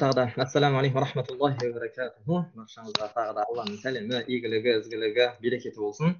тағы 0.00 0.14
да 0.18 0.22
ассаламу 0.42 0.80
алейкум 0.80 1.02
рахматуллахи 1.04 1.68
баракатуху 1.74 2.40
баршаңызға 2.58 3.06
тағы 3.14 3.34
да 3.36 3.44
алланың 3.46 3.76
сәлемі 3.78 4.22
игілігі 4.26 4.72
ізгілігі 4.80 5.26
берекеті 5.44 5.78
болсын 5.78 6.16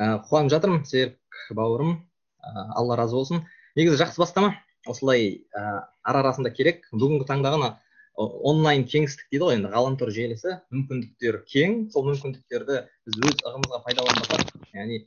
ә, 0.00 0.22
қуанып 0.24 0.52
жатырмын 0.54 0.86
серік 0.88 1.40
бауырым 1.52 1.98
ә, 1.98 2.64
алла 2.80 2.96
разы 2.96 3.18
болсын 3.18 3.42
негізі 3.76 4.00
жақсы 4.00 4.22
бастама? 4.22 4.54
Осылай 4.88 5.44
ә, 5.52 5.84
ара 6.00 6.22
арасында 6.24 6.52
керек. 6.56 6.88
Бүгінгі 6.92 7.28
таңда 7.28 7.52
ғана 7.52 7.70
онлайн 8.16 8.84
кеңістік 8.88 9.28
дейді 9.32 9.44
ғой 9.44 9.58
енді 9.58 9.72
ғаламтор 9.74 10.12
желісі. 10.14 10.58
Мүмкіндіктер 10.72 11.42
кең. 11.50 11.78
Сол 11.92 12.08
мүмкіндіктерді 12.08 12.84
біз 13.08 13.20
өз 13.20 13.40
ығымызға 13.50 13.80
пайдаланбасақ 13.84 14.76
яғни 14.76 15.00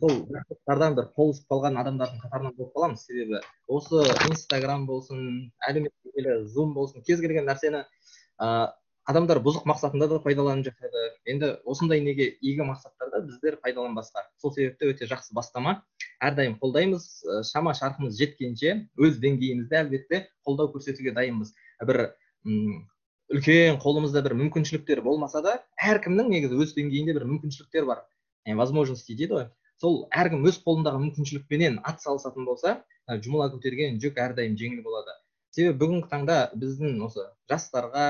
сол 0.00 0.24
бір 0.28 1.10
қол 1.16 1.32
үзіп 1.32 1.50
қалған 1.50 1.78
адамдардың 1.82 2.22
қатарынан 2.22 2.54
болып 2.58 2.72
қаламыз. 2.76 3.04
Себебі 3.06 3.40
осы 3.68 4.02
инстаграм 4.30 4.86
болсын 4.86 5.52
әлеуметтік 5.68 6.16
желі 6.16 6.38
зум 6.46 6.74
болсын 6.74 7.04
кез 7.06 7.20
келген 7.22 7.46
нәрсені 7.48 7.84
ә, 7.84 8.72
адамдар 9.04 9.40
бұзық 9.44 9.66
мақсатында 9.68 10.08
да 10.08 10.20
пайдаланып 10.24 10.70
жатады. 10.70 11.04
Енді 11.28 11.54
осындай 11.64 12.00
неге 12.00 12.30
игі 12.40 12.66
мақсаттарда 12.70 13.22
біздер 13.26 13.58
пайдаланбасқа. 13.62 14.24
Сол 14.40 14.52
себепті 14.54 14.90
өте 14.92 15.08
жақсы 15.10 15.34
бастама. 15.36 15.82
Әрдайым 16.24 16.56
қолдаймыз. 16.60 17.06
Шама 17.50 17.74
шарқымыз 17.76 18.16
жеткенше 18.18 18.88
өз 18.96 19.20
деңгейімізде 19.22 19.80
әлбетте 19.82 20.24
қолдау 20.46 20.72
көрсетуге 20.74 21.14
дайынбыз. 21.16 21.52
Бір 21.84 22.06
үлкен 22.44 23.78
қолымызда 23.82 24.22
бір 24.24 24.36
мүмкіншіліктер 24.40 25.02
болмаса 25.04 25.42
да 25.44 25.58
әркімнің 25.80 26.32
негізі 26.32 26.60
өз 26.60 26.74
деңгейінде 26.76 27.16
бір 27.16 27.28
мүмкіншіліктер 27.28 27.86
бар. 27.88 28.04
Возможности 28.44 29.16
дейді 29.16 29.38
ғой. 29.38 29.46
Сол 29.84 29.98
әркім 30.16 30.46
өз 30.48 30.56
қолындағы 30.64 31.00
мүмкіншілікпенен 31.02 31.82
ат 31.84 32.00
салысатын 32.00 32.46
болса 32.48 32.78
жұмыла 33.26 33.50
көтерген 33.52 33.98
жүк 34.00 34.16
әрдайым 34.22 34.54
жеңіл 34.56 34.80
болады. 34.86 35.12
Себебі 35.52 35.76
бүгінгі 35.82 36.08
таңда 36.08 36.38
біздің 36.56 37.02
осы 37.04 37.26
жастарға 37.52 38.06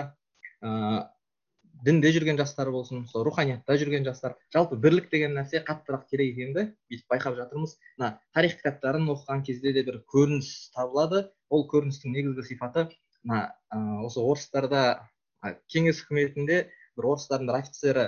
ыыы 0.63 1.01
дінде 1.85 2.13
жүрген 2.15 2.39
жастар 2.39 2.71
болсын 2.73 3.03
сол 3.11 3.25
руханиятта 3.27 3.75
жүрген 3.81 4.07
жастар 4.07 4.37
жалпы 4.55 4.79
бірлік 4.81 5.11
деген 5.11 5.35
нәрсе 5.37 5.65
қаттырақ 5.67 6.07
керек 6.13 6.31
екенді 6.37 6.69
бүйтіп 6.93 7.11
байқап 7.11 7.35
жатырмыз. 7.41 7.75
Мына 7.99 8.13
тарих 8.37 8.55
кітаптарын 8.61 9.11
оқыған 9.17 9.43
кезде 9.45 9.75
де 9.75 9.83
бір 9.85 9.99
көрініс 10.15 10.71
табылады. 10.79 11.27
Ол 11.51 11.67
көріністің 11.75 12.15
негізгі 12.15 12.47
сипаты 12.55 12.87
мына 13.25 13.51
осы 14.07 14.23
орыстарда 14.23 15.11
кеңес 15.75 16.05
үкіметінде 16.07 16.63
бір 16.97 17.11
орыстардың 17.17 17.51
бір 17.51 17.61
офицері 17.61 18.07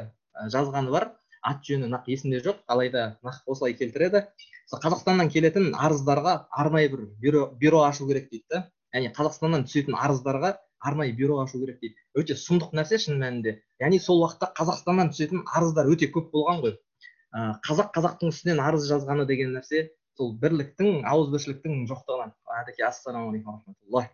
жазғаны 0.54 0.94
бар. 0.94 1.10
Ат 1.46 1.62
жөні 1.66 1.88
нақ 1.92 2.08
есімде 2.10 2.40
жоқ. 2.44 2.62
Алайда 2.66 3.18
нақ 3.24 3.42
осылай 3.46 3.76
келтіреді. 3.78 4.26
Қазақстаннан 4.66 5.30
келетін 5.30 5.74
арыздарға 5.78 6.48
арнайы 6.50 6.90
бір 6.90 7.02
бюро, 7.22 7.42
бюро 7.60 7.84
ашу 7.86 8.08
керек 8.08 8.30
дейді 8.30 8.46
да. 8.50 8.62
Яғни 8.94 9.12
қазақстаннан 9.14 9.66
түсетін 9.68 9.94
арыздарға 9.94 10.56
арнайы 10.80 11.14
бюро 11.14 11.38
ашу 11.44 11.60
керек 11.62 11.78
дейді. 11.80 11.94
Өте 12.18 12.34
сұмдық 12.40 12.74
нәрсе 12.74 12.98
шын 12.98 13.20
мәнінде. 13.22 13.60
Яғни 13.80 14.00
сол 14.02 14.24
уақытта 14.24 14.50
қазақстаннан 14.58 15.12
түсетін 15.14 15.44
арыздар 15.46 15.86
өте 15.92 16.10
көп 16.10 16.32
болған 16.34 16.62
ғой. 16.64 16.76
Қазақ 17.66 17.92
қазақтың 17.94 18.32
үстінен 18.32 18.62
арыз 18.64 18.90
жазғаны 18.90 19.26
деген 19.28 19.54
нәрсе 19.54 19.90
сол 20.18 20.32
бірліктің 20.42 21.04
ауызбіршіліктің 21.06 21.86
жоқтығынан. 21.90 22.32
Әдеке 22.60 22.86
ассалаумағалейкум 22.88 23.58
рахматуллах. 23.58 24.10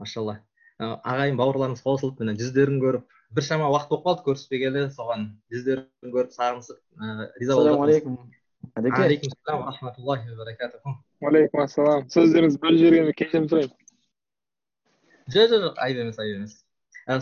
Машалла. 0.00 0.38
Ағайын 0.80 1.36
бауырларымыз 1.38 1.82
қосылып 1.84 2.22
міне 2.22 2.34
жүздерін 2.40 2.80
көріп 2.82 3.04
біршама 3.36 3.68
уақыт 3.72 3.90
болып 3.90 4.06
қалды 4.06 4.26
көріспегелі 4.28 4.86
соған. 4.96 5.28
Жүздерін 5.52 6.12
көріп 6.14 6.34
сағынысып 6.36 6.78
риза 7.40 7.56
ассалаумағалейкум 7.56 8.18
әдеке 8.78 9.30
рахматуллахи 9.48 10.36
ассалам 11.64 12.06
сөздеріңізді 12.12 12.62
бөліп 12.62 12.82
жібергеніме 12.82 13.16
кешірім 13.18 13.48
сұраймын 13.50 13.72
жоқ 15.32 15.50
жоқ 15.50 15.64
жоқ 15.66 15.82
айып 15.86 15.98
емес 16.04 16.18
айып 16.18 16.36
емес. 16.36 16.54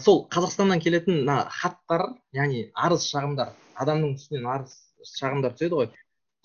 Сол 0.04 0.26
қазақстаннан 0.32 0.80
келетін 0.82 1.22
мына 1.22 1.46
хаттар 1.50 2.06
яғни 2.36 2.70
арыз 2.74 3.06
шағымдар 3.10 3.52
адамның 3.80 4.16
үстінен 4.16 4.48
арыз 4.54 4.76
шағымдар 5.16 5.54
түседі 5.56 5.78
ғой. 5.78 5.90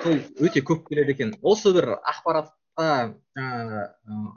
Сол 0.04 0.20
өте 0.44 0.64
көп 0.64 0.88
келеді 0.90 1.16
екен. 1.16 1.34
Осы 1.42 1.74
бір 1.76 1.98
ақпаратқа 2.00 2.88
жаңағы 3.36 3.84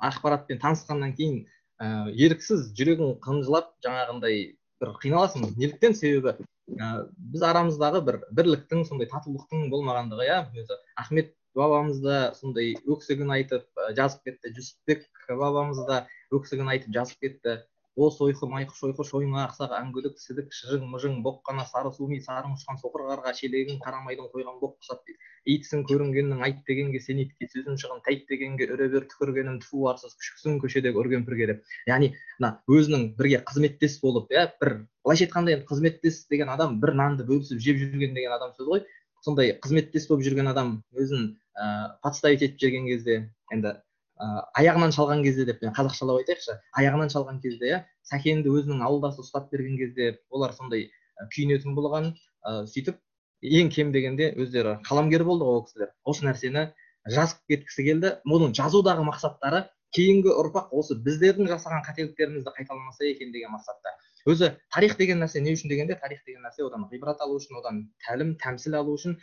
ақпаратпен 0.09 0.61
танысқаннан 0.63 1.15
кейін 1.19 1.45
ә, 1.79 2.11
еріксіз 2.11 2.71
жүрегің 2.79 3.19
қынжылап 3.23 3.75
жаңағындай 3.85 4.58
бір 4.83 4.95
қиналасың 5.03 5.47
неліктен 5.57 5.97
себебі 5.99 6.35
ә, 6.79 6.89
біз 7.33 7.45
арамыздағы 7.49 8.03
бір 8.07 8.21
бірліктің 8.39 8.85
сондай 8.89 9.09
татулықтың 9.11 9.69
болмағандығы 9.73 10.29
иә 10.29 10.39
өзі. 10.55 10.79
Ахмет 11.03 11.35
бабамыз 11.59 12.01
да 12.05 12.19
сондай 12.39 12.77
өксігін 12.87 13.33
айтып 13.35 13.67
жазып 13.97 14.29
кетті. 14.29 14.53
Жүсіпбек 14.59 15.09
бабамыз 15.29 15.83
да 15.89 16.05
өксігін 16.35 16.71
айтып 16.75 16.95
жазып 16.95 17.27
кетті. 17.27 17.59
О 17.99 18.09
сойқы 18.15 18.47
майқы 18.47 18.77
шойқы 18.79 19.07
шойынға 19.11 19.45
ақсақ 19.49 19.73
әңгүлік 19.79 20.21
сідік 20.23 20.53
шыжың 20.55 20.85
мыжың 20.93 21.17
боқ 21.27 21.41
қана 21.49 21.65
сары 21.67 21.91
суми 21.97 22.21
сарың 22.23 22.55
ұшқан 22.55 22.79
соқыр 22.83 23.09
қарға 23.09 23.33
шелегін 23.41 23.81
қарамайдың 23.83 24.29
қойған 24.35 24.61
боқ 24.63 24.77
құсап 24.79 25.11
итсің 25.55 25.83
көрінгеннің 25.89 26.45
айт 26.47 26.61
дегенге 26.69 27.01
сен 27.03 27.23
итке 27.25 27.49
сөзің 27.51 27.81
шығын 27.83 28.05
тайт 28.07 28.27
дегенге 28.31 28.69
үре 28.75 28.87
бер 28.93 29.09
түкіргенім 29.11 29.59
тфу 29.65 29.89
арсыз 29.91 30.15
күшіксің 30.21 30.61
көшедегі 30.63 31.01
үрген 31.03 31.27
пірге 31.27 31.51
деп 31.51 31.75
яғни 31.91 32.13
мына 32.39 32.53
өзінің 32.79 33.07
бірге 33.19 33.43
қызметтес 33.51 33.99
болып 34.05 34.31
иә 34.35 34.47
бір 34.61 34.75
былайша 35.09 35.25
айтқанда 35.25 35.57
енді 35.57 35.67
қызметтес 35.73 36.23
деген 36.31 36.51
адам 36.53 36.79
бір 36.83 36.95
нанды 37.01 37.25
бөлісіп 37.29 37.63
жеп 37.65 37.79
жүрген 37.81 38.15
деген 38.15 38.35
адам 38.37 38.53
сөз 38.59 38.69
ғой. 38.69 38.83
Сондай 39.25 39.55
қызметтес 39.65 40.07
болып 40.11 40.27
жүрген 40.27 40.51
адам 40.53 40.75
өзін 40.93 41.31
ыыы 41.59 41.87
подставить 42.05 42.45
етіп 42.45 42.61
жүрген 42.63 42.91
кезде 42.91 43.17
енді 43.55 43.73
ыыы 44.19 44.43
аяғынан 44.61 44.93
шалған 44.95 45.23
кезде 45.25 45.45
деп 45.49 45.63
қазақшалап 45.63 46.21
айтайықшы. 46.23 46.59
Аяғынан 46.81 47.13
шалған 47.13 47.41
кезде 47.43 47.71
иә 47.71 47.79
сәкенді 48.11 48.51
өзінің 48.51 48.83
ауылдасы 48.87 49.23
ұстап 49.23 49.51
берген 49.53 49.79
кезде 49.79 50.19
олар 50.31 50.53
сондай 50.57 50.89
күйінетін 51.35 51.77
болған 51.79 52.13
ыыы 52.51 52.67
сөйтіп 52.73 52.99
ең 53.43 53.71
кем 53.71 53.93
дегенде 53.95 54.33
өздері 54.35 54.79
қаламгер 54.89 55.25
болды 55.25 55.47
ғой 55.47 55.61
ол 55.61 55.65
кісілер. 55.67 55.93
Осы 56.05 56.27
нәрсені 56.27 56.69
жазып 57.07 57.45
кеткісі 57.51 57.85
келді. 57.87 58.15
Мұның 58.27 58.55
жазудағы 58.59 59.07
мақсаттары 59.07 59.65
кейінгі 59.95 60.35
ұрпақ 60.35 60.75
осы 60.77 60.99
біздердің 61.05 61.49
жасаған 61.49 61.85
қателіктерімізді 61.87 62.53
қайталамаса 62.59 63.07
екен 63.09 63.33
деген 63.33 63.55
мақсатта. 63.55 63.95
Өзі 64.29 64.51
тарих 64.75 64.99
деген 64.99 65.23
нәрсе 65.23 65.41
не 65.41 65.55
үшін 65.57 65.71
дегенде 65.73 65.97
тарих 65.97 66.21
деген 66.27 66.43
нәрсе 66.45 66.67
одан 66.67 66.85
ғибрат 66.91 67.23
алу 67.25 67.39
үшін 67.39 67.61
одан 67.63 67.87
тәлім 68.05 68.35
тәмсіл 68.43 68.77
алу 68.77 68.99
үшін 68.99 69.17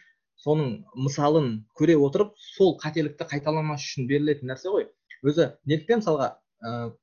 соның 0.45 0.75
мысалын 1.07 1.49
көре 1.79 1.95
отырып 1.97 2.35
сол 2.37 2.75
қателікті 2.81 3.27
қайталамас 3.31 3.81
үшін 3.81 4.07
берілетін 4.11 4.53
нәрсе 4.53 4.69
ғой. 4.69 4.87
Өзі 5.25 5.49
неліктен 5.65 6.03
мысалға 6.03 6.35
ыыы 6.61 6.93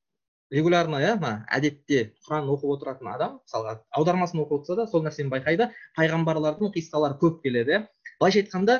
регулярно 0.52 1.00
иә 1.00 1.16
мына 1.16 1.46
әдетте 1.56 2.12
құран 2.26 2.50
оқып 2.52 2.74
отыратын 2.76 3.08
адам 3.08 3.38
мысалға 3.40 3.78
аудармасын 3.98 4.42
оқып 4.44 4.60
отырса 4.60 4.76
да 4.82 4.86
сол 4.86 5.02
нәрсені 5.06 5.32
байқайды. 5.32 5.70
Пайғамбарлардың 5.96 6.74
қиссалары 6.76 7.16
көп 7.22 7.40
келеді 7.42 7.78
иә. 7.78 7.80
Былайша 8.20 8.42
айтқанда 8.44 8.78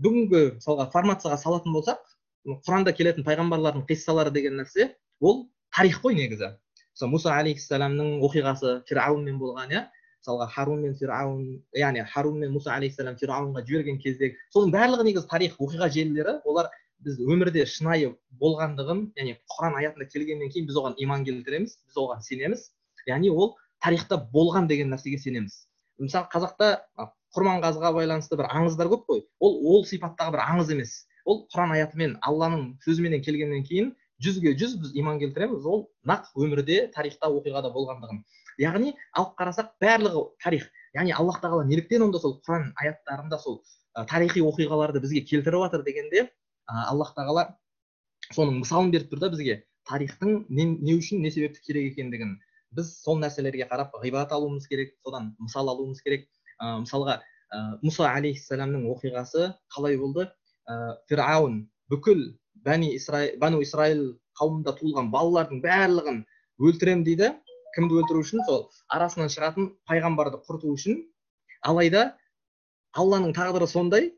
бүгінгі 0.00 0.42
мысалға 0.56 0.88
формацияға 0.94 1.38
салатын 1.44 1.76
болсақ 1.76 2.00
құранда 2.66 2.94
келетін 2.96 3.26
пайғамбарлардың 3.28 3.84
қиссалары 3.88 4.32
деген 4.32 4.56
нәрсе 4.62 4.94
ол 5.20 5.50
тарих 5.76 6.00
қой 6.00 6.16
негізі. 6.16 6.54
Мысалы 6.96 7.12
мұса 7.14 7.36
алейхисаламның 7.36 8.24
оқиғасы 8.26 8.80
фирауынмен 8.88 9.38
болған 9.40 9.76
иә. 9.76 9.84
Мысалға 10.20 10.46
харун 10.54 10.82
мен 10.84 10.94
фирауын 11.00 11.44
яғни 11.80 12.04
харун 12.12 12.38
мен 12.42 12.52
мұса 12.52 12.74
алейхисалам 12.76 13.16
фирауынға 13.20 13.64
жіберген 13.68 13.98
кездегі 14.04 14.36
соның 14.52 14.74
барлығы 14.74 15.06
негізі 15.08 15.30
тарих 15.30 15.56
оқиға 15.56 15.88
желілері 15.96 16.36
олар 16.44 16.68
біз 17.04 17.20
өмірде 17.24 17.64
шынайы 17.64 18.10
болғандығын 18.40 19.00
яғни 19.16 19.38
құран 19.54 19.78
аятында 19.80 20.06
келгеннен 20.12 20.52
кейін 20.52 20.66
біз 20.68 20.76
оған 20.80 20.96
иман 21.00 21.24
келтіреміз 21.24 21.76
біз 21.88 22.00
оған 22.02 22.20
сенеміз. 22.26 22.66
Яғни 23.08 23.30
ол 23.32 23.54
тарихта 23.80 24.18
болған 24.34 24.68
деген 24.68 24.92
нәрсеге 24.92 25.18
сенеміз. 25.22 25.64
Мысалы 26.00 26.28
қазақта 26.32 26.68
құрманғазыға 27.36 27.94
байланысты 27.96 28.36
бір 28.36 28.50
аңыздар 28.52 28.90
көп 28.92 29.06
қой. 29.08 29.24
Ол 29.40 29.56
ол 29.72 29.86
сипаттағы 29.88 30.36
бір 30.36 30.44
аңыз 30.44 30.74
емес. 30.76 30.92
Ол 31.24 31.46
құран 31.54 31.72
аятымен 31.76 32.18
алланың 32.26 32.66
сөзіменен 32.84 33.24
келгеннен 33.24 33.64
кейін 33.64 33.94
жүзге 34.20 34.52
жүз 34.60 34.76
біз 34.82 34.94
иман 35.00 35.20
келтіреміз. 35.22 35.64
Ол 35.64 35.86
нақ 36.04 36.28
өмірде 36.36 36.82
тарихта 36.92 37.32
оқиғада 37.32 37.72
болғандығын. 37.72 38.20
Яғни 38.60 38.92
алып 39.16 39.34
қарасақ 39.38 39.72
барлығы 39.82 40.22
тарих. 40.42 40.68
яғни 40.94 41.14
аллах 41.14 41.40
тағала 41.40 41.64
неліктен 41.64 42.02
онда 42.02 42.18
сол 42.18 42.40
құран 42.46 42.72
аяттарында 42.82 43.38
сол 43.38 43.62
тарихи 44.10 44.42
оқиғаларды 44.42 45.00
бізге 45.00 45.22
келтіріп 45.22 45.64
жатыр 45.66 45.84
дегенде 45.86 46.28
аллах 46.66 47.14
тағала 47.16 47.46
соның 48.34 48.60
мысалын 48.60 48.90
беріп 48.90 49.12
тұр 49.12 49.20
да 49.24 49.30
бізге. 49.30 49.64
тарихтың 49.88 50.44
не, 50.48 50.64
не 50.78 50.94
үшін 50.98 51.22
не 51.22 51.30
себепті 51.30 51.60
керек 51.66 51.92
екендігін. 51.92 52.38
біз 52.72 52.92
сол 53.02 53.18
нәрселерге 53.18 53.66
қарап 53.70 53.96
ғибрат 54.02 54.32
алуымыз 54.32 54.66
керек 54.68 54.94
содан 55.04 55.34
мысал 55.38 55.68
алуымыз 55.68 56.02
керек. 56.02 56.28
ә, 56.60 56.80
мысалға 56.84 57.20
ә, 57.50 57.80
мұса 57.82 58.12
алейхисаламның 58.14 58.86
оқиғасы 58.94 59.54
қалай 59.74 59.96
болды? 59.96 60.30
ә, 60.68 61.64
бүкіл 61.90 62.20
бәни 62.66 62.94
исраил 62.94 63.38
бану 63.42 63.60
исраил 63.64 64.02
қауымында 64.38 64.76
туылған 64.78 65.08
балалардың 65.10 65.62
барлығын 65.64 66.20
өлтіремін 66.60 67.04
дейді. 67.08 67.30
Кімді 67.74 68.00
өлтіру 68.00 68.22
үшін? 68.24 68.42
Сол 68.46 68.66
арасынан 68.92 69.30
шығатын 69.32 69.70
пайғамбарды 69.88 70.40
құрту 70.46 70.74
үшін. 70.74 71.00
Алайда 71.66 72.16
алланың 72.96 73.34
тағдыры 73.36 73.68
сондай. 73.70 74.10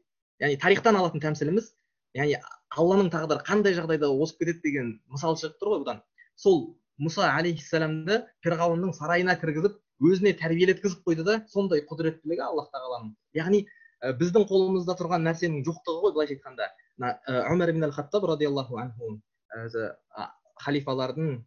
Яғни 0.42 0.58
тарихтан 0.62 0.98
алатын 0.98 1.22
тәмсіліміз. 1.22 1.72
Яғни 2.16 2.38
алланың 2.76 3.10
тағдыры 3.12 3.44
қандай 3.46 3.76
жағдайда 3.76 4.10
озып 4.10 4.42
кетеді 4.42 4.62
деген 4.66 4.94
мысал 5.12 5.36
шығып 5.40 5.58
тұр 5.60 5.72
ғой 5.74 5.82
бұдан. 5.84 6.02
Сол 6.36 6.58
мұса 7.02 7.28
алейхисаламды 7.36 8.22
перғауынның 8.44 8.94
сарайына 8.96 9.36
кіргізіп 9.40 9.78
өзіне 10.02 10.32
тәрбиелеткізіп 10.40 11.06
қойды 11.06 11.24
да 11.26 11.38
сондай 11.52 11.84
құдіреттілігі 11.88 12.44
аллах 12.46 12.70
тағаланың. 12.74 13.14
Яғни 13.38 13.62
ә, 14.02 14.12
біздің 14.18 14.48
қолымызда 14.50 14.96
тұрған 14.98 15.24
нәрсенің 15.28 15.64
жоқтығы 15.68 16.02
ғой 16.04 16.14
былайша 16.16 16.36
айтқанда. 16.36 16.68
Мына 16.98 17.44
өмір 17.52 17.72
ибн 17.72 17.90
хаттаб 17.94 18.26
радиаллаху 18.32 18.80
анху 18.82 19.20
халифалардың 20.62 21.38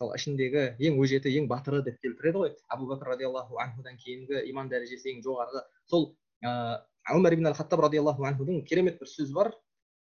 мысалы 0.00 0.16
ішіндегі 0.16 0.62
ең 0.80 0.96
өжеті 1.02 1.30
ең 1.36 1.46
батыры 1.50 1.82
деп 1.84 2.00
келтіреді 2.00 2.38
ғой. 2.40 2.52
Абу 2.72 2.86
бәкір 2.88 3.10
радиаллаху 3.12 3.58
анхудан 3.60 3.98
кейінгі 4.00 4.40
иман 4.48 4.70
дәрежесі 4.72 5.12
ең 5.12 5.20
жоғарғы. 5.26 5.60
Сол 5.84 6.14
өмір 6.40 7.36
ибн 7.36 7.52
хаттаб 7.52 7.82
радиаллаху 7.84 8.24
анхудың 8.24 8.64
керемет 8.64 8.98
бір 8.98 9.10
сөзі 9.12 9.34
бар. 9.36 9.52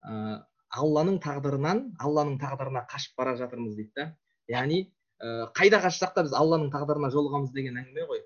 Ә, 0.02 0.40
алланың 0.72 1.20
тағдырынан 1.20 1.84
алланың 2.00 2.38
тағдырына 2.40 2.86
қашып 2.88 3.20
бара 3.20 3.36
жатырмыз 3.36 3.76
дейді 3.76 3.92
да. 3.96 4.08
Яғни 4.48 4.80
ә, 5.20 5.52
қайда 5.52 5.82
қашсақ 5.84 6.14
та 6.16 6.24
біз 6.24 6.32
алланың 6.40 6.72
тағдырына 6.72 7.12
жолығамыз 7.12 7.52
деген 7.52 7.76
әңгіме 7.84 8.08
ғой. 8.08 8.24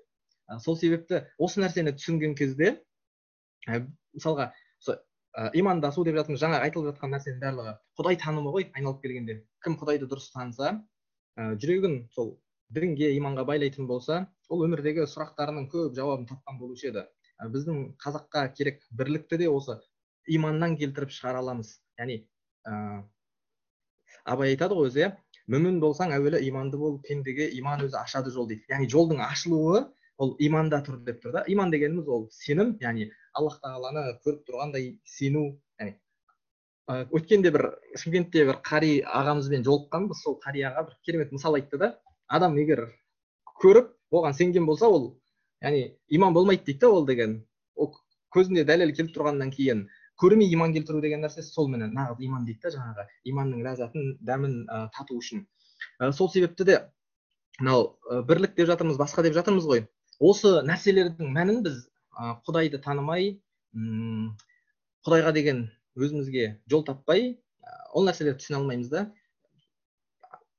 Сол 0.63 0.79
себепті 0.79 1.25
осы 1.37 1.59
нәрсені 1.59 1.91
түсінген 1.99 2.37
кезде 2.39 2.77
мысалға 3.67 4.53
ә, 4.87 5.51
имандасу 5.51 6.07
деп 6.07 6.15
жатырмыз 6.15 6.39
жаңа 6.39 6.61
айтылып 6.63 6.95
жатқан 6.95 7.11
нәрсенің 7.17 7.41
барлығы 7.43 7.73
құдай 7.99 8.19
танымы 8.23 8.53
ғой 8.55 8.69
айналып 8.71 9.03
келгенде. 9.03 9.41
Кім 9.61 9.75
құдайды 9.81 10.07
дұрыс 10.07 10.31
таныса 10.31 10.77
ә, 11.37 11.53
жүрегін 11.61 11.99
сол 12.15 12.33
дінге 12.73 13.11
иманға 13.15 13.45
байлайтын 13.47 13.87
болса 13.87 14.25
ол 14.49 14.65
өмірдегі 14.65 15.05
сұрақтарының 15.11 15.69
көп 15.71 15.93
жауабын 15.97 16.27
тапқан 16.29 16.57
болушы 16.59 16.89
еді. 16.89 17.05
Ә, 17.37 17.47
біздің 17.53 17.93
қазаққа 18.01 18.47
керек 18.57 18.81
бірлікті 18.91 19.39
де 19.43 19.49
осы 19.51 19.77
иманнан 20.27 20.75
келтіріп 20.79 21.13
шығара 21.13 21.43
аламыз. 21.43 21.77
Яғни 21.99 22.17
ә, 22.67 23.03
абай 24.25 24.55
айтады 24.55 24.77
ғой 24.79 24.89
өзі 24.89 25.03
иә 25.05 25.11
мүмін 25.53 25.79
болсаң 25.83 26.11
әуелі 26.17 26.41
иманды 26.49 26.79
бол 26.81 26.97
пендеге 27.05 27.47
иман 27.59 27.85
өзі 27.85 28.01
ашады 28.01 28.33
жол 28.33 28.49
дейді. 28.49 28.65
Яғни 28.71 28.89
жолдың 28.91 29.21
ашылуы 29.23 29.85
ол 30.17 30.35
иманда 30.43 30.81
тұр 30.83 30.99
деп 31.05 31.21
тұр 31.23 31.37
да. 31.37 31.45
Иман 31.47 31.71
дегеніміз 31.71 32.09
ол 32.09 32.27
сенім 32.33 32.75
яғни 32.81 33.11
аллах 33.37 33.61
тағаланы 33.63 34.17
көріп 34.25 34.43
тұрғандай 34.49 34.89
сену 35.05 35.45
өткенде 36.87 37.51
бір 37.51 37.67
шымкентте 37.99 38.45
бір 38.47 38.59
қари 38.63 39.03
ағамызбен 39.03 39.65
жолыққанбыз. 39.67 40.23
Сол 40.23 40.39
қари 40.43 40.63
аға 40.69 40.87
бір 40.87 40.97
керемет 41.05 41.31
мысал 41.31 41.55
айтты 41.59 41.77
да 41.77 41.93
адам 42.27 42.57
егер 42.57 42.87
көріп 43.61 43.91
оған 44.11 44.33
сенген 44.33 44.65
болса 44.65 44.87
ол 44.87 45.17
яғни 45.61 45.97
иман 46.07 46.33
болмайды 46.33 46.63
дейді 46.65 46.85
да 46.85 46.89
ол 46.89 47.05
деген. 47.05 47.45
Ол 47.75 47.93
көзінде 48.33 48.63
дәлел 48.63 48.93
келіп 48.95 49.13
тұрғаннан 49.15 49.51
кейін 49.51 49.87
көрмей 50.17 50.49
иман 50.53 50.73
келтіру 50.73 51.01
деген 51.01 51.21
нәрсе 51.21 51.43
менен. 51.67 51.93
Нағыз 51.93 52.23
иман 52.23 52.45
дейді 52.45 52.59
да 52.63 52.69
жаңағы 52.77 53.07
иманның 53.25 53.63
ләззатын 53.67 54.17
дәмін 54.21 54.65
ә, 54.69 54.89
тату 54.95 55.17
үшін 55.17 55.45
ә, 55.99 56.11
сол 56.11 56.29
себепті 56.29 56.63
де 56.63 56.79
мынау 57.59 57.97
бірлік 58.25 58.55
деп 58.55 58.67
жатырмыз 58.67 58.97
басқа 58.97 59.23
деп 59.23 59.33
жатырмыз 59.33 59.65
ғой. 59.65 59.87
Осы 60.19 60.63
нәрселердің 60.65 61.33
мәнін 61.35 61.63
біз 61.63 61.83
құдайды 62.47 62.81
танымай 62.81 63.41
құдайға 65.05 65.33
деген 65.33 65.67
өзімізге 65.97 66.47
жол 66.69 66.85
таппай 66.87 67.37
ол 67.93 68.07
нәрселерді 68.07 68.41
түсіне 68.43 68.59
алмаймыз 68.61 68.89
да. 68.91 69.07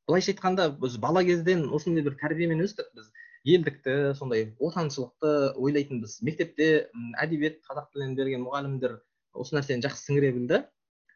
Былайша 0.08 0.32
айтқанда 0.32 0.70
біз 0.80 0.96
бала 1.00 1.22
кезден 1.24 1.68
осындай 1.74 2.04
бір 2.06 2.16
тәрбиемен 2.20 2.64
өстік. 2.64 2.88
Біз 2.96 3.10
елдікті 3.48 4.14
сондай 4.18 4.52
отаншылықты 4.58 5.52
ойлайтынбыз. 5.56 6.18
Мектепте 6.24 6.88
әдебиет 7.20 7.60
қазақ 7.68 7.90
тілінен 7.92 8.16
берген 8.18 8.44
мұғалімдер 8.46 8.98
осы 9.36 9.56
нәрсені 9.56 9.84
жақсы 9.84 10.08
сіңіре 10.08 10.32
білді. 10.36 10.62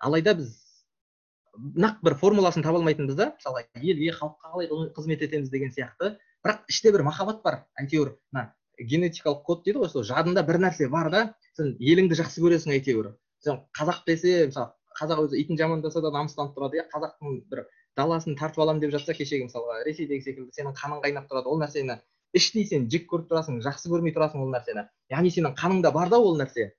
Алайда 0.00 0.36
біз 0.38 0.52
нақ 1.56 2.02
бір 2.04 2.16
формуласын 2.20 2.64
таба 2.64 2.80
алмайтынбыз 2.80 3.16
да. 3.18 3.30
Мысалы 3.36 3.64
елге 3.80 4.12
халыққа 4.16 4.52
қалай 4.52 4.70
қызмет 4.96 5.24
етеміз 5.24 5.50
деген 5.50 5.72
сияқты. 5.72 6.16
Бірақ 6.44 6.64
іште 6.68 6.92
бір 6.92 7.04
махаббат 7.08 7.42
бар 7.42 7.64
әйтеуір. 7.80 8.16
Мына 8.32 8.52
генетикалық 8.78 9.42
код 9.46 9.64
дейді 9.64 9.82
ғой 9.82 9.92
сол 9.92 10.04
жадында 10.04 10.44
бір 10.46 10.60
нәрсе 10.66 10.88
бар 10.92 11.10
да. 11.12 11.24
Сен 11.56 11.76
еліңді 11.80 12.18
жақсы 12.22 12.44
көресің 12.44 12.76
әйтеуір. 12.78 13.12
Сен 13.44 13.60
қазақ 13.78 14.04
десе 14.06 14.46
мысалы 14.50 14.72
қазақ 14.98 15.24
өзі 15.26 15.40
итін 15.40 15.58
жамандаса 15.58 16.02
да 16.04 16.12
намыстанып 16.14 16.56
тұрады 16.56 16.80
иә. 16.80 16.86
Қазақтың 16.92 17.38
бір 17.50 17.64
даласын 17.96 18.36
тартып 18.36 18.62
аламын 18.64 18.82
деп 18.82 18.92
жатса 18.94 19.14
кешегі 19.16 19.48
мысалға 19.48 19.82
ресейдегі 19.86 20.24
секілді 20.26 20.56
сенің 20.56 20.76
қаның 20.76 21.02
қайнап 21.04 21.28
тұрады 21.30 21.50
ол 21.52 21.60
нәрсені 21.62 21.98
іштей 22.36 22.64
сен 22.68 22.88
жек 22.92 23.08
көріп 23.10 23.28
тұрасың 23.30 23.60
жақсы 23.64 23.90
көрмей 23.92 24.14
тұрасың 24.16 24.44
ол 24.44 24.52
нәрсені. 24.52 24.86
Яғни 25.12 25.32
сенің 25.34 25.56
қаныңда 25.58 25.92
бар 25.92 26.12
да 26.12 26.20
ол 26.20 26.38
нәрсе. 26.40 26.70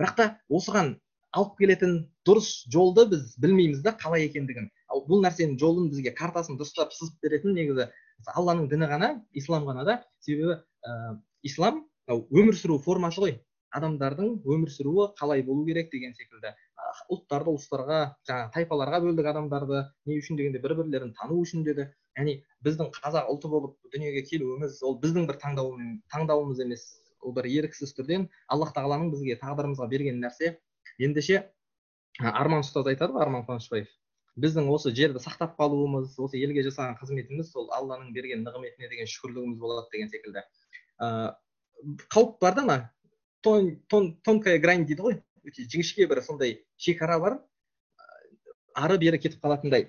Бірақ 0.00 0.16
та 0.18 0.26
осыған 0.52 0.94
алып 1.32 1.54
келетін 1.60 1.94
дұрыс 2.28 2.50
жолды 2.72 3.06
біз 3.12 3.36
білмейміз 3.40 3.80
да 3.84 3.94
қалай 3.96 4.26
екендігін. 4.28 4.68
Ал 4.92 5.04
бұл 5.08 5.24
нәрсенің 5.24 5.56
жолын 5.60 5.88
бізге 5.92 6.12
картасын 6.16 6.58
дұрыстап 6.60 6.92
сызып 6.92 7.24
беретін 7.24 7.56
негізі 7.56 7.88
алланың 8.36 8.68
діні 8.68 8.88
ғана 8.90 9.12
ислам 9.32 9.64
ғана 9.64 9.86
да. 9.88 10.02
Себебі 10.20 10.60
ә, 10.84 11.16
ислам 11.42 11.86
өмір 12.08 12.58
сүру 12.58 12.78
формасы 12.82 13.24
ғой. 13.24 13.38
Адамдардың 13.76 14.32
өмір 14.44 14.70
сүруі 14.72 15.08
қалай 15.18 15.42
болу 15.46 15.64
керек 15.66 15.90
деген 15.92 16.14
секілді. 16.16 16.52
Ұлттарды 17.12 17.52
ұлыстарға 17.52 18.00
жаңағы 18.28 18.52
тайпаларға 18.56 19.00
бөлдік 19.04 19.28
адамдарды 19.32 19.82
не 20.08 20.18
үшін 20.20 20.38
дегенде 20.40 20.60
бір 20.62 20.74
бірлерін 20.80 21.14
тану 21.16 21.38
үшін 21.40 21.64
деді. 21.64 21.88
Яғни 22.18 22.36
біздің 22.66 22.90
қазақ 22.98 23.30
ұлты 23.32 23.48
болып 23.52 23.76
дүниеге 23.94 24.24
келуіміз 24.28 24.82
ол 24.84 24.98
біздің 25.00 25.26
бір 25.30 25.38
таңдауымыз, 25.40 26.02
таңдауымыз 26.12 26.60
емес 26.66 26.84
ол 27.22 27.32
бір 27.32 27.48
еріксіз 27.48 27.94
түрден 27.96 28.28
аллах 28.52 28.74
тағаланың 28.76 29.12
бізге 29.14 29.38
тағдырымызға 29.40 29.88
берген 29.88 30.20
нәрсе. 30.20 30.58
Ендеше 30.98 31.46
арман 32.20 32.66
ұстаз 32.66 32.90
айтады 32.92 33.16
ғой 33.16 33.24
арман 33.24 33.46
қуанышбаев. 33.48 33.88
Біздің 34.42 34.68
осы 34.72 34.92
жерді 34.96 35.20
сақтап 35.20 35.56
қалуымыз 35.56 36.18
осы 36.20 36.40
елге 36.40 36.64
жасаған 36.66 36.98
қызметіміз 37.00 37.52
сол 37.52 37.70
алланың 37.72 38.12
берген 38.16 38.44
нығметіне 38.44 38.88
деген 38.92 39.08
шүкірлігіміз 39.08 39.58
болады 39.60 39.88
деген 39.92 40.12
секілді. 40.12 40.44
Ыыы 41.00 41.32
қауіп 42.12 42.38
бар 42.40 42.54
да 42.56 42.62
ана 42.62 42.76
тон, 43.42 43.76
тон, 43.88 44.12
тонкая 44.24 44.58
грань 44.58 44.86
дейді 44.86 45.02
ғой. 45.06 45.18
Өте 45.46 45.66
жіңішке 45.66 46.06
бір 46.10 46.22
сондай 46.22 46.60
шекара 46.78 47.18
бар. 47.22 47.40
Ары 48.78 48.98
бері 49.02 49.18
кетіп 49.18 49.42
қалатындай. 49.42 49.88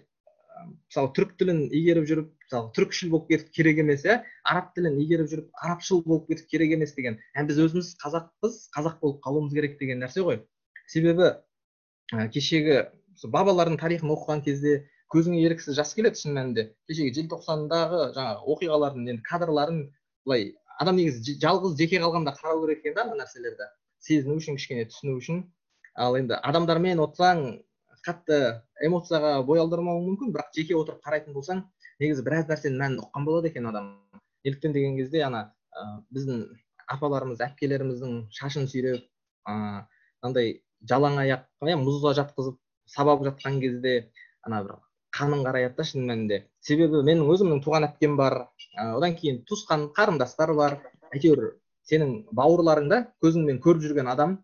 Мысалы 0.63 1.11
түрік 1.15 1.35
тілін 1.39 1.59
игеріп 1.75 2.07
жүріп 2.09 2.29
мысалы 2.45 2.71
түркшіл 2.77 3.11
болып 3.13 3.29
кетіп 3.29 3.51
керек 3.57 3.81
емес 3.83 4.05
иә? 4.07 4.21
Араб 4.47 4.71
тілін 4.75 4.97
игеріп 5.03 5.29
жүріп 5.31 5.63
арабшыл 5.65 6.03
болып 6.05 6.29
кетіп 6.31 6.49
керек 6.53 6.75
емес 6.77 6.93
деген. 6.97 7.19
Ә, 7.35 7.43
біз 7.47 7.59
өзіміз 7.65 7.93
қазақпыз 8.03 8.59
қазақ 8.75 8.99
болып 9.01 9.19
қалуымыз 9.25 9.53
керек 9.57 9.77
деген 9.79 9.99
нәрсе 10.03 10.23
ғой. 10.23 10.39
Себебі 10.87 11.33
ә, 12.13 12.27
кешегі 12.33 12.79
бабалардың 13.23 13.77
тарихын 13.81 14.13
оқыған 14.15 14.43
кезде 14.45 14.83
көзіңе 15.13 15.43
еріксіз 15.45 15.77
жас 15.77 15.93
келеді 15.97 16.21
шын 16.23 16.37
мәнінде. 16.37 16.69
Кешегі 16.89 17.13
желтоқсандағы 17.19 18.13
жаңағы 18.15 18.55
оқиғалардың 18.55 19.11
енді 19.13 19.25
кадрларын 19.27 19.83
былай 20.25 20.53
адам 20.81 20.97
негізі 20.97 21.37
жалғыз 21.41 21.75
жеке 21.79 21.99
қалғанда 22.03 22.33
қарау 22.37 22.63
керек 22.63 22.83
екен 22.83 22.95
да 22.97 23.05
ана 23.05 23.19
нәрселерді. 23.21 23.69
Сезіну 23.99 24.39
үшін 24.39 24.57
кішкене 24.59 24.87
түсіну 24.89 25.17
үшін. 25.19 25.43
Ал 25.95 26.17
енді 26.17 26.39
адамдармен 26.41 27.01
отырсаң 27.03 27.43
қатты 28.03 28.39
эмоцияға 28.83 29.43
бой 29.47 29.61
алдырмауың 29.63 30.07
мүмкін 30.09 30.33
бірақ 30.35 30.51
жеке 30.57 30.75
отырып 30.75 31.03
қарайтын 31.05 31.35
болсаң 31.37 31.63
негізі 32.01 32.25
біраз 32.25 32.49
нәрсенің 32.49 32.79
мәнін 32.81 33.03
ұққан 33.05 33.27
болады 33.27 33.51
екен 33.51 33.69
адам. 33.69 33.93
Неліктен 34.43 34.73
деген 34.75 34.97
кезде 34.97 35.23
ана 35.23 35.45
ә, 35.71 36.01
біздің 36.11 36.43
апаларымыз 36.91 37.43
әпкелеріміздің 37.45 38.17
шашын 38.35 38.67
сүйреп 38.67 39.07
андай 39.47 40.57
жалаң 40.89 41.21
аяқ 41.23 41.47
мұзға 41.63 42.15
жатқызып 42.19 42.59
сабап 42.91 43.23
жатқан 43.23 43.61
кезде 43.63 44.11
ана 44.43 44.63
бір 44.65 44.75
қаның 45.13 45.43
қараяды 45.45 45.77
да 45.77 45.85
шын 45.85 46.07
мәнінде. 46.09 46.39
Себебі 46.61 47.03
менің 47.05 47.27
өзімнің 47.33 47.61
туған 47.65 47.85
әпкем 47.89 48.15
бар 48.17 48.39
одан 48.81 49.15
кейін 49.19 49.43
туысқан 49.49 49.89
қарындастар 49.97 50.53
бар. 50.57 50.79
Әйтеуір 51.13 51.53
сенің 51.89 52.15
бауырларың 52.33 52.89
да 52.89 52.99
көзіңмен 53.23 53.59
көріп 53.63 53.83
жүрген 53.85 54.09
адам. 54.09 54.39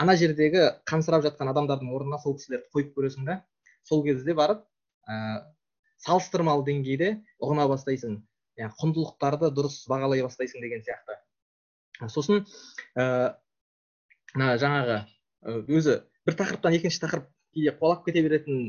Ана 0.00 0.16
жердегі 0.16 0.66
қансырап 0.88 1.22
жатқан 1.26 1.52
адамдардың 1.52 1.92
орнына 1.94 2.18
сол 2.22 2.34
кісілерді 2.38 2.70
қойып 2.74 2.94
көресің 2.96 3.28
да. 3.28 3.40
Сол 3.86 4.02
кезде 4.04 4.34
барып 4.34 4.64
ә, 5.06 5.44
салыстырмалы 6.02 6.64
деңгейде 6.66 7.12
ұғына 7.38 7.68
бастайсың. 7.70 8.18
Яғни 8.58 8.80
құндылықтарды 8.80 9.52
дұрыс 9.54 9.84
бағалай 9.90 10.24
бастайсың 10.24 10.64
деген 10.64 10.82
сияқты. 10.86 11.20
Сосын 12.08 12.46
ә, 12.96 13.36
жаңағы 14.34 15.02
өзі 15.68 16.00
бір 16.26 16.36
тақырыптан 16.40 16.76
екінші 16.80 17.04
тақырып 17.04 17.28
кейде 17.54 17.76
қуалап 17.76 18.06
кете 18.06 18.22
беретін 18.24 18.62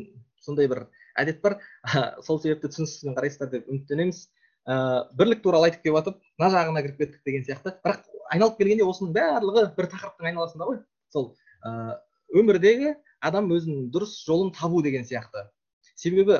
сондай 0.43 0.67
бір 0.67 0.85
әдет 1.19 1.41
бар. 1.41 1.57
Сол 2.27 2.39
себепті 2.43 2.71
түсіністікпен 2.71 3.17
қарайсыздар 3.17 3.51
деп 3.51 3.67
үміттенеміз. 3.71 4.23
Ә, 4.69 4.75
бірлік 5.17 5.41
туралы 5.41 5.71
айтып 5.71 5.83
келіп 5.85 5.97
жатып 5.97 6.17
мына 6.37 6.49
жағына 6.53 6.83
кіріп 6.85 6.99
кеттік 7.01 7.21
деген 7.25 7.45
сияқты. 7.47 7.73
Бірақ 7.81 8.03
айналып 8.33 8.59
келгенде 8.59 8.85
осының 8.85 9.13
барлығы 9.15 9.63
бір 9.77 9.89
тақырыптың 9.95 10.29
айналасында 10.29 10.67
ғой. 10.69 10.81
Сол 11.09 11.31
ә, 11.65 11.97
өмірдегі 12.37 12.95
адам 13.25 13.49
өзінің 13.55 13.89
дұрыс 13.93 14.13
жолын 14.27 14.53
табу 14.53 14.83
деген 14.85 15.07
сияқты. 15.09 15.47
Себебі 15.95 16.37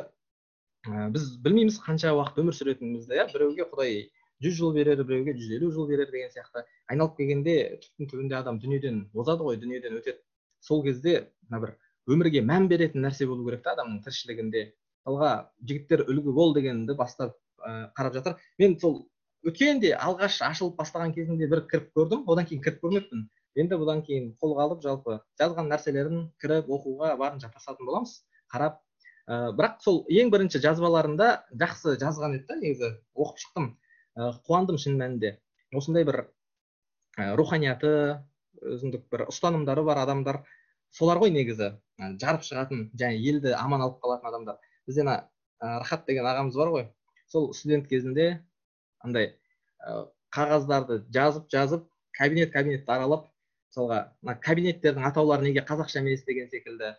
ә, 0.85 1.09
біз 1.13 1.31
білмейміз 1.41 1.81
қанша 1.81 2.13
уақыт 2.13 2.43
өмір 2.43 2.57
сүретінімізді 2.59 3.17
иә. 3.17 3.27
Біреуге 3.33 3.65
құдай 3.73 3.97
жүз 4.41 4.57
жыл 4.57 4.73
берер 4.77 5.01
біреуге 5.03 5.35
жүз 5.37 5.55
елу 5.57 5.71
жыл 5.73 5.89
берер 5.89 6.13
деген 6.13 6.29
сияқты. 6.33 6.65
Айналып 6.89 7.17
келгенде 7.17 7.57
түптің 7.83 8.11
түбінде 8.13 8.37
адам 8.39 8.61
дүниеден 8.61 9.07
озады 9.13 9.45
ғой 9.49 9.59
дүниеден 9.61 9.97
өтеді. 9.99 10.21
Сол 10.61 10.83
кезде 10.85 11.27
мына 11.49 11.65
бір 11.65 11.75
өмірге 12.10 12.41
мән 12.46 12.67
беретін 12.72 13.05
нәрсе 13.05 13.27
болу 13.29 13.46
керек 13.48 13.63
та 13.65 13.75
адамның 13.75 14.01
тіршілігінде. 14.05 14.65
Мысалға 15.01 15.31
жігіттер 15.67 16.05
үлгі 16.08 16.34
бол 16.34 16.53
дегенді 16.53 16.96
бастап 16.98 17.38
қарап 17.62 18.13
жатыр. 18.17 18.38
Мен 18.62 18.77
сол 18.79 19.08
өткенде 19.48 19.93
алғаш 19.98 20.41
ашылып 20.46 20.77
бастаған 20.79 21.13
кезінде 21.15 21.48
бір 21.50 21.65
кіріп 21.70 21.91
көрдім. 21.98 22.24
Одан 22.29 22.48
кейін 22.50 22.63
кіріп 22.65 22.84
көрмеппін. 22.86 23.25
Енді 23.58 23.77
бұдан 23.81 24.03
кейін 24.05 24.31
қолға 24.41 24.67
алып 24.67 24.84
жалпы 24.86 25.17
жазған 25.41 25.70
нәрселерін 25.74 26.27
кіріп 26.41 26.70
оқуға 26.72 27.15
барынша 27.20 27.50
тырысатын 27.51 27.89
боламыз. 27.89 28.13
Қарап 28.53 28.79
ә, 29.27 29.51
бірақ 29.58 29.81
сол 29.84 30.03
ең 30.08 30.31
бірінші 30.31 30.62
жазбаларында 30.63 31.31
жақсы 31.60 31.98
жазған 32.01 32.38
еді 32.38 32.48
да 32.48 32.60
негізі 32.62 32.91
оқып 33.17 33.41
шықтым. 33.43 33.67
Ә, 34.15 34.31
қуандым 34.48 34.79
шын 34.81 34.98
мәнінде. 35.01 35.36
Осындай 35.75 36.08
бір 36.08 36.24
ә, 37.17 37.34
руханияты 37.36 37.91
өзіндік 38.62 39.10
бір 39.12 39.27
ұстанымдары 39.27 39.84
бар 39.84 40.03
адамдар. 40.05 40.43
Солар 40.91 41.21
ғой 41.21 41.33
негізі. 41.36 41.74
Жарып 42.21 42.45
шығатын 42.48 42.89
және 42.98 43.19
елді 43.31 43.53
аман 43.57 43.86
алып 43.86 44.00
қалатын 44.03 44.29
адамдар. 44.31 44.57
Бізде 44.88 45.05
мына 45.05 45.17
рахат 45.62 46.07
деген 46.07 46.25
ағамыз 46.25 46.57
бар 46.57 46.74
ғой. 46.75 46.88
Сол 47.27 47.53
студент 47.53 47.88
кезінде 47.88 48.41
андай 49.00 49.36
қағаздарды 50.31 51.01
жазып 51.13 51.50
жазып 51.51 51.86
кабинет 52.17 52.51
кабинетті 52.53 52.91
аралап 52.91 53.27
мысалға 53.71 54.00
мына 54.21 54.38
кабинеттердің 54.43 55.07
атаулары 55.07 55.48
неге 55.48 55.63
қазақша 55.67 56.01
емес 56.01 56.24
деген 56.27 56.50
секілді 56.51 56.93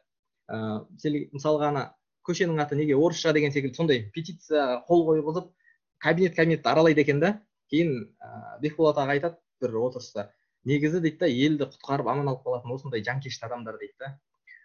ыыы 0.52 1.28
мысалға 1.32 1.68
ана 1.68 1.84
көшенің 2.28 2.60
аты 2.64 2.76
неге 2.76 2.96
орысша 2.96 3.32
деген 3.32 3.52
секілді 3.52 3.76
сондай 3.76 4.04
петицияға 4.14 4.82
қол 4.88 5.04
қойғызып 5.08 5.50
кабинет 5.98 6.36
кабинетті 6.36 6.68
аралайды 6.68 7.04
екен 7.04 7.20
да 7.20 7.34
кейін 7.70 7.92
ыыы 7.92 8.60
бекболат 8.62 8.98
аға 8.98 9.16
айтады 9.16 9.38
бір 9.60 9.76
отырыста 9.86 10.30
негізі 10.68 11.00
дейді 11.04 11.18
да 11.22 11.28
елді 11.28 11.68
құтқарып 11.72 12.10
аман 12.12 12.28
алып 12.32 12.44
қалатын 12.46 12.74
осындай 12.74 13.04
жанкешті 13.04 13.46
адамдар 13.48 13.78
дейді 13.80 13.94
да 14.00 14.12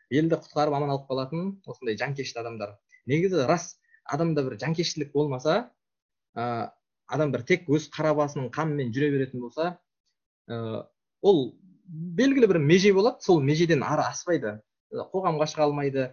елді 0.10 0.40
құтқарып 0.44 0.78
аман 0.78 0.94
алып 0.94 1.10
қалатын 1.10 1.50
осындай 1.66 1.98
жанкешті 1.98 2.40
адамдар. 2.42 2.76
Негізі 3.06 3.48
рас 3.50 3.80
адамда 4.06 4.44
бір 4.48 4.58
жанкештілік 4.62 5.12
болмаса 5.14 5.72
ыыы 6.36 6.70
адам 7.08 7.32
бір 7.32 7.44
тек 7.48 7.68
өз 7.72 7.90
қара 7.92 8.14
басының 8.16 8.52
қамымен 8.56 8.94
жүре 8.96 9.12
беретін 9.16 9.44
болса 9.44 9.78
ыыы 10.48 10.84
ол 11.22 11.44
белгілі 11.88 12.48
бір 12.52 12.60
меже 12.60 12.94
болады 12.94 13.24
сол 13.24 13.42
межеден 13.42 13.84
ары 13.84 14.06
аспайды 14.08 14.58
қоғамға 14.92 15.48
шыға 15.52 15.68
алмайды 15.68 16.10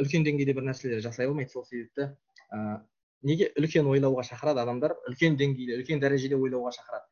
үлкен 0.00 0.26
деңгейде 0.26 0.54
бір 0.54 0.70
нәрселер 0.70 1.02
жасай 1.02 1.26
алмайды 1.26 1.52
сол 1.52 1.64
себепті 1.66 2.12
ә, 2.50 2.80
неге 3.22 3.50
үлкен 3.58 3.86
ойлауға 3.90 4.24
шақырады 4.26 4.62
адамдар? 4.62 4.96
Үлкен 5.10 5.36
деңгейде 5.38 5.78
үлкен 5.80 6.02
дәрежеде 6.02 6.38
ойлауға 6.38 6.72
шақырады. 6.74 7.06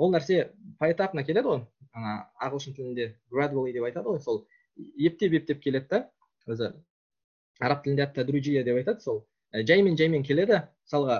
Ол 0.00 0.12
нәрсе 0.14 0.50
поэтапно 0.80 1.24
келеді 1.28 1.52
ғой. 1.52 1.64
Ана 1.92 2.14
ағылшын 2.46 2.76
тілінде 2.76 3.10
gradually 3.32 3.74
деп 3.76 3.88
айтады 3.88 4.14
ғой 4.14 4.20
сол. 4.24 4.44
Ептеп 4.76 5.34
ептеп 5.40 5.60
келеді 5.64 5.88
да 5.90 6.00
өзі 6.46 6.72
араб 7.60 7.82
тілінде 7.84 8.06
деп 8.64 8.76
айтады 8.80 9.00
сол. 9.00 9.26
Жаймен 9.52 9.98
жаймен 9.98 10.22
келеді 10.22 10.62
мысалға 10.86 11.18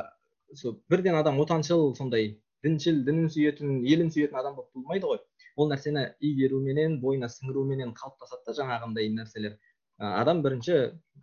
сол 0.55 0.79
бірден 0.89 1.19
адам 1.19 1.41
отаншыл 1.41 1.95
сондай 1.99 2.39
діншіл 2.65 3.03
дінін 3.07 3.29
сүйетін 3.35 3.83
елін 3.85 4.11
сүйетін 4.15 4.39
адам 4.41 4.57
болып 4.57 4.73
туылмайды 4.73 5.07
ғой. 5.11 5.21
Ол 5.57 5.71
нәрсені 5.73 6.07
игеруменен 6.21 7.01
бойына 7.03 7.29
сіңіруменен 7.29 7.93
қалыптасады 7.99 8.47
да 8.47 8.57
жаңағындай 8.61 9.11
нәрселер. 9.17 9.57
Адам 10.01 10.43
бірінші 10.45 10.77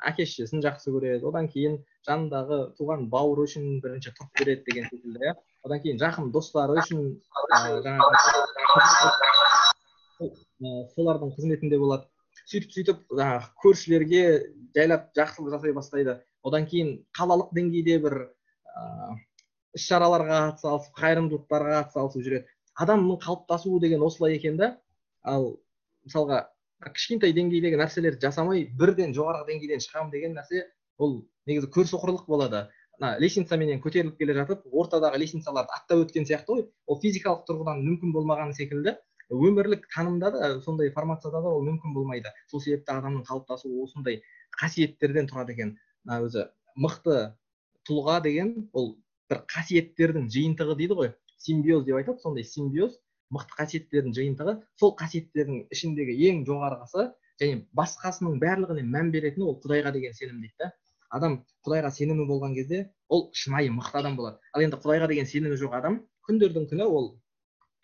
әке 0.06 0.26
шешесін 0.30 0.62
жақсы 0.66 0.92
көреді 0.94 1.26
одан 1.30 1.48
кейін 1.54 1.80
жанындағы 2.08 2.60
туған 2.78 3.08
бауыры 3.14 3.48
үшін 3.48 3.80
бірінші 3.82 4.14
тұрып 4.18 4.42
береді 4.42 4.66
деген 4.68 4.90
секілді 4.92 5.24
иә. 5.26 5.34
Одан 5.66 5.82
кейін 5.84 5.98
жақын 6.02 6.32
достары 6.36 6.78
үшін 6.82 7.00
жаңағы 7.42 8.02
солардың 10.96 11.34
қызметінде 11.38 11.80
болады. 11.82 12.08
Сөйтіп 12.48 12.72
сөйтіп 12.76 12.98
жаңағы 13.20 13.50
көршілерге 13.64 14.24
жайлап 14.78 15.10
жақсылық 15.18 15.56
жасай 15.58 15.74
бастайды. 15.76 16.18
Одан 16.44 16.68
кейін 16.70 16.94
қалалық 17.18 17.50
деңгейде 17.58 17.98
бір 18.04 18.18
іс 19.78 19.88
шараларға 19.90 20.38
атсалысып 20.54 20.94
қайырымдылықтарға 21.02 21.80
атсалысып 21.84 22.24
жүреді. 22.26 22.46
Адамның 22.78 23.20
қалыптасуы 23.26 23.82
деген 23.82 24.06
осылай 24.06 24.38
екен 24.38 24.58
да. 24.58 24.78
Ал 25.24 25.58
мысалға 26.08 26.46
кішкентай 26.94 27.34
деңгейдегі 27.36 27.80
нәрселерді 27.82 28.28
жасамай 28.30 28.68
бірден 28.80 29.14
жоғарғы 29.18 29.52
деңгейден 29.52 29.84
шығамын 29.84 30.12
деген 30.14 30.38
нәрсе 30.38 30.64
ол 30.98 31.20
негізі 31.50 31.72
көрсоқырлық 31.74 32.28
болады. 32.30 32.68
Мына 33.02 33.18
лестницаменен 33.22 33.82
көтеріліп 33.84 34.18
келе 34.18 34.34
жатып 34.38 34.64
ортадағы 34.72 35.20
лестницаларды 35.22 35.74
аттап 35.76 36.04
өткен 36.06 36.26
сияқты 36.26 36.56
ғой. 36.56 36.64
Ол 36.88 37.00
физикалық 37.04 37.44
тұрғыдан 37.50 37.84
мүмкін 37.86 38.14
болмағаны 38.16 38.58
секілді. 38.58 38.96
Өмірлік 39.30 39.86
танымда 39.94 40.32
да 40.32 40.52
сондай 40.66 40.90
формацияда 40.96 41.42
да 41.44 41.52
ол 41.52 41.66
мүмкін 41.68 41.94
болмайды. 41.94 42.32
Сол 42.50 42.64
себепті 42.64 42.96
адамның 42.96 43.26
қалыптасуы 43.28 43.84
осындай 43.84 44.22
қасиеттерден 44.62 45.30
тұрады 45.30 45.54
екен. 45.54 45.76
Мына 46.08 46.22
өзі 46.26 46.48
мықты 46.80 47.20
тұлға 47.90 48.22
деген 48.24 48.56
ол 48.74 48.96
бір 49.30 49.44
қасиеттердің 49.54 50.32
жиынтығы 50.34 50.78
дейді 50.82 50.98
ғой. 51.02 51.14
Симбиоз 51.38 51.86
деп 51.86 52.00
айтады 52.00 52.24
сондай 52.24 52.48
симбиоз 52.48 52.98
мықты 53.36 53.60
қасиеттердің 53.62 54.18
жиынтығы. 54.18 54.58
Сол 54.80 54.96
қасиеттердің 54.98 55.68
ішіндегі 55.76 56.18
ең 56.32 56.44
жоғарғысы 56.50 57.10
және 57.42 57.62
басқасының 57.78 58.40
барлығына 58.42 58.86
мән 58.96 59.12
беретіні 59.14 59.52
ол 59.52 59.60
құдайға 59.64 59.94
деген 59.94 60.16
сенім 60.18 60.42
дейді 60.42 60.64
да. 60.64 60.72
Адам 61.14 61.40
құдайға 61.66 61.92
сенімі 61.96 62.26
болған 62.30 62.56
кезде 62.58 62.84
ол 63.08 63.30
шынайы 63.34 63.72
мықты 63.72 64.02
адам 64.02 64.18
болады. 64.18 64.40
Ал 64.54 64.64
енді 64.66 64.80
құдайға 64.84 65.08
деген 65.12 65.30
сенімі 65.30 65.58
жоқ 65.60 65.78
адам 65.80 66.02
күндердің 66.28 66.68
күні 66.72 66.88
ол 66.88 67.10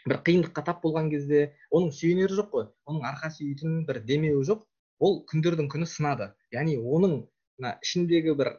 бір 0.06 0.20
қиындыққа 0.28 0.66
тап 0.68 0.84
болған 0.84 1.10
кезде 1.12 1.54
оның 1.72 1.94
сүйенері 1.96 2.40
жоқ 2.40 2.50
қой 2.56 2.68
оның 2.90 3.08
арқа 3.08 3.32
сүйейтін 3.38 3.86
бір 3.88 4.02
демеуі 4.10 4.44
жоқ 4.50 4.66
ол 5.00 5.22
күндердің 5.32 5.70
күні 5.72 5.88
сынады. 5.88 6.34
Яғни 6.52 6.76
оның 6.78 7.16
мына 7.60 7.78
ішіндегі 7.86 8.36
бір 8.40 8.52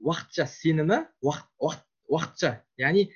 уақытша 0.00 0.46
сенімі 0.48 1.02
уақыт, 1.20 1.48
уақыт, 1.60 1.84
уақытша 2.08 2.52
яғни 2.80 3.08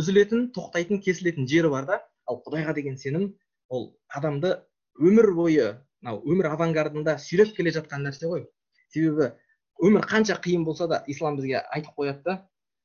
үзілетін 0.00 0.50
тоқтайтын 0.56 1.00
кесілетін 1.04 1.48
жері 1.48 1.70
бар 1.72 1.88
да 1.88 2.00
ал 2.26 2.42
құдайға 2.46 2.74
деген 2.78 2.98
сенім 2.98 3.32
ол 3.68 3.92
адамды 4.08 4.56
өмір 4.98 5.32
бойы 5.36 5.68
мынау 6.02 6.20
өмір 6.26 6.50
авангардында 6.52 7.16
сүйреп 7.22 7.54
келе 7.56 7.72
жатқан 7.76 8.04
нәрсе 8.06 8.28
ғой. 8.30 8.46
Себебі 8.92 9.32
өмір 9.80 10.06
қанша 10.08 10.36
қиын 10.42 10.64
болса 10.64 10.88
да 10.88 11.02
ислам 11.06 11.36
бізге 11.36 11.62
айтып 11.72 11.94
қояды 11.98 12.22
да 12.24 12.38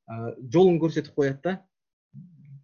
ә, 0.08 0.34
жолын 0.52 0.78
көрсетіп 0.80 1.14
қояды 1.18 1.42
да 1.44 1.58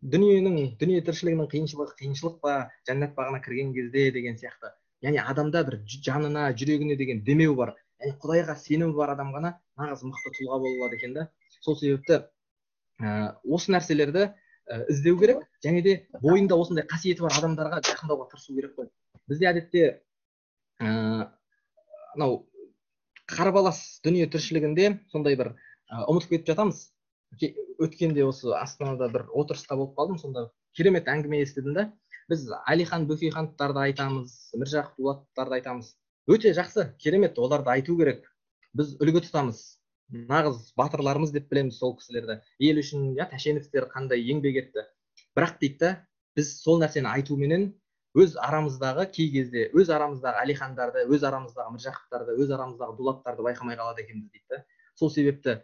дүниенің 0.04 0.57
дүние 0.81 1.00
тіршілігінің 1.04 1.49
қиыншылығы 1.49 1.95
қиыншылық 1.99 2.40
па 2.45 2.54
жәннат 2.88 3.14
бағына 3.16 3.40
кірген 3.45 3.73
кезде 3.73 4.11
деген 4.12 4.37
сияқты. 4.37 4.75
Яғни 5.04 5.23
адамда 5.23 5.62
бір 5.64 5.78
жанына 5.88 6.50
жүрегіне 6.61 6.97
деген 7.00 7.23
демеу 7.25 7.54
бар. 7.57 7.73
Яғни 8.02 8.19
құдайға 8.21 8.57
сенімі 8.61 8.93
бар 8.99 9.14
адам 9.14 9.33
ғана 9.33 9.54
нағыз 9.81 10.04
мықты 10.04 10.35
тұлға 10.37 10.61
бола 10.61 10.83
алады 10.83 10.99
екен 10.99 11.16
да. 11.16 11.28
Сол 11.64 11.78
себепті 11.81 12.21
ә, 13.00 13.33
осы 13.45 13.73
нәрселерді 13.73 14.26
ә, 14.28 14.85
іздеу 14.93 15.16
керек 15.21 15.45
және 15.64 15.81
де 15.83 15.97
бойында 16.21 16.61
осындай 16.61 16.85
қасиеті 16.90 17.25
бар 17.25 17.38
адамдарға 17.40 17.81
жақындауға 17.88 18.28
тырысу 18.35 18.59
керек 18.59 18.76
қой. 18.76 18.90
Бізде 19.28 19.49
әдетте 19.54 19.87
ә, 20.81 21.31
мынау 22.12 22.43
қарбалас 23.31 24.00
дүние 24.04 24.26
тіршілігінде. 24.31 25.00
Сондай 25.12 25.37
бір 25.38 25.54
ұмытып 25.90 26.35
кетіп 26.35 26.52
жатамыз. 26.52 26.81
Өткенде 27.83 28.25
осы 28.26 28.52
астанада 28.57 29.09
бір 29.12 29.26
отырыста 29.33 29.76
болып 29.76 29.95
қалдым. 29.99 30.19
Сонда 30.21 30.49
керемет 30.76 31.09
әңгіме 31.11 31.43
естідім 31.45 31.75
да. 31.78 31.87
Біз 32.31 32.47
әлихан 32.71 33.07
бөкейхановтарды 33.09 33.83
айтамыз 33.88 34.35
міржақып 34.57 35.00
дулатовтарды 35.00 35.59
айтамыз. 35.59 35.95
Өте 36.31 36.54
жақсы 36.57 36.95
керемет 36.99 37.38
оларды 37.38 37.71
айту 37.75 37.97
керек. 37.99 38.25
Біз 38.73 38.95
үлгі 39.02 39.25
тұтамыз. 39.26 39.61
Нағыз 40.14 40.73
батырларымыз 40.78 41.33
деп 41.35 41.50
білеміз 41.50 41.78
сол 41.81 41.97
кісілерді. 41.99 42.38
Ел 42.61 42.81
үшін 42.81 43.12
иә 43.16 43.28
тәшеновтер 43.31 43.88
қандай 43.93 44.25
еңбек 44.25 44.61
етті. 44.62 44.87
Бірақ 45.37 45.59
дейді 45.61 45.78
да 45.81 45.90
біз 46.37 46.50
сол 46.62 46.81
нәрсені 46.83 47.11
айтуменен 47.12 47.73
өз 48.14 48.37
арамыздағы 48.38 49.09
кей 49.11 49.30
кезде 49.33 49.68
өз 49.75 49.90
арамыздағы 49.90 50.42
әлихандарды 50.44 51.04
өз 51.11 51.25
арамыздағы 51.26 51.75
міржақыптарды 51.75 52.37
өз 52.44 52.52
арамыздағы 52.54 52.97
дулаттарды 52.99 53.42
байқамай 53.42 53.78
қалады 53.78 54.04
екенбіз 54.04 54.30
дейді 54.30 54.44
да. 54.54 54.61
Сол 54.94 55.11
себепті 55.11 55.56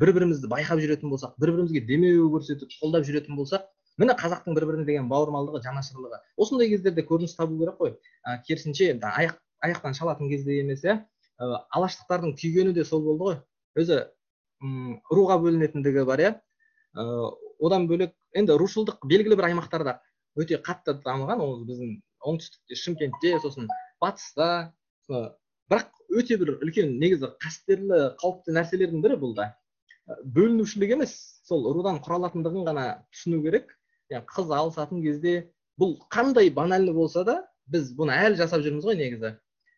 бір 0.00 0.14
бірімізді 0.16 0.48
байқап 0.48 0.80
жүретін 0.80 1.12
болсақ 1.12 1.34
бір 1.36 1.52
бірімізге 1.52 1.84
демеу 1.84 2.30
көрсетіп 2.32 2.72
қолдап 2.80 3.04
жүретін 3.04 3.36
болсақ 3.36 3.68
міне 4.00 4.16
қазақтың 4.16 4.56
бір 4.56 4.66
біріне 4.70 4.86
деген 4.88 5.08
бауырмалдығы 5.10 5.60
жанашырлығы. 5.66 6.22
Осындай 6.40 6.70
кездерде 6.72 7.04
көрініс 7.04 7.36
табу 7.36 7.58
керек 7.60 7.76
қой. 7.76 7.94
Ә, 8.24 8.40
керісінше 8.46 8.94
аяқ 8.96 9.36
аяқтан 9.60 9.94
шалатын 9.94 10.30
кезде 10.30 10.60
емес 10.62 10.84
иә. 10.86 11.02
Алаштықтардың 11.38 12.36
күйгені 12.38 12.72
де 12.72 12.84
сол 12.84 13.02
болды 13.04 13.24
ғой. 13.24 13.40
Өзі 13.76 14.04
м 14.62 15.00
руға 15.10 15.38
бөлінетіндігі 15.42 16.06
бар 16.06 16.24
иә. 16.24 16.34
Одан 17.58 17.88
бөлек 17.90 18.14
енді 18.34 18.56
рушылдық 18.58 19.02
белгілі 19.06 19.36
бір 19.38 19.50
аймақтарда 19.50 19.98
өте 20.38 20.60
қатты 20.64 20.94
дамыған 21.04 21.42
ол 21.44 21.62
біздің 21.68 21.96
оңтүстікте 22.30 22.78
шымкентте 22.82 23.34
сосын 23.42 23.68
батыста 24.02 24.72
бірақ 25.08 25.90
өте 26.20 26.38
бір 26.40 26.54
үлкен 26.62 26.94
негізі 27.02 27.32
қастерлі 27.42 28.00
қауіпті 28.22 28.54
нәрселердің 28.56 29.04
бірі 29.04 29.18
бұл 29.20 29.34
да. 29.36 29.50
Бөлінушілік 30.08 30.94
емес 30.96 31.14
сол 31.48 31.66
рудан 31.74 32.00
құралатындығын 32.04 32.64
ғана 32.70 32.86
түсіну 33.12 33.42
керек. 33.44 33.74
Қыз 34.08 34.52
алысатын 34.56 35.02
кезде 35.04 35.50
бұл 35.80 35.98
қандай 36.12 36.50
банальный 36.54 36.96
болса 36.96 37.24
да 37.28 37.42
біз 37.68 37.92
бұны 37.98 38.16
әлі 38.16 38.40
жасап 38.40 38.64
жүрміз 38.64 38.88
ғой 38.88 38.96
негізі. 38.96 39.34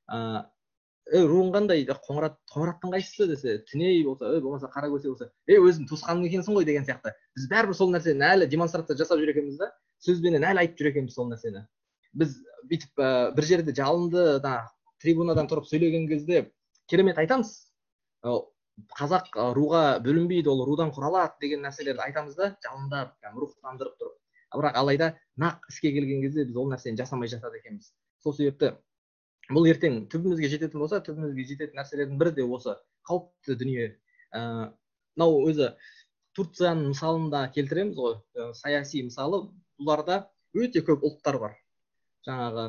Ә, 0.06 0.46
ей 1.10 1.26
руың 1.26 1.50
қандай? 1.56 1.82
Қоңырат 2.06 2.38
қоңыраттың 2.54 2.94
қайсысы 2.94 3.26
десе 3.32 3.56
түней 3.70 4.04
болса 4.06 4.30
ей 4.36 4.44
болмаса 4.44 4.70
қара 4.70 4.90
көсе 4.92 5.10
болса 5.10 5.30
ей 5.50 5.58
өзің 5.58 5.90
туысқаның 5.90 6.28
екенсің 6.30 6.54
ғой 6.54 6.68
деген 6.68 6.86
сияқты. 6.86 7.12
Біз 7.34 7.50
бәрібір 7.50 7.78
сол 7.78 7.90
нәрсені 7.90 8.28
әлі 8.30 8.46
демонстрация 8.50 8.96
жасап 9.02 9.18
жүр 9.18 9.34
екенбіз 9.34 9.58
да. 9.58 9.72
Сөзбенен 10.04 10.46
әлі 10.48 10.64
айтып 10.64 10.80
жүр 10.80 10.90
екенбіз 10.92 11.16
сол 11.16 11.28
нәрсені. 11.30 11.64
Біз 12.16 12.36
бүйтіп 12.70 13.00
ә, 13.00 13.10
бір 13.36 13.46
жерде 13.46 13.74
жалынды 13.76 14.38
да 14.44 14.54
трибунадан 15.02 15.48
тұрып 15.50 15.68
сөйлеген 15.68 16.08
кезде 16.10 16.50
керемет 16.90 17.18
айтамыз. 17.22 17.52
Қазақ 18.96 19.34
руға 19.56 19.82
бөлінбейді 20.04 20.48
ол 20.52 20.64
рудан 20.68 20.92
құралады 20.96 21.40
деген 21.42 21.64
нәрселерді 21.66 22.04
айтамыз 22.06 22.36
да 22.38 22.54
жалындап 22.64 23.16
рухтандырып 23.36 23.96
тұрып. 24.00 24.16
Бірақ 24.56 24.78
алайда 24.80 25.12
нақ 25.38 25.68
іске 25.70 25.92
келген 25.94 26.22
кезде 26.24 26.46
біз 26.48 26.56
ол 26.56 26.70
нәрсені 26.72 26.98
жасамай 26.98 27.28
жатады 27.28 27.60
екенбіз. 27.60 27.92
Сол 28.24 28.34
себепті 28.34 28.72
бұл 29.50 29.68
ертең 29.70 30.06
түбімізге 30.10 30.48
жететін 30.54 30.82
болса 30.82 31.00
түбімізге 31.04 31.44
жететін 31.52 31.80
нәрселердің 31.80 32.18
бірі 32.20 32.34
де 32.38 32.46
осы 32.46 32.76
қауіпті 33.08 33.56
дүние. 33.60 33.86
Мынау 34.32 35.40
өзі 35.50 35.74
турцияның 36.38 36.92
мысалын 36.92 37.30
да 37.32 37.46
келтіреміз 37.54 37.98
ғой. 37.98 38.14
Саяси 38.58 39.02
мысалы 39.06 39.42
бұларда 39.80 40.22
өте 40.56 40.82
көп 40.86 41.04
ұлттар 41.08 41.38
бар. 41.42 41.56
Жаңағы 42.26 42.66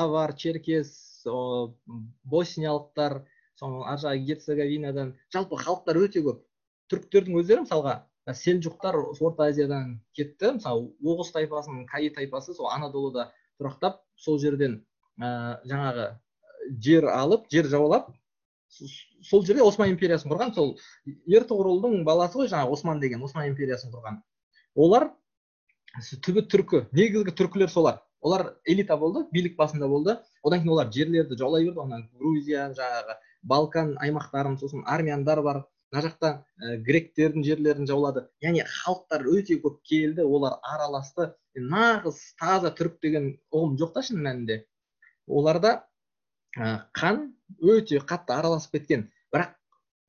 авар 0.00 0.34
черкес 0.38 0.90
босниялықтар 1.26 3.20
соның 3.60 3.86
ар 3.90 4.02
жағы 4.02 4.24
герцеговинадан 4.30 5.14
жалпы 5.32 5.58
халықтар 5.62 6.02
өте 6.02 6.22
көп. 6.26 6.42
Түріктердің 6.90 7.40
өздері 7.40 7.64
мысалға 7.64 7.96
селжуқтар 8.34 8.98
орта 8.98 9.48
азиядан 9.50 10.00
кетті. 10.14 10.56
Мысалы 10.58 10.90
оғыз 11.02 11.32
тайпасының 11.34 11.86
каи 11.90 12.10
тайпасы 12.14 12.54
сол 12.54 12.70
анадолыда 12.72 13.30
тұрақтап 13.60 14.02
сол 14.16 14.38
жерден 14.42 14.80
ә, 15.20 15.58
жаңағы 15.64 16.08
жер 16.82 17.08
алып 17.12 17.46
жер 17.52 17.68
жаулап 17.70 18.10
сол 18.68 19.44
жерде 19.46 19.62
осман 19.62 19.92
империясын 19.92 20.30
құрған 20.32 20.54
сол 20.54 20.74
ертұғырылдың 21.06 22.02
баласы 22.06 22.38
ғой 22.40 22.50
жаңағы 22.50 22.76
осман 22.76 23.00
деген 23.00 23.22
осман 23.22 23.48
империясын 23.50 23.92
құрған. 23.94 24.18
Олар 24.74 25.10
түбі 26.26 26.44
түркі 26.50 26.82
негізгі 26.92 27.34
түркілер 27.36 27.70
солар. 27.72 28.02
Олар 28.20 28.56
элита 28.66 28.96
болды 28.96 29.24
билік 29.32 29.56
басында 29.56 29.88
болды. 29.88 30.18
Одан 30.42 30.60
кейін 30.60 30.74
олар 30.74 30.90
жерлерді 30.92 31.38
жаулай 31.38 31.64
берді 31.64 31.80
онан 31.84 32.08
грузия 32.18 32.68
жаңағы 32.76 33.16
балкан 33.42 33.96
аймақтарын 34.02 34.58
сосын 34.60 34.84
армяндар 34.86 35.42
бар. 35.42 35.64
Мына 35.92 36.02
жақта 36.02 36.30
ә, 36.58 36.76
гректердің 36.82 37.44
жерлерін 37.46 37.86
жаулады. 37.86 38.26
Яғни 38.42 38.64
халықтар 38.66 39.22
өте 39.30 39.60
көп 39.62 39.78
келді 39.86 40.24
олар 40.26 40.58
араласты. 40.66 41.30
Нағыз 41.54 42.18
таза 42.40 42.72
түрік 42.74 42.98
деген 43.02 43.28
ұғым 43.54 43.76
жоқ 43.78 43.94
та 43.94 44.02
шын 44.02 44.18
мәнінде. 44.24 44.64
Оларда 45.26 45.86
қан 46.56 47.35
өте 47.60 48.00
қатты 48.00 48.34
араласып 48.36 48.78
кеткен. 48.78 49.06
Бірақ 49.34 49.54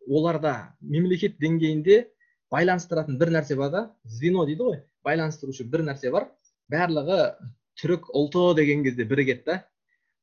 оларда 0.08 0.74
мемлекет 0.82 1.38
деңгейінде 1.41 2.08
байланыстыратын 2.51 3.17
бір 3.20 3.34
нәрсе 3.38 3.58
бар 3.60 3.72
да 3.72 3.84
звено 4.06 4.46
дейді 4.46 4.70
ғой. 4.70 4.82
Байланыстырушы 5.03 5.65
бір 5.65 5.86
нәрсе 5.89 6.12
бар. 6.12 6.29
Барлығы 6.72 7.36
түрік 7.82 8.10
ұлты 8.13 8.53
деген 8.62 8.84
кезде 8.84 9.06
бірігеді 9.06 9.44
да. 9.46 9.58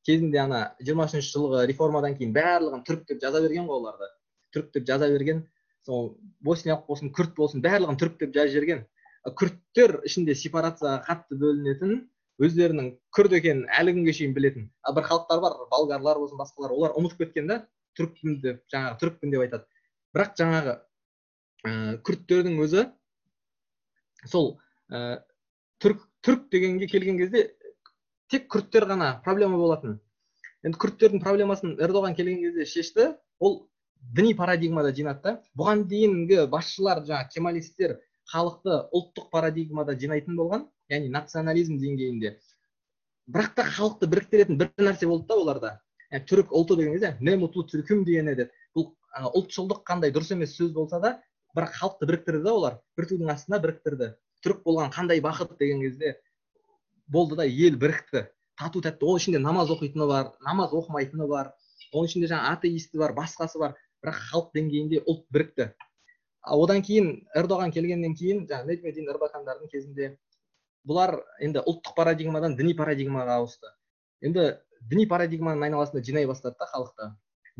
Кезінде 0.04 0.40
ана 0.42 0.62
жиырма 0.80 1.06
үшінші 1.08 1.30
жылғы 1.32 1.66
реформадан 1.70 2.16
кейін 2.18 2.34
барлығын 2.36 2.84
түрік 2.84 3.06
деп 3.08 3.22
жаза 3.22 3.40
берген 3.40 3.68
ғой 3.68 3.80
оларды. 3.80 4.10
Түрік 4.52 4.72
деп 4.74 4.88
жаза 4.88 5.08
берген 5.08 5.46
сол 5.86 6.16
босниялық 6.44 6.84
болсын 6.88 7.12
күрт 7.12 7.34
болсын 7.36 7.62
барлығын 7.64 8.00
түрік 8.00 8.18
деп 8.20 8.34
жазып 8.36 8.56
жіберген 8.56 8.84
күрттер 9.40 10.00
ішінде 10.04 10.34
сепарацияға 10.36 11.00
қатты 11.06 11.38
бөлінетін 11.40 11.94
өздерінің 12.42 12.90
күрд 13.14 13.36
екенін 13.38 13.68
әлі 13.78 13.94
күнге 13.96 14.14
шейін 14.16 14.34
білетін. 14.34 14.66
Ал 14.82 14.96
бір 14.96 15.06
халықтар 15.08 15.42
бар 15.42 15.56
болгарлар 15.70 16.18
болсын 16.18 16.40
басқалар 16.40 16.74
олар 16.74 16.96
ұмытып 16.98 17.24
кеткен 17.24 17.50
да 17.50 17.60
түрікпін 17.98 18.40
деп 18.42 18.62
жаңағы 18.72 18.98
түрікпін 19.02 19.34
деп 19.34 19.44
айтады. 19.44 19.66
Бірақ 20.14 20.32
жаңағы 20.40 20.74
ә, 20.74 21.72
күрдтердің 22.06 22.58
өзі 22.64 22.86
сол 24.30 24.56
ә, 24.90 25.20
түрік 25.82 26.02
түрік 26.26 26.48
дегенге 26.50 26.88
келген 26.90 27.20
кезде 27.20 27.44
тек 28.32 28.48
күрдтер 28.50 28.88
ғана 28.90 29.20
проблема 29.24 29.60
болатын. 29.60 30.00
Енді 30.64 30.80
күрдтердің 30.80 31.22
проблемасын 31.22 31.76
эрдоған 31.78 32.16
келген 32.16 32.42
кезде 32.42 32.66
шешті. 32.66 33.08
Ол 33.38 33.68
діни 34.00 34.34
парадигмада 34.34 34.92
жинады 34.96 35.22
да. 35.22 35.34
Бұған 35.58 35.84
дейінгі 35.90 36.46
басшылар 36.52 37.02
жаңағы 37.04 37.34
кемалисттер 37.34 37.98
халықты 38.32 38.78
ұлттық 38.96 39.28
парадигмада 39.30 39.96
жинайтын 40.00 40.36
болған. 40.40 40.64
Яғни 40.92 41.10
национализм 41.12 41.78
деңгейінде. 41.80 42.34
Бірақ 43.30 43.54
та 43.56 43.64
халықты 43.64 44.08
біріктіретін 44.10 44.58
бір 44.60 44.70
нәрсе 44.78 45.08
болды 45.08 45.28
да 45.28 45.38
оларда. 45.40 45.70
Yani, 46.10 46.24
түрік 46.28 46.52
ұлты 46.52 46.76
деген 46.76 46.92
кезде 46.92 47.16
не 47.20 47.36
мутлу 47.40 47.64
түркім 47.70 48.04
деген 48.04 48.28
еді. 48.34 48.48
Бұл 48.76 48.90
ұлтшылдық 49.40 49.84
қандай 49.88 50.12
дұрыс 50.12 50.34
емес 50.34 50.52
сөз 50.58 50.74
болса 50.76 51.00
да 51.00 51.14
бірақ 51.56 51.78
халықты 51.78 52.08
біріктірді 52.10 52.44
да 52.44 52.52
олар. 52.52 52.78
Бір 52.98 53.08
тудың 53.10 53.32
астында 53.32 53.60
біріктірді. 53.64 54.10
Түрік 54.44 54.60
болған 54.66 54.92
қандай 54.92 55.22
бақыт 55.24 55.56
деген 55.58 55.80
кезде 55.80 56.18
болды 57.08 57.36
да 57.36 57.46
ел 57.46 57.78
бірікті. 57.80 58.26
Тату 58.60 58.82
тәтті 58.84 59.08
оның 59.08 59.22
ішінде 59.22 59.40
намаз 59.40 59.72
оқитыны 59.72 60.06
бар 60.06 60.34
намаз 60.44 60.74
оқымайтыны 60.76 61.26
бар. 61.30 61.54
Оның 61.94 62.10
ішінде 62.10 62.28
жаңағы 62.28 62.58
атеисті 62.58 63.00
бар 63.00 63.16
басқасы 63.16 63.58
бар. 63.58 63.74
Бірақ 64.04 64.20
халық 64.28 64.52
деңгейінде 64.54 65.00
ұлт 65.08 65.24
бірікті. 65.32 65.70
Одан 66.44 66.82
кейін 66.84 67.24
эрдоған 67.34 67.72
келгеннен 67.72 68.14
кейін 68.18 68.44
жаңағы 68.50 68.74
недмедин 68.74 69.08
эрбакандардың 69.14 69.70
кезінде 69.72 70.10
бұлар 70.88 71.16
енді 71.40 71.62
ұлттық 71.64 71.96
парадигмадан 71.96 72.56
діни 72.58 72.74
парадигмаға 72.76 73.38
ауысты. 73.40 73.70
Енді 74.24 74.46
діни 74.90 75.06
парадигманың 75.08 75.64
айналасында 75.66 76.04
жинай 76.04 76.26
бастады 76.28 76.56
да 76.60 76.68
халықты. 76.72 77.10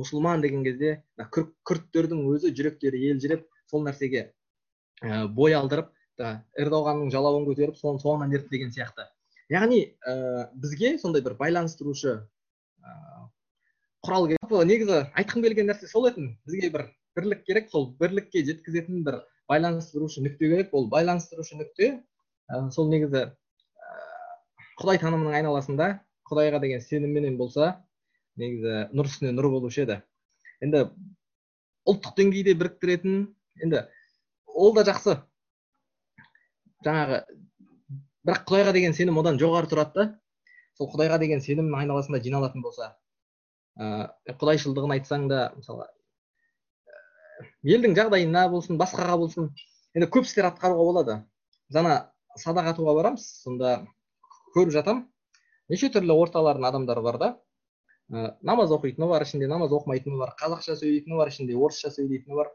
Мұсылман 0.01 0.43
деген 0.43 0.65
кезде 0.67 0.97
күрттердің 1.17 2.25
өзі 2.33 2.51
жүректері 2.57 3.01
елжіреп 3.11 3.47
сол 3.71 3.85
нәрсеге 3.87 4.33
ә, 5.03 5.27
бой 5.29 5.55
алдырып 5.55 5.93
эрдоғанның 6.19 7.13
жалауын 7.15 7.47
көтеріп 7.49 7.79
соның 7.79 8.01
соңынан 8.03 8.35
ерді 8.35 8.51
деген 8.51 8.73
сияқты. 8.75 9.07
Яғни 9.53 9.81
ә, 10.07 10.51
бізге 10.55 10.97
сондай 10.99 11.23
бір 11.23 11.37
байланыстырушы 11.39 12.17
ә, 12.83 12.95
құрал 14.05 14.29
керек. 14.31 14.57
Негізі 14.71 15.01
айтқым 15.15 15.47
келген 15.47 15.71
нәрсе 15.71 15.89
сол 15.91 16.09
еді. 16.11 16.33
Бізге 16.47 16.71
бір 16.75 16.89
бірлік 17.17 17.45
керек 17.47 17.71
сол 17.71 17.93
бірлікке 18.01 18.45
жеткізетін 18.45 19.05
бір 19.07 19.23
байланыстырушы 19.49 20.25
нүкте 20.27 20.51
керек. 20.51 20.75
Ол 20.75 20.89
байланыстырушы 20.91 21.59
нүкте 21.61 21.91
ә, 21.93 22.03
сол 22.75 22.91
негізі 22.93 23.23
ә, 23.25 23.31
құдай 24.81 25.01
танымының 25.03 25.37
айналасында 25.39 25.89
құдайға 26.31 26.61
деген 26.65 26.83
сенімменен 26.85 27.39
болса 27.41 27.75
негізі 28.41 28.89
нұр 28.97 29.09
үстіне 29.11 29.33
нұр 29.37 29.51
болушы 29.53 29.85
еді. 29.85 30.01
Енді 30.65 30.85
ұлттық 31.89 32.17
деңгейде 32.19 32.57
біріктіретін 32.59 33.17
енді 33.65 33.85
ол 34.47 34.75
да 34.77 34.85
жақсы. 34.89 35.17
Жаңағы 36.85 37.23
бірақ 38.25 38.47
құдайға 38.49 38.77
деген 38.77 38.97
сенім 38.97 39.21
одан 39.21 39.41
жоғары 39.41 39.71
тұрады 39.71 39.95
да. 39.97 40.07
Сол 40.79 40.91
құдайға 40.93 41.21
деген 41.23 41.43
сенімнің 41.45 41.85
айналасында 41.85 42.23
жиналатын 42.25 42.65
болса 42.65 42.95
ә, 43.79 44.11
құдайшылдығын 44.27 44.97
айтсаң 44.99 45.29
да 45.31 45.51
мысалға 45.57 45.87
елдің 47.65 47.95
жағдайына 47.97 48.49
болсын 48.53 48.79
басқаға 48.81 49.17
болсын 49.21 49.49
енді 49.97 50.09
көп 50.13 50.27
істер 50.29 50.49
атқаруға 50.51 50.87
болады. 50.89 51.17
Жаңа 51.73 51.95
садақ 52.41 52.73
атуға 52.75 52.95
барамыз. 52.99 53.25
Сонда 53.45 53.77
көріп 54.55 54.73
жатам. 54.75 55.05
Неше 55.71 55.91
түрлі 55.95 56.17
орталардың 56.25 56.69
адамдары 56.69 57.03
бар 57.05 57.19
да. 57.19 57.31
Ә, 58.13 58.37
намаз 58.43 58.73
оқитыны 58.75 59.09
бар 59.09 59.25
ішінде 59.25 59.49
намаз 59.49 59.73
оқымайтыны 59.73 60.19
бар 60.21 60.35
қазақша 60.41 60.77
сөйлейтіні 60.81 61.17
бар 61.17 61.33
ішінде 61.33 61.57
орысша 61.57 61.91
сөйлейтіні 61.95 62.37
бар. 62.37 62.51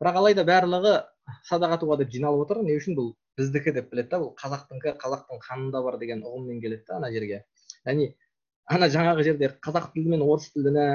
Бірақ 0.00 0.18
алайда 0.22 0.44
барлығы 0.48 0.94
садақ 1.46 1.76
атуға 1.76 2.00
деп 2.00 2.10
жиналып 2.10 2.46
отыр. 2.46 2.62
Не 2.66 2.74
үшін 2.80 2.96
бұл 2.98 3.12
біздікі 3.38 3.74
деп 3.76 3.92
біледі 3.92 4.10
да 4.10 4.20
бұл 4.24 4.34
қазақтыңкі 4.40 4.96
қазақтың 4.98 5.40
қанында 5.46 5.82
бар 5.84 5.98
деген 6.02 6.24
ұғыммен 6.26 6.60
келеді 6.64 6.88
да 6.88 6.98
ана 6.98 7.12
жерге. 7.14 7.44
Яғни 7.86 8.10
ана 8.70 8.88
жаңағы 8.90 9.24
жерде 9.28 9.50
қазақ 9.62 9.92
тілі 9.94 10.16
мен 10.16 10.24
орыс 10.26 10.50
тіліне 10.54 10.86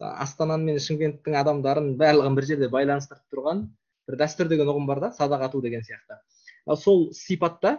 астана 0.00 0.56
мен 0.60 0.80
шымкенттің 0.80 1.36
адамдарын 1.42 1.94
барлығын 2.00 2.36
бір 2.38 2.48
жерде 2.50 2.68
байланыстырып 2.72 3.34
тұрған 3.34 3.66
бір 4.08 4.18
дәстүр 4.22 4.48
деген 4.52 4.70
ұғым 4.72 4.86
бар 4.88 5.00
да 5.04 5.12
садақ 5.16 5.46
ату 5.48 5.60
деген 5.60 5.84
сияқты. 5.86 6.16
Сол 6.66 7.12
сипатта 7.14 7.78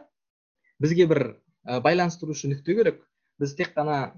бізге 0.80 1.08
бір 1.08 1.24
байланыстырушы 1.64 2.50
нүкте 2.52 2.76
керек. 2.76 3.02
Біз 3.40 3.56
тек 3.56 3.74
қана 3.76 4.14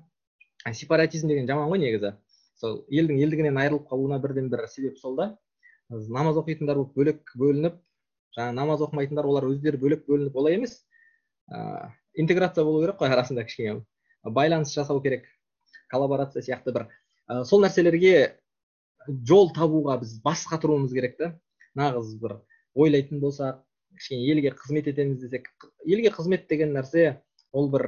сепаратизм 0.71 1.28
деген 1.28 1.47
жаман 1.47 1.69
ғой 1.71 1.82
негізі. 1.84 2.15
Сол 2.60 2.84
елдің 2.91 3.19
елдігінен 3.26 3.58
айырылып 3.60 3.89
қалуына 3.89 4.19
бірден 4.23 4.49
бір 4.52 4.67
себеп 4.71 4.97
сол 4.99 5.15
да. 5.19 5.34
Намаз 5.89 6.38
оқитындар 6.39 6.80
болып 6.80 6.95
бөлек 6.95 7.34
бөлініп 7.36 7.80
жаңағы 8.38 8.56
намаз 8.58 8.84
оқымайтындар 8.86 9.28
олар 9.30 9.47
өздері 9.49 9.80
бөлек 9.82 10.06
бөлініп 10.08 10.36
олай 10.39 10.58
емес. 10.58 10.78
Ә, 11.52 11.91
интеграция 12.15 12.63
болу 12.63 12.82
керек 12.82 12.99
қой 13.02 13.12
арасында 13.13 13.43
кішкене. 13.43 13.84
Байланыс 14.23 14.73
жасау 14.73 15.02
керек. 15.04 15.28
Коллаборация 15.91 16.41
сияқты 16.41 16.73
бір. 16.73 16.88
Ә, 17.30 17.43
сол 17.43 17.62
нәрселерге 17.65 18.39
жол 19.28 19.52
табуға 19.54 19.99
біз 20.02 20.15
бас 20.23 20.45
қатыруымыз 20.49 20.95
керек 20.95 21.17
та. 21.19 21.34
Нағыз 21.76 22.15
бір 22.21 22.39
ойлайтын 22.73 23.19
болсақ 23.21 23.62
кішкене 23.98 24.32
елге 24.34 24.54
қызмет 24.58 24.90
етеміз 24.92 25.22
десек 25.24 25.50
елге 25.86 26.12
қызмет 26.14 26.48
деген 26.50 26.74
нәрсе 26.76 27.22
ол 27.52 27.70
бір 27.74 27.88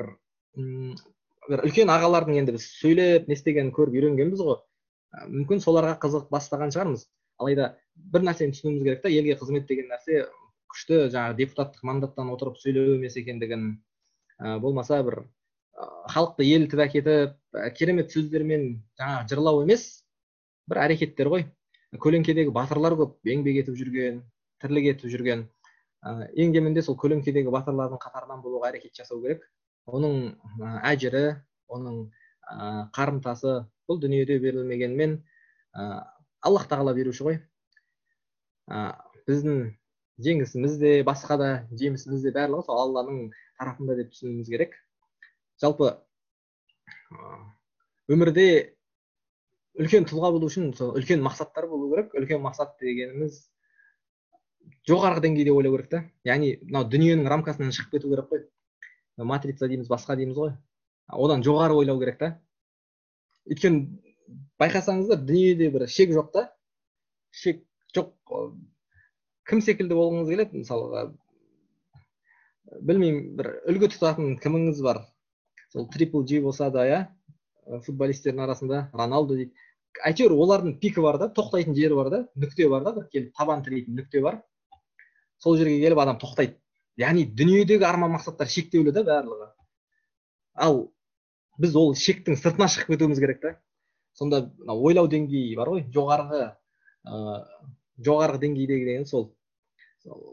бір 0.55 1.65
үлкен 1.67 1.91
ағалардың 1.93 2.39
енді 2.41 2.55
біз 2.57 2.65
сөйлеп 2.79 3.27
не 3.29 3.37
істегенін 3.37 3.73
көріп 3.75 3.97
үйренгенбіз 3.99 4.41
ғой. 4.45 4.59
Мүмкін 5.29 5.61
соларға 5.63 5.95
қызығып 6.01 6.31
бастаған 6.33 6.73
шығармыз. 6.75 7.05
Алайда 7.39 7.75
бір 7.95 8.25
нәрсені 8.25 8.55
түсінуіміз 8.55 8.83
керек 8.87 9.03
та 9.03 9.11
елге 9.11 9.37
қызмет 9.39 9.67
деген 9.69 9.91
нәрсе 9.91 10.25
күшті 10.71 11.01
жаңағы 11.13 11.37
депутаттық 11.39 11.85
мандаттан 11.87 12.31
отырып 12.33 12.57
сөйлеу 12.59 12.95
емес 12.97 13.15
екендігін 13.19 13.67
ә, 14.39 14.59
болмаса 14.59 15.01
бір 15.07 15.21
халықты 16.11 16.47
елітіп 16.47 16.81
әкетіп 16.85 17.35
керемет 17.77 18.11
сөздермен 18.15 18.65
жаңағы 18.99 19.29
жырлау 19.31 19.63
емес 19.63 19.85
бір 20.69 20.81
әрекеттер 20.85 21.31
ғой. 21.31 21.45
Көлеңкедегі 22.01 22.51
батырлар 22.55 22.95
көп 22.99 23.29
еңбек 23.31 23.61
етіп 23.63 23.77
жүрген 23.79 24.23
тірлік 24.63 24.89
етіп 24.93 25.11
жүрген. 25.13 25.45
ә, 25.45 25.64
ең 26.05 26.53
кемінде 26.53 26.83
сол 26.85 26.97
көлеңкедегі 27.01 27.51
батырлардың 27.53 27.99
қатарынан 28.01 28.43
болуға 28.43 28.69
әрекет 28.69 28.93
жасау 28.97 29.21
керек. 29.23 29.45
Оның 29.89 30.35
әжірі 30.85 31.23
оның 31.73 32.03
қарымтасы 32.95 33.55
бұл 33.89 34.01
дүниеде 34.01 34.37
берілмегенмен 34.41 35.17
аллах 36.45 36.67
тағала 36.69 36.93
беруші 36.97 37.25
ғой. 37.25 37.39
Біздің 39.25 39.73
жеңісіміз 40.25 40.77
де 40.81 40.91
басқа 41.07 41.37
да 41.41 41.49
жемісіміз 41.73 42.21
де 42.25 42.33
барлығы 42.35 42.67
сол 42.69 42.83
алланың 42.83 43.31
тарапында 43.57 43.97
деп 43.97 44.13
түсінуіміз 44.13 44.51
керек. 44.53 44.77
Жалпы 45.61 45.95
өмірде 48.11 48.47
үлкен 49.81 50.05
тұлға 50.05 50.31
болу 50.37 50.51
үшін 50.51 50.71
сол 50.77 50.93
үлкен 50.99 51.25
мақсаттар 51.25 51.67
болу 51.71 51.89
керек. 51.95 52.13
Үлкен 52.13 52.45
мақсат 52.45 52.77
дегеніміз 52.81 53.41
жоғарғы 54.89 55.23
деңгейде 55.25 55.53
ойлау 55.53 55.75
керек 55.75 55.89
та. 55.91 56.03
Яғни 56.27 56.55
мынау 56.63 56.87
дүниенің 56.91 57.29
рамкасынан 57.31 57.73
шығып 57.75 57.97
кету 57.97 58.11
керек 58.11 58.29
қой. 58.31 58.45
Матрица 59.17 59.67
дейміз 59.71 59.89
басқа 59.89 60.17
дейміз 60.19 60.37
ғой. 60.37 60.53
Одан 61.07 61.43
жоғары 61.45 61.77
ойлау 61.79 61.99
керек 62.01 62.19
та. 62.19 62.31
Өйткені 63.49 63.85
байқасаңыздар 64.61 65.21
дүниеде 65.25 65.69
бір 65.73 65.87
шек 65.89 66.13
жоқ 66.15 66.31
та. 66.33 66.47
Шек 67.31 67.63
жоқ 67.95 68.13
кім 69.49 69.61
секілді 69.61 69.97
болғыңыз 69.97 70.31
келеді? 70.31 70.63
Мысалға 70.63 71.05
білмеймін 72.81 73.35
бір 73.37 73.51
үлгі 73.69 73.91
тұтатын 73.93 74.39
кіміңіз 74.41 74.81
бар? 74.85 75.03
Сол 75.73 75.87
трипл 75.91 76.23
джи 76.25 76.41
болса 76.41 76.71
да 76.73 76.85
иә 76.89 76.99
футболистердің 77.85 78.43
арасында 78.45 78.81
роналду 78.93 79.37
дейді. 79.37 79.53
Әйтеуір 80.05 80.35
олардың 80.35 80.75
пикі 80.81 81.03
бар 81.05 81.19
да 81.21 81.29
тоқтайтын 81.33 81.77
жері 81.77 81.97
бар 81.97 82.09
да 82.11 82.19
нүкте 82.35 82.67
бар 82.69 82.83
да 82.83 82.93
бір 82.97 83.07
келіп 83.13 83.37
табан 83.37 83.63
тірейтін 83.63 83.99
нүкте 83.99 84.21
бар. 84.25 84.41
Сол 85.43 85.57
жерге 85.59 85.79
келіп 85.83 86.01
адам 86.01 86.19
тоқтайды. 86.21 86.57
Яғни 86.99 87.25
дүниедегі 87.27 87.85
арман 87.85 88.13
мақсаттар 88.15 88.49
шектеулі 88.51 88.93
да 88.95 89.03
барлығы. 89.07 89.49
Ал 90.55 90.77
біз 91.59 91.75
ол 91.75 91.95
шектің 91.99 92.37
сыртына 92.39 92.69
шығып 92.71 92.95
кетуіміз 92.95 93.19
керек 93.19 93.41
та. 93.41 93.55
Сонда 94.15 94.45
ойлау 94.71 95.09
деңгейі 95.11 95.57
бар 95.59 95.73
ғой. 95.73 95.83
Жоғарғы 95.95 96.43
ә, 96.47 97.41
жоғарғы 98.07 98.41
деңгейдегі 98.45 98.87
деген 98.87 99.09
сол 99.09 99.33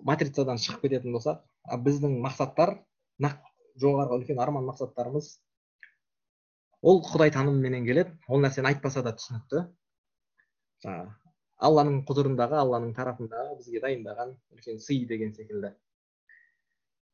матрицадан 0.06 0.60
шығып 0.62 0.86
кететін 0.86 1.16
болсақ 1.16 1.42
біздің 1.86 2.18
мақсаттар 2.22 2.76
нақ 3.22 3.40
жоғарғы 3.82 4.20
үлкен 4.20 4.42
арман 4.42 4.68
мақсаттарымыз 4.68 5.32
ол 6.82 7.02
құдай 7.06 7.32
танымыменен 7.34 7.86
келеді. 7.86 8.14
Ол 8.28 8.42
нәрсені 8.42 8.70
айтпаса 8.70 9.02
да 9.06 9.14
түсінікті. 9.18 9.66
Жаңағы 10.84 11.21
алланың 11.68 12.02
құзырындағы 12.08 12.58
алланың 12.58 12.92
тарапындағы 12.96 13.56
бізге 13.58 13.82
дайындаған 13.84 14.34
үлкен 14.54 14.80
сый 14.82 15.04
деген 15.10 15.34
секілді. 15.36 15.72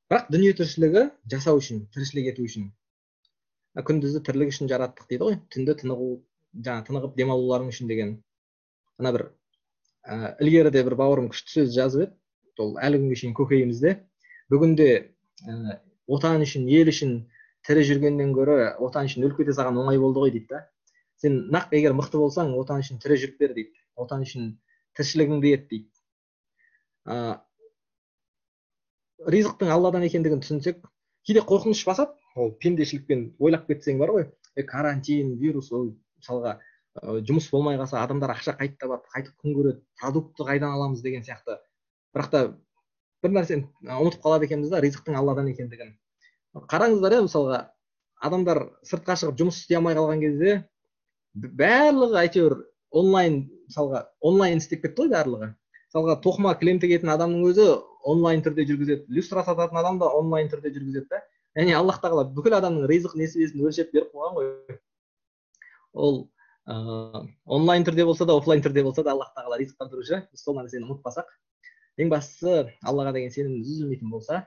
Бірақ 0.08 0.30
дүние 0.32 0.54
тіршілігі 0.56 1.02
жасау 1.32 1.60
үшін 1.60 1.82
тіршілік 1.94 2.30
ету 2.32 2.46
үшін. 2.48 2.70
Күндізді 3.88 4.22
тірлік 4.24 4.54
үшін 4.54 4.70
жараттық 4.70 5.10
дейді 5.10 5.26
ғой. 5.26 5.36
Түнді 5.52 5.74
тынығу 5.82 6.08
жаңағы 6.64 6.86
тынығып 6.86 7.18
демалуларың 7.18 7.68
үшін 7.74 7.90
деген. 7.90 8.14
Ана 8.98 9.12
бір 9.14 9.24
ә, 10.08 10.32
ілгері 10.40 10.72
де 10.72 10.82
бір 10.86 10.96
бауырым 10.98 11.28
күшті 11.34 11.58
сөз 11.58 11.74
жазып 11.76 12.06
еді. 12.06 12.16
Ол 12.58 12.72
әлі 12.82 13.02
күнге 13.02 13.18
шейін 13.20 13.36
көкейімізде. 13.36 13.92
Бүгінде 14.50 14.88
ә, 15.44 15.76
отан 16.08 16.42
үшін 16.46 16.66
ел 16.72 16.88
үшін 16.88 17.12
тірі 17.68 17.84
жүргеннен 17.90 18.32
гөрі 18.32 18.72
отан 18.88 19.10
үшін 19.10 19.28
өліп 19.28 19.42
кете 19.42 19.54
салған 19.58 19.82
оңай 19.84 20.00
болды 20.00 20.24
ғой 20.24 20.32
дейді 20.34 20.48
да. 20.54 20.64
Сен 21.20 21.44
нақ 21.52 21.74
егер 21.76 21.92
мықты 21.98 22.18
болсаң 22.18 22.56
отан 22.56 22.80
үшін 22.80 23.02
тірі 23.02 23.20
жүріп 23.20 23.44
бер 23.44 23.54
дейді. 23.60 23.76
Отан 24.04 24.24
үшін 24.26 24.54
тіршілігіңді 24.98 25.52
ет 25.56 25.68
дейді 25.70 25.88
ә, 27.08 27.40
ризықтың 29.26 29.72
алладан 29.74 30.06
екендігін 30.06 30.42
түсінсек 30.44 30.82
кейде 31.26 31.42
қорқыныш 31.44 31.84
басады 31.88 32.14
ол 32.38 32.52
пендешілікпен 32.62 33.24
ойлап 33.38 33.66
кетсең 33.68 33.98
бар 33.98 34.12
ғой. 34.14 34.26
Е 34.56 34.64
карантин 34.66 35.34
вирус 35.40 35.72
ол 35.72 35.90
мысалға 36.20 36.58
жұмыс 37.28 37.48
болмай 37.52 37.78
қалса 37.78 38.00
адамдар 38.02 38.32
ақша 38.34 38.54
қайтып 38.58 38.78
табады 38.82 39.10
қайтып 39.14 39.34
күн 39.42 39.56
көреді 39.58 39.82
продуктты 40.00 40.46
қайдан 40.48 40.74
аламыз 40.76 41.02
деген 41.02 41.24
сияқты. 41.26 41.58
Бірақ 42.14 42.30
та 42.30 42.44
бір 43.22 43.34
нәрсені 43.34 43.68
ұмытып 43.82 44.22
қалады 44.24 44.48
екенбіз 44.48 44.72
да 44.72 44.80
ризықтың 44.82 45.18
алладан 45.18 45.50
екендігін. 45.52 45.94
Қараңыздар 46.70 47.18
иә 47.18 47.26
мысалға 47.26 47.60
адамдар 48.24 48.64
сыртқа 48.86 49.18
шығып 49.20 49.38
жұмыс 49.42 49.60
істей 49.62 49.78
алмай 49.78 49.98
қалған 49.98 50.22
кезде 50.24 50.54
барлығы 51.34 52.18
әйтеуір 52.24 52.56
онлайн 52.90 53.40
мысалға 53.68 54.04
онлайн 54.20 54.62
істеп 54.62 54.82
кетті 54.82 55.04
ғой 55.04 55.12
барлығы. 55.12 55.48
мысалға 55.88 56.16
тоқыма 56.24 56.54
кілем 56.60 56.80
тігетін 56.80 57.12
адамның 57.12 57.44
өзі 57.50 57.66
онлайн 58.04 58.42
түрде 58.42 58.64
жүргізеді. 58.68 59.04
люстра 59.08 59.44
сататын 59.44 59.78
адам 59.78 59.98
да 59.98 60.08
онлайн 60.08 60.48
түрде 60.48 60.72
жүргізеді 60.72 61.08
да. 61.10 61.22
яғни 61.56 61.74
аллах 61.76 62.00
тағала 62.02 62.24
бүкіл 62.32 62.58
адамның 62.60 62.88
ризық 62.88 63.16
несібесін 63.16 63.66
өлшеп 63.66 63.92
беріп 63.92 64.12
қойған 64.14 64.34
ғой. 64.34 64.78
Ол 65.92 66.28
ыыы 66.68 67.28
онлайн 67.46 67.84
түрде 67.84 68.04
болса 68.04 68.26
да 68.26 68.36
офлайн 68.36 68.62
түрде 68.62 68.82
болса 68.82 69.02
да 69.02 69.12
аллах 69.12 69.32
тағала 69.36 69.58
ризықтандырушы. 69.58 70.22
Біз 70.32 70.44
сол 70.44 70.58
нәрсені 70.58 70.88
ұмытпасақ. 70.88 71.26
ең 71.98 72.10
бастысы 72.12 72.72
аллаға 72.84 73.12
деген 73.12 73.32
сеніміміз 73.32 73.72
үзілмейтін 73.72 74.10
болса. 74.10 74.46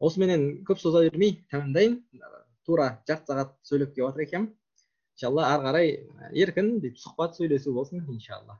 Осыменен 0.00 0.64
көп 0.64 0.78
соза 0.80 1.02
бермей 1.04 1.44
тәмамдайын 1.52 1.98
тура 2.64 3.02
жарты 3.08 3.32
сағат 3.32 3.52
сөйлеп 3.68 3.94
келіп 3.94 4.06
жатыр 4.08 4.22
екенмін. 4.24 4.54
Иншалла 5.20 5.50
ары 5.52 5.64
қарай 5.66 5.90
еркін 6.32 6.78
бүйтіп 6.80 6.96
сұхбат 6.96 7.36
сөйлесу 7.36 7.74
болсын 7.76 8.00
иншалла. 8.08 8.56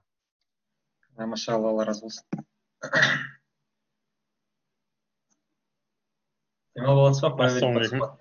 Машалла 1.17 1.71
алла 1.71 1.87
разы 1.89 2.05
болсын. 2.05 2.25
Ассалаумағалейкум 6.77 8.19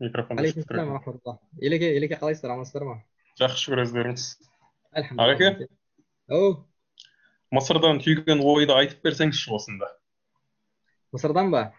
микрофон 0.00 0.38
рахматулла. 0.38 1.38
Елеке 1.60 1.96
елеке 1.96 2.20
қалайсыздар 2.20 2.52
амансыздар 2.52 2.84
ма? 2.84 3.00
Жақсы 3.40 3.64
шүкір 3.64 3.84
өздеріңіз. 3.86 4.28
Әльхамдулилля 4.92 5.68
оу. 6.36 6.54
Мысырдан 7.50 8.00
түйген 8.04 8.44
ойды 8.44 8.76
айтып 8.76 9.04
берсеңізші 9.08 9.52
осында. 9.56 9.88
Мысырдан 11.16 11.50
ба? 11.52 11.70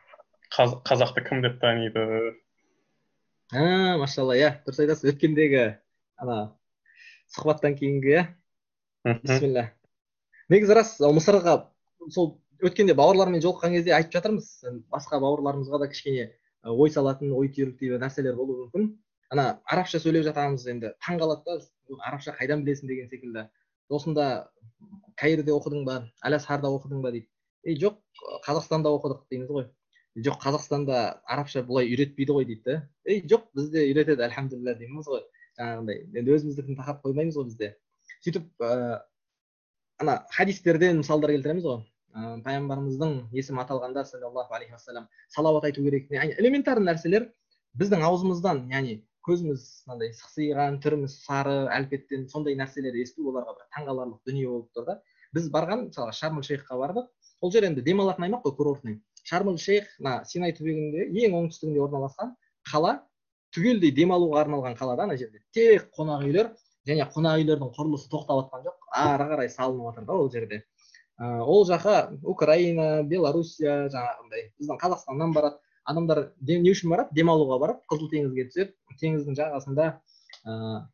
Қазақты 0.51 1.23
кім 1.29 1.45
деп 1.45 1.61
таниды? 1.61 2.41
А 3.51 3.97
машалла 3.99 4.37
иә 4.39 4.51
дұрыс 4.65 4.79
айтасыз 4.83 5.11
өткендегі 5.11 5.63
ана 6.23 6.37
сұхбаттан 7.35 7.75
кейінгі 7.79 8.13
иә 8.15 8.23
бисмилля 9.23 9.65
негізі 10.53 10.77
рас 10.77 10.93
мысырға 11.03 11.57
сол 12.15 12.37
өткенде 12.63 12.95
бауырлармен 12.95 13.43
жолыққан 13.43 13.75
кезде 13.75 13.95
айтып 13.97 14.15
жатырмыз 14.15 14.47
басқа 14.93 15.19
бауырларымызға 15.23 15.81
да 15.83 15.89
кішкене 15.91 16.29
ой 16.63 16.93
салатын 16.95 17.33
ой 17.35 17.51
түйерліктей 17.51 17.97
нәрселер 17.99 18.39
болуы 18.39 18.69
мүмкін 18.69 18.87
ана 19.35 19.47
арабша 19.65 19.99
сөйлеп 19.99 20.23
жатамыз 20.29 20.67
енді 20.71 20.93
таң 21.03 21.19
қалады 21.19 21.59
да 21.59 21.99
арабша 22.07 22.35
қайдан 22.39 22.63
білесің 22.63 22.87
деген 22.87 23.11
секілді 23.11 23.47
осында 23.89 24.27
каирде 25.19 25.51
оқыдың 25.51 25.83
ба 25.87 25.97
әл 26.23 26.39
асхарда 26.39 26.71
оқыдың 26.71 27.03
ба 27.03 27.11
дейді 27.11 27.27
ей 27.67 27.79
жоқ 27.83 27.99
қазақстанда 28.47 28.95
оқыдық 28.95 29.25
дейміз 29.31 29.51
ғой 29.57 29.67
жоқ 30.19 30.41
қазақстанда 30.43 30.97
арабша 31.23 31.63
бұлай 31.67 31.87
үйретпейді 31.91 32.35
ғой 32.35 32.47
дейді 32.49 32.63
да 32.65 32.75
ей 33.07 33.21
жоқ 33.31 33.45
бізде 33.55 33.85
үйретеді 33.87 34.25
альхамдулилля 34.27 34.75
дейміз 34.79 35.07
ғой. 35.07 35.21
Жаңағындай 35.59 36.01
енді 36.19 36.35
өзіміздікін 36.35 36.79
тақап 36.79 36.99
қоймаймыз 37.05 37.37
ғой 37.39 37.47
бізде. 37.47 37.69
Сөйтіп 38.25 38.49
ыыы 38.59 38.97
ана 40.03 40.17
хадистерден 40.35 40.99
мысалдар 40.99 41.31
келтіреміз 41.35 41.67
ғой. 41.69 41.85
Ыыы 42.11 42.41
пайғамбарымыздың 42.43 43.13
есімі 43.31 43.63
аталғанда 43.63 44.03
саллаллаху 44.09 44.57
алейхи 44.57 44.75
уассалам 44.75 45.07
салауат 45.31 45.69
айту 45.69 45.85
керек 45.85 46.11
яғни 46.11 46.35
элементарный 46.43 46.91
нәрселер 46.91 47.29
біздің 47.79 48.03
аузымыздан 48.03 48.65
яғни 48.73 48.97
көзіміз 49.27 49.63
мынандай 49.87 50.11
сықсиған 50.17 50.79
түріміз 50.83 51.15
сары 51.23 51.55
әлпеттен 51.77 52.27
сондай 52.31 52.57
нәрселер 52.59 52.97
есту 52.99 53.29
оларға 53.31 53.53
бір 53.59 53.67
таңқаларлық 53.77 54.27
дүние 54.27 54.47
болып 54.49 54.71
тұр 54.75 54.87
да. 54.89 54.97
Біз 55.31 55.47
барған 55.53 55.85
мысалға 55.87 56.11
шарм 56.17 56.41
шейхқа 56.43 56.75
бардық. 56.81 57.07
Ол 57.39 57.51
жер 57.53 57.69
енді 57.69 57.83
демалатын 57.85 58.25
аймақ 58.27 58.43
қой 58.47 58.55
курортный. 58.57 58.97
Шарм 59.23 59.57
шейх 59.57 59.87
мына 59.99 60.21
синай 60.25 60.53
түбегінде 60.57 61.07
ең 61.25 61.37
оңтүстігінде 61.39 61.81
орналасқан 61.85 62.35
қала. 62.71 62.99
Түгелдей 63.55 63.91
демалуға 63.91 64.45
арналған 64.45 64.77
қала 64.79 64.95
да 64.95 65.03
ана 65.03 65.17
жерде. 65.19 65.41
Тек 65.51 65.89
қонақ 65.97 66.23
үйлер 66.27 66.53
және 66.87 67.07
қонақ 67.11 67.41
үйлердің 67.41 67.73
құрылысы 67.75 68.07
тоқтап 68.11 68.45
жатқан 68.45 68.63
жоқ 68.67 68.87
ары 69.01 69.27
қарай 69.33 69.49
салынып 69.51 69.89
жатыр 69.91 70.05
да 70.07 70.13
ол 70.13 70.31
жерде. 70.31 70.61
Ә, 71.19 71.41
ол 71.43 71.65
жаққа 71.67 72.21
украина 72.23 73.03
белоруссия 73.03 73.89
жаңағындай 73.91 74.47
біздің 74.59 74.79
қазақстаннан 74.81 75.35
барады. 75.35 75.59
Адамдар 75.83 76.31
не 76.47 76.71
үшін 76.71 76.93
барады? 76.93 77.13
Демалуға 77.17 77.59
барады 77.59 77.83
қызыл 77.91 78.09
теңізге 78.13 78.47
түседі. 78.49 78.73
Теңіздің 79.01 79.37
жағасында 79.37 79.87
ә, 80.45 80.87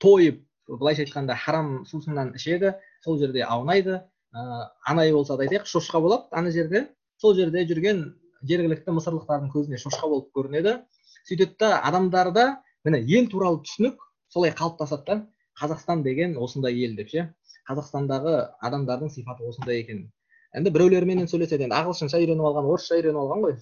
тойып 0.00 0.42
былайша 0.68 1.04
айтқанда 1.04 1.36
харам 1.36 1.84
сусыннан 1.86 2.34
ішеді. 2.34 2.74
Сол 3.04 3.18
жерде 3.18 3.44
аунайды. 3.44 4.00
Ә, 4.34 4.70
анай 4.86 5.12
болса 5.12 5.36
да 5.36 5.44
айтайық 5.46 5.66
шошқа 5.70 6.00
болады. 6.00 6.28
Ана 6.32 6.50
жерде 6.50 6.88
сол 7.20 7.34
жерде 7.34 7.64
жүрген 7.68 8.02
жергілікті 8.42 8.96
мысырлықтардың 8.98 9.52
көзіне 9.54 9.78
шошқа 9.80 10.10
болып 10.10 10.32
көрінеді. 10.36 10.80
Сөйтеді 11.28 11.56
да 11.60 11.78
адамдарда 11.88 12.48
міне 12.84 13.00
ел 13.06 13.30
туралы 13.30 13.62
түсінік 13.64 14.02
солай 14.28 14.52
қалыптасады 14.52 15.06
да. 15.06 15.20
Қазақстан 15.60 16.02
деген 16.02 16.36
осындай 16.36 16.74
ел 16.74 16.96
деп 16.98 17.08
ше. 17.14 17.28
Қазақстандағы 17.68 18.50
адамдардың 18.60 19.10
сипаты 19.14 19.46
осындай 19.48 19.84
екен. 19.84 20.08
Енді 20.54 20.70
біреулерменен 20.74 21.30
сөйлеседі. 21.30 21.68
Енді 21.68 21.78
ағылшынша 21.78 22.18
үйреніп 22.18 22.44
алған 22.50 22.66
орысша 22.72 22.98
үйреніп 22.98 23.20
алған 23.22 23.44
ғой. 23.46 23.54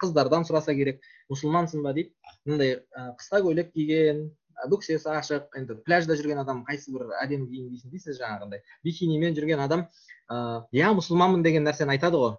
Қыздардан 0.00 0.48
сұраса 0.48 0.74
керек. 0.76 1.04
Мұсылмансың 1.32 1.84
ба 1.84 1.92
дейді 1.96 2.14
мындай 2.48 2.78
қысқа 3.20 3.42
көйлек 3.44 3.72
киген 3.76 4.24
бөксесі 4.68 5.08
ашық 5.14 5.56
енді 5.56 5.76
пляжда 5.86 6.16
жүрген 6.18 6.42
адам 6.42 6.64
қайсы 6.68 6.92
бір 6.92 7.14
әдемі 7.22 7.48
киінбейсің 7.48 7.92
дейсіз 7.94 8.20
жаңағындай. 8.20 8.60
Бикинимен 8.84 9.36
жүрген 9.36 9.62
адам 9.64 9.86
иә 10.30 10.92
мұсылманмын 10.98 11.44
деген 11.46 11.64
нәрсені 11.64 11.96
айтады 11.96 12.20
ғой. 12.20 12.36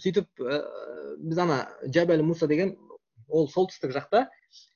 Сөйтіп 0.00 0.28
біз 0.40 1.38
ана 1.44 1.58
жабәл 1.84 2.22
муса 2.24 2.48
деген 2.48 2.76
ол 3.28 3.48
солтүстік 3.50 3.92
жақта 3.94 4.26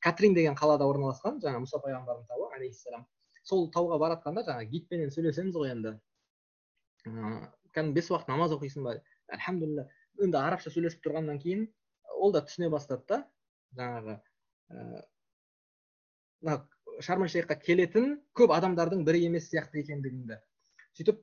катрин 0.04 0.34
деген 0.34 0.56
қалада 0.58 0.86
орналасқан 0.86 1.40
жаңа 1.42 1.62
мұса 1.64 1.80
пайғамбардың 1.82 2.26
тауы 2.28 2.50
алейхисалам 2.56 3.06
сол 3.44 3.68
тауға 3.74 3.98
баратқанда 4.02 4.44
жаңағы 4.46 4.70
гидпенен 4.70 5.10
сөйлесеміз 5.14 5.56
ғой 5.56 5.72
енді. 5.74 5.96
Кәдімгі 7.74 7.96
бес 7.96 8.10
уақыт 8.10 8.30
намаз 8.30 8.54
оқисың 8.56 8.86
ба? 8.86 8.98
Альхамдулилля 9.32 9.88
енді 10.22 10.38
арабша 10.40 10.70
сөйлесіп 10.70 11.02
тұрғаннан 11.04 11.40
кейін 11.42 11.66
ол 12.14 12.32
да 12.32 12.44
түсіне 12.46 12.70
бастады 12.72 13.04
да 13.08 13.18
жаңағы 13.76 14.20
мына 16.44 16.60
шарм 17.02 17.26
шейхқа 17.30 17.56
келетін 17.60 18.18
көп 18.38 18.52
адамдардың 18.54 19.04
бірі 19.06 19.24
емес 19.28 19.48
сияқты 19.50 19.80
екендігіңді. 19.82 20.38
Сөйтіп 20.98 21.22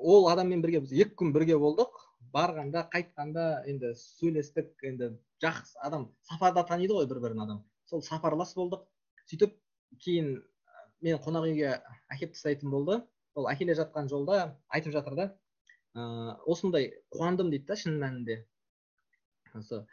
ол 0.00 0.28
адаммен 0.32 0.62
бірге 0.64 0.80
біз 0.84 0.94
екі 1.04 1.14
күн 1.20 1.32
бірге 1.36 1.58
болдық. 1.60 1.92
Барғанда 2.34 2.88
қайтқанда 2.90 3.44
енді 3.70 3.92
сөйлестік 4.00 4.82
енді 4.88 5.12
жақсы 5.44 5.78
адам 5.86 6.08
сапарда 6.26 6.64
таниды 6.66 6.96
ғой 6.96 7.06
бір 7.10 7.20
бірін 7.22 7.44
адам. 7.44 7.62
Сол 7.86 8.02
сапарлас 8.02 8.56
болдық. 8.58 8.86
Сөйтіп 9.30 9.54
кейін 10.02 10.34
мен 11.04 11.20
қонақ 11.22 11.46
үйге 11.50 11.76
әкеліп 12.10 12.34
тастайтын 12.34 12.72
болды. 12.74 13.02
Ол 13.34 13.48
әкеле 13.50 13.76
жатқан 13.78 14.08
жолда 14.10 14.56
айтып 14.68 14.94
жатыр 14.96 15.16
да 15.18 15.28
ә, 15.94 16.36
осындай 16.46 16.90
қуандым 17.14 17.50
дейді 17.54 17.66
да 17.70 17.76
шын 17.78 18.00
мәнінде. 18.02 18.40
Осы 19.54 19.84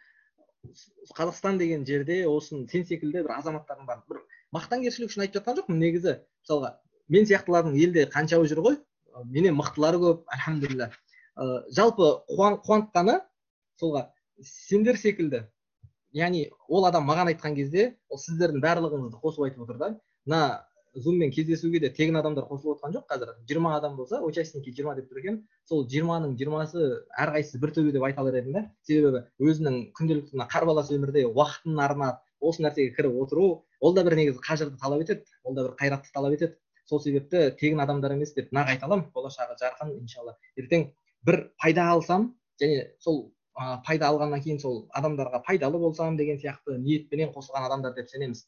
қазақстан 1.17 1.57
деген 1.57 1.85
жерде 1.85 2.21
осы 2.29 2.59
сен 2.71 2.85
секілді 2.85 3.23
бір 3.25 3.33
азаматтардың 3.37 3.87
бар 3.87 4.01
бір 4.09 4.19
мақтанкершілік 4.55 5.11
үшін 5.11 5.23
айтып 5.25 5.41
жатқан 5.41 5.57
жоқпын 5.59 5.79
негізі. 5.81 6.13
Мысалға 6.43 6.71
мен 7.15 7.27
сияқтылардың 7.29 7.77
елде 7.85 8.05
қаншауы 8.13 8.49
жүр 8.51 8.61
ғой? 8.67 8.77
Менен 9.25 9.57
мықтылары 9.57 9.99
көп 10.03 10.35
альхамдулилля. 10.35 10.91
Ә, 11.35 11.63
жалпы 11.75 12.11
қуан, 12.29 12.59
қуантқаны 12.65 13.19
солға 13.81 14.05
сендер 14.43 14.99
секілді. 15.01 15.45
Яғни 16.13 16.49
ол 16.67 16.85
адам 16.85 17.07
маған 17.09 17.33
айтқан 17.33 17.55
кезде 17.55 17.95
ол 18.09 18.19
сіздердің 18.19 18.63
барлығыңызды 18.63 19.19
қосып 19.23 19.47
айтып 19.47 19.65
отыр 19.65 19.77
да 19.81 19.89
мына 20.25 20.41
зуммен 20.95 21.31
кездесуге 21.31 21.79
де 21.79 21.89
тегін 21.89 22.17
адамдар 22.19 22.45
қосылып 22.49 22.77
отқан 22.77 22.93
жоқ 22.95 23.05
қазір. 23.07 23.29
жиырма 23.47 23.75
адам 23.77 23.95
болса 23.95 24.21
участники 24.21 24.73
жиырма 24.75 24.95
деп 24.95 25.11
тұр 25.11 25.19
екен 25.19 25.37
сол 25.65 25.85
жиырманың 25.87 26.35
жиырмасы 26.37 27.05
әрқайсысы 27.17 27.59
бір 27.61 27.71
төбе 27.75 27.91
деп 27.91 28.03
айта 28.03 28.21
алар 28.21 28.35
едім 28.35 28.53
да. 28.53 28.65
себебі 28.83 29.23
өзінің 29.39 29.93
күнделікті 29.95 30.35
мына 30.35 30.47
қарбалас 30.51 30.91
өмірде 30.91 31.25
уақытын 31.31 31.79
арнап 31.79 32.21
осы 32.41 32.63
нәрсеге 32.63 32.95
кіріп 32.95 33.21
отыру 33.23 33.63
ол 33.79 33.93
да 33.93 34.03
бір 34.03 34.17
негізі 34.19 34.43
қажырды 34.43 34.79
талап 34.81 35.01
етеді 35.01 35.23
ол 35.43 35.55
да 35.55 35.63
бір 35.63 35.75
қайратты 35.79 36.11
талап 36.13 36.33
етеді. 36.33 36.57
сол 36.85 36.99
себепті 36.99 37.51
тегін 37.59 37.79
адамдар 37.79 38.11
емес 38.11 38.33
деп 38.33 38.51
нақ 38.51 38.75
айта 38.75 38.85
аламын. 38.85 39.11
болашағы 39.15 39.55
жарқын 39.61 39.95
иншалла. 39.99 40.35
ертең 40.57 40.91
бір 41.23 41.51
пайда 41.57 41.91
алсам 41.93 42.35
және 42.59 42.91
сол 42.99 43.31
ә, 43.55 43.81
пайда 43.85 44.07
алғаннан 44.11 44.41
кейін 44.43 44.59
сол 44.59 44.87
адамдарға 44.97 45.43
пайдалы 45.47 45.79
болсам 45.79 46.17
деген 46.17 46.37
сияқты 46.39 46.77
ниетпенен 46.77 47.31
қосылған 47.35 47.67
адамдар 47.67 47.93
деп 47.95 48.09
сенеміз. 48.09 48.45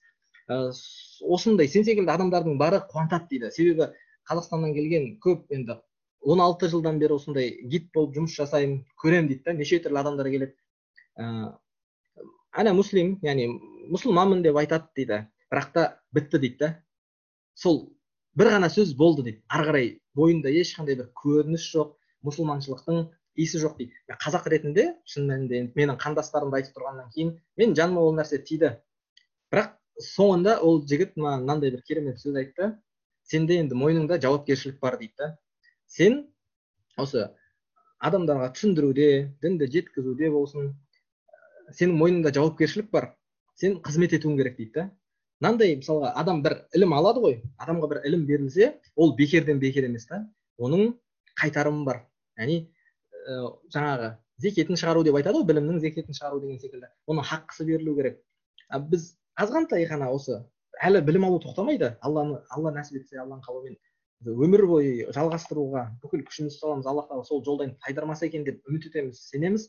Осындай 0.49 1.67
сен 1.71 1.85
секілді 1.87 2.11
адамдардың 2.11 2.57
бары 2.59 2.81
қуантады 2.91 3.29
дейді. 3.29 3.51
Себебі 3.51 3.89
қазақстаннан 4.29 4.73
келген 4.75 5.17
көп 5.23 5.47
енді 5.53 5.79
16 6.23 6.69
жылдан 6.71 6.99
бері 6.99 7.17
осындай 7.17 7.49
гид 7.67 7.89
болып 7.95 8.15
жұмыс 8.17 8.35
жасаймын 8.37 8.83
көремін 9.01 9.27
дейді 9.31 9.43
да 9.45 9.53
неше 9.53 9.79
түрлі 9.83 9.99
адамдар 9.99 10.29
келеді. 10.31 10.55
Ә, 11.19 11.55
ана 12.51 12.73
муслим 12.73 13.17
яғни 13.23 13.49
мұсылманмын 13.91 14.43
деп 14.43 14.59
айтады 14.61 14.87
дейді. 14.95 15.25
Бірақ 15.51 15.73
та 15.73 15.83
бітті 16.15 16.39
дейді 16.39 16.57
да. 16.59 16.69
Сол 17.55 17.83
бір 18.35 18.53
ғана 18.55 18.71
сөз 18.71 18.95
болды 18.97 19.27
дейді. 19.27 19.43
Ары 19.47 19.67
қарай 19.69 19.91
бойында 20.15 20.49
ешқандай 20.49 20.97
бір 20.99 21.11
көрініс 21.19 21.67
жоқ 21.75 21.95
мұсылманшылықтың 22.23 23.03
иісі 23.35 23.59
жоқ 23.63 23.77
дейді. 23.77 23.93
Қазақ 24.23 24.47
ретінде 24.53 24.87
шын 25.05 25.27
мәнінде 25.27 25.63
менің 25.75 25.99
қандастарымды 26.01 26.61
айтып 26.61 26.77
тұрғаннан 26.77 27.11
кейін 27.13 27.35
мен 27.59 27.75
жаныма 27.75 28.01
ол 28.01 28.15
нәрсе 28.15 28.39
тиді. 28.47 28.77
Бірақ 29.51 29.75
соңында 30.01 30.57
ол 30.65 30.81
жігіт 30.89 31.15
маған 31.17 31.45
мынандай 31.45 31.71
бір 31.73 31.83
керемет 31.87 32.21
сөз 32.21 32.37
айтты 32.41 32.71
сенде 33.29 33.59
енді 33.61 33.77
мойныңда 33.77 34.19
жауапкершілік 34.23 34.79
бар 34.81 34.97
дейді 35.01 35.13
да 35.19 35.29
сен 35.87 36.19
осы 36.97 37.27
адамдарға 37.99 38.49
түсіндіруде 38.57 39.09
дінді 39.43 39.69
жеткізуде 39.75 40.31
болсын 40.33 40.73
сенің 41.77 41.95
мойныңда 42.01 42.33
жауапкершілік 42.35 42.89
бар 42.91 43.13
сен 43.59 43.79
қызмет 43.85 44.17
етуің 44.17 44.37
керек 44.41 44.57
дейді 44.57 44.73
да 44.79 44.89
мынандай 45.43 45.77
мысалға 45.77 46.13
адам 46.19 46.41
бір 46.43 46.57
ілім 46.75 46.93
алады 46.97 47.23
ғой 47.23 47.39
адамға 47.61 47.89
бір 47.93 48.03
ілім 48.09 48.25
берілсе 48.27 48.73
ол 48.95 49.15
бекерден 49.15 49.59
бекер 49.59 49.87
емес 49.89 50.07
та 50.09 50.23
оның 50.57 50.93
қайтарымы 51.39 51.85
бар 51.85 52.03
яғни 52.39 52.59
ә, 52.63 53.51
жаңағы 53.73 54.13
зекетін 54.43 54.79
шығару 54.79 55.03
деп 55.07 55.17
айтады 55.19 55.39
ғой 55.39 55.49
білімнің 55.51 55.81
зекетін 55.83 56.17
шығару 56.17 56.41
деген 56.43 56.59
секілді 56.61 56.89
оның 57.07 57.27
хаққысы 57.29 57.67
берілу 57.67 57.95
керек 57.99 58.21
а 58.69 58.79
біз 58.79 59.13
азғантай 59.39 59.87
ғана 59.89 60.09
осы. 60.13 60.41
Әлі 60.83 61.01
білім 61.05 61.27
алу 61.27 61.39
тоқтамайды. 61.43 61.93
Алланы 62.01 62.41
алла 62.53 62.73
нәсіп 62.75 63.01
етсе 63.01 63.19
алланың 63.21 63.43
қалауымен 63.45 63.77
өмір 64.23 64.65
бойы 64.67 65.07
жалғастыруға 65.15 65.83
бүкіл 66.03 66.23
күшімізді 66.27 66.59
саламыз. 66.59 66.87
Алла 66.87 67.05
тағала 67.07 67.25
сол 67.27 67.43
жолдан 67.45 67.75
тайдырмаса 67.83 68.27
екен 68.27 68.45
деп 68.47 68.61
үміт 68.69 68.87
етеміз 68.89 69.19
сенеміз. 69.29 69.67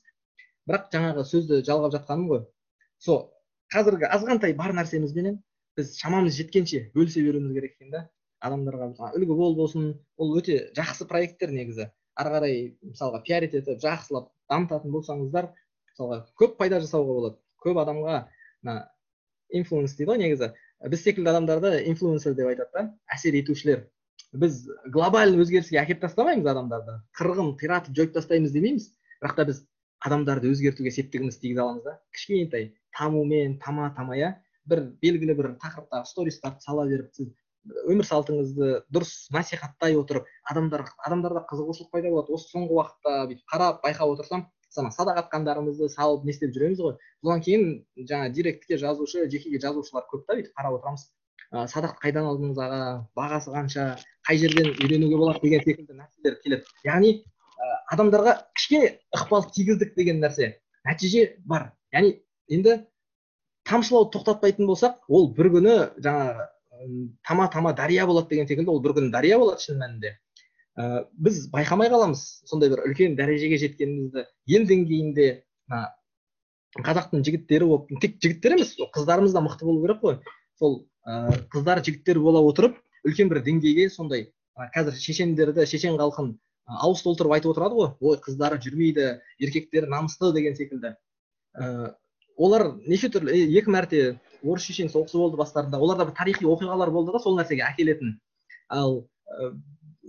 Бірақ 0.68 0.88
жаңағы 0.94 1.24
сөзді 1.29 1.61
жалғап 1.66 1.94
жатқаным 1.96 2.29
ғой. 2.31 2.44
Сол 2.98 3.20
қазіргі 3.74 4.09
азғантай 4.14 4.55
бар 4.57 4.74
нәрсемізбенен 4.79 5.40
біз 5.77 5.96
шамамыз 5.98 6.38
жеткенше 6.38 6.88
бөлісе 6.94 7.24
беруіміз 7.27 7.57
керек 7.59 7.77
екен 7.77 7.90
да. 7.90 8.07
Адамдарға 8.44 9.12
үлгі 9.16 9.37
бол 9.37 9.57
болсын. 9.59 9.92
Ол 10.16 10.37
өте 10.38 10.70
жақсы 10.77 11.09
проекттер 11.11 11.53
негізі. 11.53 11.90
Ары 12.14 12.31
қарай 12.37 12.59
мысалға 12.85 13.22
пиарить 13.27 13.57
етіп 13.59 13.81
жақсылап 13.83 14.31
дамытатын 14.53 14.92
болсаңыздар 14.94 15.50
мысалға 15.90 16.20
көп 16.38 16.59
пайда 16.61 16.81
жасауға 16.85 17.16
болады. 17.18 17.38
Көп 17.64 17.81
адамға 17.83 18.18
мына 18.62 18.77
инфлуенс 19.60 19.96
дейді 19.96 20.10
ғой 20.10 20.20
негізі. 20.22 20.50
Біз 20.90 21.02
секілді 21.02 21.30
адамдарды 21.32 21.70
инфлуенсер 21.90 22.34
деп 22.38 22.50
айтады 22.52 22.70
да 22.74 22.84
әсер 23.14 23.36
етушілер. 23.38 23.86
Біз 24.32 24.64
глобальный 24.92 25.40
өзгеріске 25.42 25.78
әкеліп 25.82 26.02
тастамаймыз 26.04 26.50
адамдарды. 26.50 26.98
Қырғын 27.18 27.54
қиратып 27.60 27.94
жойып 27.96 28.14
тастаймыз 28.16 28.52
демейміз. 28.54 28.90
Бірақ 29.22 29.36
та 29.38 29.46
біз 29.50 29.62
адамдарды 30.04 30.50
өзгертуге 30.52 30.90
септігімізді 30.94 31.40
тигізе 31.46 31.62
аламыз 31.64 31.84
да. 31.86 31.98
Кішкентай 32.12 32.72
тамумен 32.98 33.58
тама 33.62 33.92
тама 33.96 34.18
иә 34.18 34.34
бір 34.68 34.84
белгілі 35.02 35.36
бір 35.38 35.50
тақырыптағы 35.62 36.08
стористарды 36.08 36.64
сала 36.64 36.86
беріп 36.88 37.14
сіз 37.16 37.32
өмір 37.88 38.06
салтыңызды 38.08 38.70
дұрыс 38.92 39.12
насихаттай 39.32 39.96
отырып 39.96 40.28
адамдар 40.50 40.84
адамдарда 41.06 41.44
қызығушылық 41.48 41.90
пайда 41.92 42.12
болады. 42.12 42.34
Осы 42.36 42.50
соңғы 42.52 42.76
уақытта 42.78 43.14
бүйтіп 43.30 43.54
қарап 43.54 43.80
байқап 43.84 44.12
отырсам 44.14 44.46
ана 44.82 44.90
садақ 44.94 45.20
атқандарымызды 45.24 45.88
салып 45.92 46.24
не 46.24 46.32
істеп 46.34 46.54
жүреміз 46.54 46.80
ғой? 46.84 46.96
Содан 47.22 47.42
кейін 47.46 47.66
жаңа 48.10 48.30
директке 48.34 48.78
жазушы 48.78 49.26
жекеге 49.30 49.60
жазушылар 49.62 50.06
көп 50.10 50.24
та 50.26 50.38
бүйтіп 50.38 50.56
қарап 50.58 50.78
отырамыз. 50.78 51.06
Ә, 51.52 51.66
садақты 51.70 52.02
қайдан 52.02 52.28
алдыңыз 52.30 52.58
аға? 52.58 52.80
Бағасы 53.16 53.52
қанша? 53.54 53.84
Қай 54.26 54.40
жерден 54.40 54.72
үйренуге 54.74 55.20
болады 55.20 55.42
деген 55.44 55.62
секілді 55.64 55.98
нәрселер 55.98 56.40
келеді. 56.42 56.74
Яғни 56.87 57.12
ә, 57.20 57.68
адамдарға 57.94 58.38
кішкене 58.56 58.90
ықпал 59.14 59.46
тигіздік 59.54 59.94
деген 59.94 60.22
нәрсе 60.24 60.54
нәтиже 60.88 61.28
бар. 61.46 61.70
Яғни 61.94 62.16
енді 62.48 62.80
тамшылауды 63.68 64.16
тоқтатпайтын 64.18 64.66
болсақ 64.68 65.06
ол 65.08 65.30
бір 65.37 65.50
күні 65.54 65.76
жаңағы 66.04 66.48
тама 67.26 67.48
тама 67.52 67.72
дария 67.72 68.06
болады 68.06 68.28
деген 68.34 68.48
секілді 68.48 68.70
ол 68.70 68.82
бір 68.82 68.96
күні 68.98 69.10
дария 69.12 69.38
болады 69.38 69.62
шын 69.62 69.78
мәнінде. 69.80 70.16
Ә, 70.78 71.04
біз 71.14 71.48
байқамай 71.52 71.90
қаламыз 71.92 72.22
сондай 72.48 72.70
бір 72.72 72.84
үлкен 72.88 73.16
дәрежеге 73.18 73.58
жеткенімізді. 73.62 74.26
Ел 74.50 74.66
деңгейінде 74.68 75.28
мына 75.70 75.82
қазақтың 76.84 77.24
жігіттері 77.26 77.68
болып 77.70 77.92
тек 78.02 78.16
жігіттер 78.22 78.56
емес 78.56 78.74
қыздарымыз 78.96 79.34
да 79.34 79.42
мықты 79.44 79.68
болу 79.68 79.84
керек 79.84 80.02
қой. 80.02 80.18
Сол 80.58 80.80
ә, 81.06 81.30
қыздар 81.52 81.82
жігіттер 81.84 82.18
бола 82.22 82.42
отырып 82.42 82.80
үлкен 83.06 83.30
бір 83.30 83.44
деңгейге 83.46 83.88
сондай 83.90 84.30
ә, 84.58 84.70
қазір 84.74 84.98
шешендерді 84.98 85.66
шешен 85.70 85.98
халқын 86.00 86.34
ауыз 86.66 87.02
толтырып 87.04 87.37
айтып 87.37 87.54
отырады 87.54 87.78
ғой. 87.78 87.90
Ой 88.00 88.18
қыздары 88.24 88.58
жүрмейді 88.62 89.20
еркектері 89.38 89.90
намысты 89.92 90.32
деген 90.34 90.56
секілді. 90.56 90.96
Ә, 91.54 91.94
олар 92.37 92.72
неше 92.88 93.10
түрлі 93.12 93.37
екі 93.58 93.70
мәрте 93.70 94.04
орыс 94.42 94.66
шешен 94.66 94.90
соғысы 94.90 95.18
болды 95.20 95.38
бастарында. 95.38 95.78
Оларда 95.78 96.08
бір 96.08 96.16
тарихи 96.18 96.48
оқиғалар 96.48 96.90
болды 96.90 97.12
да 97.14 97.20
сол 97.22 97.38
нәрсеге 97.38 97.66
әкелетін. 97.68 98.16
Ал 98.68 99.04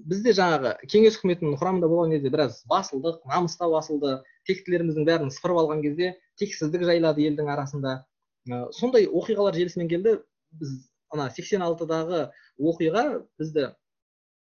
бізде 0.06 0.34
жаңағы 0.38 0.74
кеңес 0.92 1.18
үкіметінің 1.20 1.56
құрамында 1.60 1.90
болған 1.90 2.14
кезде 2.14 2.32
біраз 2.34 2.60
басылдық 2.70 3.24
намыста 3.30 3.70
басылды 3.72 4.12
тектілеріміздің 4.50 5.08
бәрін 5.08 5.32
сыпырып 5.34 5.62
алған 5.64 5.82
кезде 5.86 6.12
тексіздік 6.42 6.86
жайлады 6.86 7.26
елдің 7.26 7.50
арасында. 7.50 7.96
Ә, 8.46 8.68
сондай 8.78 9.08
оқиғалар 9.10 9.58
желісімен 9.58 9.90
келді. 9.90 10.20
Біз 10.56 10.76
ана 11.14 11.30
сексен 11.34 11.66
алтыдағы 11.66 12.28
оқиға 12.62 13.06
бізді 13.40 13.72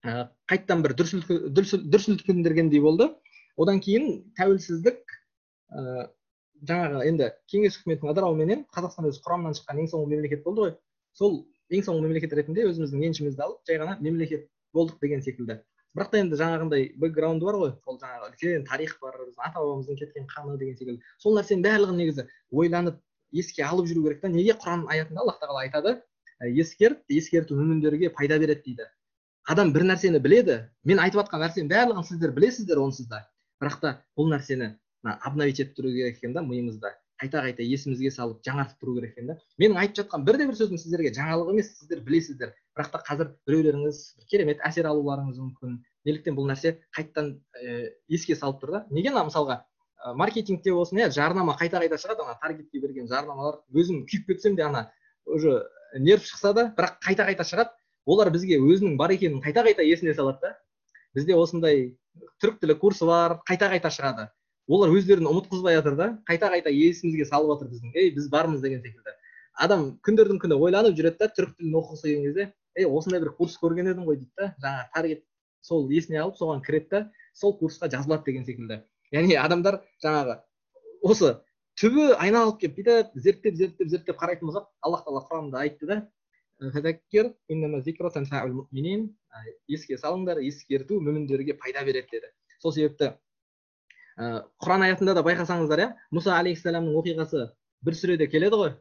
ә, 0.03 0.27
қайттан 0.49 0.81
бір 0.85 0.95
дүрсілкіндіргендей 0.97 2.81
болды. 2.81 3.11
Одан 3.57 3.79
кейін 3.85 4.23
тәуелсіздік 4.39 5.03
ә, 5.69 6.09
жаңағы 6.65 7.05
енді 7.11 7.29
кеңес 7.51 7.77
үкіметінің 7.77 8.15
ыдырауыменен 8.15 8.65
қазақстан 8.73 9.11
өзі 9.11 9.21
құрамынан 9.25 9.57
шыққан 9.59 9.83
ең 9.83 9.93
соңғы 9.93 10.15
мемлекет 10.15 10.43
болды 10.47 10.65
ғой. 10.65 10.75
Сол 11.13 11.43
ең 11.69 11.85
соңғы 11.85 12.07
мемлекет 12.07 12.33
ретінде 12.33 12.65
өзіміздің 12.71 13.05
еншімізді 13.11 13.45
алып 13.45 13.61
жай 13.69 13.77
ғана 13.83 13.99
мемлекет 14.01 14.49
болдық 14.73 14.99
деген 15.01 15.21
секілді. 15.21 15.59
Бірақ 15.93 16.09
та 16.09 16.19
енді 16.23 16.37
жаңағындай 16.39 16.87
бэкграунды 16.97 17.45
бар 17.45 17.57
ғой. 17.61 17.71
Сол 17.85 17.99
жаңағы 18.01 18.31
үлкен 18.31 18.63
тарих 18.65 18.95
бар 19.01 19.19
біздің 19.19 19.45
ата 19.45 19.59
бабамыздың 19.59 19.99
кеткен 19.99 20.25
қаны 20.31 20.57
деген 20.57 20.77
секілді. 20.79 21.03
Сол 21.21 21.37
нәрсенің 21.37 21.61
барлығын 21.67 21.99
негізі 22.01 22.25
ойланып 22.49 22.97
еске 23.31 23.63
алып 23.67 23.87
жүру 23.91 24.07
керек 24.07 24.23
та. 24.23 24.31
Неге 24.33 24.57
құран 24.57 24.87
аятында 24.89 25.21
аллах 25.21 25.37
тағала 25.41 25.61
айтады? 25.67 25.99
«Ә, 26.41 26.49
ескерт 26.49 27.05
ескерту 27.07 27.55
мүміндерге 27.55 28.09
пайда 28.09 28.39
береді 28.41 28.63
дейді. 28.65 28.87
Адам 29.45 29.69
бір 29.75 29.85
нәрсені 29.91 30.19
біледі 30.19 30.57
мен 30.83 30.99
айтып 30.99 31.21
жатқан 31.21 31.43
нәрсенің 31.45 31.69
барлығын 31.69 32.07
сіздер 32.09 32.33
білесіздер 32.33 32.81
онсыз 32.81 33.07
да. 33.07 33.21
Бірақ 33.61 33.79
та 33.79 33.91
бұл 34.17 34.33
нәрсені 34.33 34.73
обновить 35.03 35.61
етіп 35.61 35.77
тұру 35.77 35.93
керек 35.93 36.17
екен 36.17 36.33
да 36.33 36.41
миымызда. 36.41 36.95
Қайта 37.21 37.41
қайта 37.45 37.63
есімізге 37.65 38.11
салып 38.11 38.41
жаңартып 38.45 38.79
тұру 38.81 38.95
керек 38.97 39.13
екен 39.13 39.31
да. 39.31 39.35
Менің 39.61 39.79
айтып 39.81 39.99
жатқан 40.01 40.23
бірде 40.27 40.47
бір 40.49 40.57
сөзім 40.59 40.79
сіздерге 40.81 41.11
жаңалық 41.15 41.51
емес 41.53 41.69
сіздер 41.77 42.01
білесіздер. 42.05 42.53
Бірақ 42.77 42.89
та 42.93 43.01
қазір 43.07 43.29
біреулеріңіз 43.47 43.99
керемет 44.31 44.63
әсер 44.65 44.89
алуларыңыз 44.89 45.37
мүмкін. 45.39 45.77
Неліктен 46.05 46.35
бұл 46.35 46.49
нәрсе 46.49 46.79
қайтадан 46.95 47.35
ә, 47.59 47.93
еске 48.09 48.35
салып 48.35 48.63
тұр 48.63 48.73
да. 48.77 48.83
Неге 48.91 49.13
ана 49.13 49.25
мысалға 49.29 49.61
ә, 49.61 50.15
маркетингте 50.19 50.73
болсын 50.73 51.03
иә 51.03 51.11
жарнама 51.13 51.55
қайта 51.59 51.79
қайта 51.83 52.01
шығады 52.01 52.25
ана 52.25 52.35
таргетке 52.41 52.81
берген 52.81 53.07
жарнамалар. 53.07 53.61
Өзім 53.71 54.03
күйіп 54.09 54.33
кетсем 54.33 54.57
де 54.57 54.65
ана 54.65 54.89
уже 55.25 55.61
нерв 55.99 56.25
шықса 56.25 56.53
да 56.53 56.67
бірақ 56.75 56.99
қайта 57.05 57.29
қайта 57.29 57.47
шығады. 57.47 57.75
Олар 58.05 58.33
бізге 58.33 58.59
өзінің 58.59 58.97
бар 58.97 59.13
екенін 59.15 59.41
қайта 59.43 59.63
қайта 59.63 59.85
есіне 59.85 60.13
салады 60.17 60.41
да. 60.41 60.55
Бізде 61.15 61.37
осындай 61.37 61.93
түрік 62.41 62.59
тілі 62.59 62.75
курсы 62.81 63.05
бар 63.05 63.39
қайта 63.47 63.69
қайта 63.71 63.93
шығады. 63.93 64.27
Олар 64.67 64.93
өздерін 64.95 65.27
ұмытқызбай 65.27 65.77
жатыр 65.77 65.95
да 65.99 66.07
қайта 66.29 66.49
қайта 66.53 66.71
есімізге 66.71 67.25
салып 67.27 67.53
жатыр 67.53 67.71
біздің. 67.73 67.91
Ей 67.95 68.11
біз 68.15 68.29
бармыз 68.31 68.61
деген 68.63 68.81
секілді. 68.81 69.15
Адам 69.53 69.99
күндердің 70.05 70.39
күні 70.41 70.57
ойланып 70.57 70.95
жүреді 70.97 71.19
да 71.19 71.27
түрік 71.35 71.57
тілін 71.57 71.75
оқығысы 71.81 72.07
келген 72.07 72.23
кезде 72.27 72.45
ей 72.79 72.87
осындай 72.87 73.21
бір 73.21 73.33
курс 73.37 73.57
көрген 73.61 73.91
едім 73.91 74.07
ғой 74.07 74.17
дейді 74.21 74.31
да. 74.39 74.55
Жаңағы 74.63 74.87
таргет 74.95 75.23
сол 75.61 75.89
есіне 75.91 76.21
алып 76.23 76.39
соған 76.39 76.63
кіреді 76.63 76.89
да 76.89 77.11
сол 77.33 77.57
курсқа 77.59 77.89
жазылады 77.91 78.23
деген 78.25 78.45
секілді. 78.47 78.79
Яғни 79.11 79.35
адамдар 79.37 79.81
жаңағы 80.03 80.39
осы 81.03 81.35
түбі 81.79 82.13
айналып 82.23 82.59
келіп 82.61 82.79
бүйтіп 82.79 83.19
зерттеп 83.19 83.55
зерттеп 83.59 83.87
зерттеп 83.91 84.17
қарайтын 84.21 84.47
болсақ 84.49 84.69
аллах 84.81 85.03
тағала 85.05 85.27
құранында 85.27 85.57
айтты 85.67 85.85
да 85.89 86.07
еске 89.67 89.97
салыңдар 89.97 90.39
ескерту 90.39 90.99
мүміндерге 91.01 91.57
пайда 91.59 91.83
береді 91.83 92.07
деді. 92.11 92.27
Сол 92.59 92.71
себепті 92.71 93.13
құран 94.17 94.85
аятында 94.85 95.15
да 95.17 95.23
байқасаңыздар 95.25 95.81
иә? 95.83 95.89
Мұса 96.13 96.35
алейхисаламның 96.37 96.97
оқиғасы 97.01 97.47
бір 97.85 97.97
сүреде 97.97 98.27
келеді 98.29 98.59
ғой. 98.59 98.73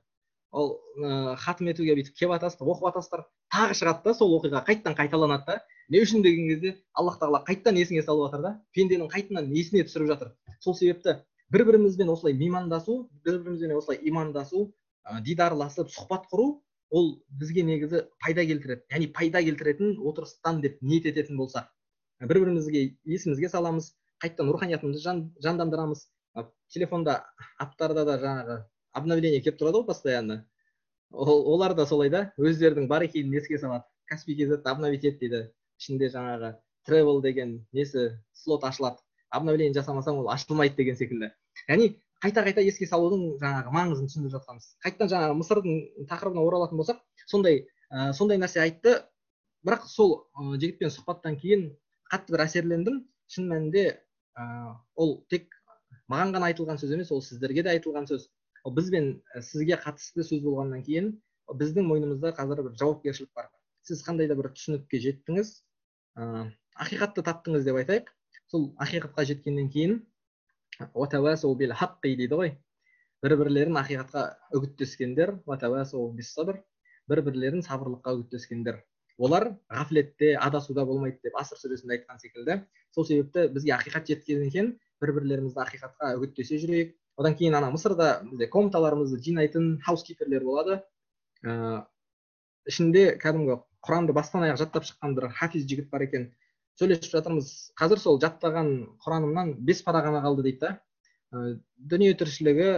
Ол 0.52 0.74
ә, 1.00 1.36
хатым 1.40 1.70
етуге 1.72 1.94
бүйтіп 1.96 2.18
келіп 2.18 2.34
жатасыздар 2.34 2.68
оқып 2.68 2.90
жатасыздар 2.90 3.22
тағы 3.54 3.76
шығады 3.78 4.04
да 4.04 4.14
сол 4.18 4.34
оқиға 4.36 4.60
қайтадан 4.66 4.96
қайталанады 4.98 5.46
да. 5.46 5.62
Не 5.88 6.02
үшін 6.04 6.22
деген 6.22 6.50
кезде 6.50 6.74
аллах 6.92 7.16
тағала 7.20 7.40
қайтадан 7.46 7.80
есіңе 7.80 8.02
салып 8.04 8.28
жатыр 8.28 8.44
да. 8.44 8.52
Пенденің 8.76 9.08
қайтадан 9.08 9.48
есіне 9.56 9.86
түсіріп 9.88 10.12
жатыр. 10.12 10.34
Сол 10.60 10.76
себепті 10.76 11.16
бір 11.48 11.64
бірімізбен 11.70 12.12
осылай 12.12 12.36
меймандасу 12.36 13.08
бір 13.24 13.40
бірімізбен 13.40 13.72
осылай 13.78 13.98
имандасу 14.02 14.66
ә, 15.08 15.22
дидарласып 15.24 15.88
сұхбат 15.88 16.28
құру 16.28 16.60
ол 16.92 17.08
бізге 17.40 17.64
негізі 17.64 18.04
пайда 18.20 18.44
келтіреді. 18.44 18.84
Яғни 18.92 19.08
пайда 19.16 19.40
келтіретін 19.40 19.96
отырыстан 20.04 20.60
деп 20.60 20.76
ниет 20.84 21.08
ететін 21.08 21.40
болсақ. 21.40 21.72
Бір 22.20 22.44
бірімізге 22.44 22.98
есімізге 23.08 23.48
саламыз. 23.48 23.94
Қайтадан 24.22 24.52
руханиятымызды 24.54 25.02
жан, 25.02 25.22
жандандырамыз. 25.42 26.06
Телефонда 26.72 27.24
аптарда 27.58 28.04
да 28.06 28.16
жаңағы 28.22 28.58
обновление 28.96 29.42
келіп 29.42 29.58
тұрады 29.60 29.80
ғой 29.80 29.86
постоянно. 29.88 30.44
Ол, 31.10 31.42
олар 31.54 31.74
да 31.74 31.86
солай 31.86 32.10
да 32.10 32.22
өздерінің 32.38 32.86
бар 32.88 33.04
екенін 33.08 33.34
еске 33.36 33.58
салады. 33.58 33.84
Каспи 34.06 34.36
kz 34.38 34.62
обновить 34.64 35.04
ет 35.04 35.18
дейді. 35.18 35.50
Ішінде 35.80 36.08
жаңағы 36.14 36.54
тревел 36.86 37.20
деген 37.20 37.66
несі 37.72 38.12
слот 38.32 38.64
ашылады. 38.64 39.02
Обновление 39.30 39.74
жасамасаң 39.74 40.22
ол 40.22 40.30
ашылмайды 40.30 40.76
деген 40.76 40.96
секілді. 40.96 41.32
Яғни 41.68 41.98
қайта 42.22 42.44
қайта 42.46 42.62
еске 42.62 42.86
салудың 42.86 43.38
жаңағы 43.42 43.74
маңызын 43.74 44.08
түсіндіріп 44.08 44.36
жатқанбыз. 44.38 44.68
Қайтадан 44.84 45.10
жаңағы 45.12 45.38
мысырдың 45.40 45.78
тақырыбына 46.10 46.44
оралатын 46.46 46.78
болсақ 46.78 47.00
сондай 47.26 47.64
ә, 47.90 48.12
сондай 48.12 48.38
нәрсе 48.38 48.62
айтты. 48.62 49.00
Бірақ 49.66 49.88
сол 49.88 50.28
ә, 50.36 50.54
жігітпен 50.56 50.92
сұхбаттан 50.94 51.38
кейін 51.40 51.72
қатты 52.12 52.36
бір 52.36 52.46
әсерлендім. 52.46 53.02
шын 53.32 53.48
мәнінде 53.48 53.82
ол 54.36 55.12
тек 55.32 55.50
маған 56.12 56.32
ғана 56.36 56.48
айтылған 56.52 56.80
сөз 56.80 56.94
емес 56.96 57.12
ол 57.12 57.20
сіздерге 57.24 57.64
де 57.66 57.74
айтылған 57.74 58.08
сөз. 58.10 58.28
Ол 58.64 58.74
біз 58.76 58.90
бен 58.94 59.08
сізге 59.50 59.78
қатысты 59.84 60.24
сөз 60.28 60.42
болғаннан 60.46 60.84
кейін 60.86 61.12
біздің 61.60 61.88
мойнымызда 61.88 62.32
қазір 62.38 62.62
бір 62.68 62.76
жауапкершілік 62.80 63.32
бар. 63.36 63.50
Сіз 63.82 64.02
қандай 64.06 64.28
да 64.30 64.36
бір 64.38 64.52
түсінікке 64.56 65.00
жеттіңіз 65.02 65.50
ә, 66.16 66.48
ақиқатты 66.84 67.24
таптыңыз 67.26 67.66
деп 67.66 67.80
айтайық. 67.82 68.12
Сол 68.52 68.70
ақиқатқа 68.84 69.26
жеткеннен 69.28 69.68
кейін 69.74 69.98
дейді 72.22 72.38
ғой. 72.40 72.54
Бір 73.22 73.36
бірлерін 73.42 73.78
ақиқатқа 73.82 74.24
үгіттескендер 74.56 75.36
бір 77.10 77.22
бірлерін 77.26 77.62
сабырлыққа 77.66 78.14
үгіттескендер. 78.16 78.82
Олар 79.22 79.52
ғафлетте 79.70 80.32
адасуда 80.36 80.84
болмайды 80.88 81.20
деп 81.22 81.36
асыр 81.38 81.60
сүресінде 81.60 81.98
айтқан 81.98 82.18
секілді. 82.18 82.58
Сол 82.94 83.06
себепті 83.06 83.46
бізге 83.54 83.76
ақиқат 83.76 84.08
жеткеннен 84.10 84.50
кейін 84.50 84.72
бір 85.02 85.12
бірлерімізді 85.18 85.62
ақиқатқа 85.62 86.14
үгіттесе 86.18 86.58
жүрейік. 86.62 86.94
Одан 87.16 87.36
кейін 87.38 87.54
ана 87.58 87.70
мысырда 87.74 88.22
бізде 88.26 88.48
комнаталарымызды 88.50 89.20
жинайтын 89.22 89.76
хаускиперлер 89.86 90.44
болады. 90.46 90.80
Ә, 91.44 91.84
ішінде 92.66 93.18
кәдімгі 93.22 93.58
құранды 93.84 94.14
бастан 94.16 94.46
аяқ 94.46 94.58
жаттап 94.62 94.86
шыққан 94.88 95.14
бір 95.18 95.28
хафиз 95.36 95.66
жігіт 95.68 95.90
бар 95.92 96.06
екен. 96.06 96.30
Сөйлесіп 96.80 97.12
жатырмыз. 97.12 97.50
Қазір 97.78 98.00
сол 98.00 98.18
жаттаған 98.22 98.72
құранымнан 99.04 99.54
бес 99.60 99.82
пара 99.86 100.00
ғана 100.06 100.22
қалды 100.24 100.46
дейді 100.46 100.62
да. 100.62 100.72
Ә, 101.32 101.58
дүние 101.76 102.14
тіршілігі 102.18 102.70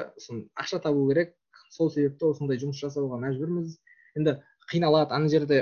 ақша 0.59 0.83
табу 0.83 1.07
керек. 1.13 1.37
Сол 1.71 1.93
себепті 1.95 2.33
осындай 2.33 2.59
жұмыс 2.59 2.81
жасауға 2.83 3.21
мәжбүрміз. 3.23 3.79
Енді 4.19 4.39
қиналады 4.73 5.15
ана 5.15 5.31
жерде. 5.31 5.61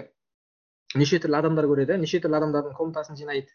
Неше 1.01 1.21
түрлі 1.23 1.39
адамдар 1.41 1.69
көреді 1.71 1.99
неше 2.03 2.21
түрлі 2.23 2.41
адамдардың 2.41 2.77
комнатасын 2.79 3.19
жинайды 3.21 3.53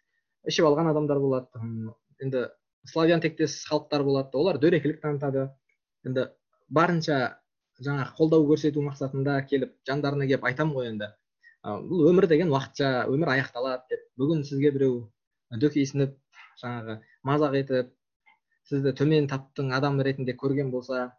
ішіп 0.48 0.70
алған 0.70 0.92
адамдар 0.94 1.20
болады 1.22 1.94
енді 2.24 2.48
славян 2.88 3.22
тектес 3.22 3.66
халықтар 3.68 4.04
болады 4.04 4.38
олар 4.38 4.60
дөрекілік 4.62 5.02
танытады. 5.04 5.50
Енді 6.08 6.28
барынша 6.70 7.18
жаңағы 7.84 8.16
қолдау 8.18 8.48
көрсету 8.52 8.84
мақсатында 8.86 9.38
келіп 9.50 9.76
жандарына 9.90 10.28
келіп 10.30 10.48
айтамын 10.50 10.76
ғой 10.78 10.90
енді. 10.94 11.12
Бұл 11.64 12.08
өмір 12.12 12.30
деген 12.32 12.54
уақытша 12.54 13.08
өмір 13.12 13.34
аяқталады 13.36 13.92
деп. 13.92 14.06
Бүгін 14.18 14.44
сізге 14.48 14.72
біреу 14.76 14.98
дөкейсініп 15.64 16.16
жаңағы 16.64 17.00
мазақ 17.28 17.58
етіп 17.62 17.94
сізді 18.70 18.94
төмен 19.00 19.28
таптың 19.32 19.74
адам 19.76 20.00
ретінде 20.02 20.36
көрген 20.40 20.72
болса 20.72 21.12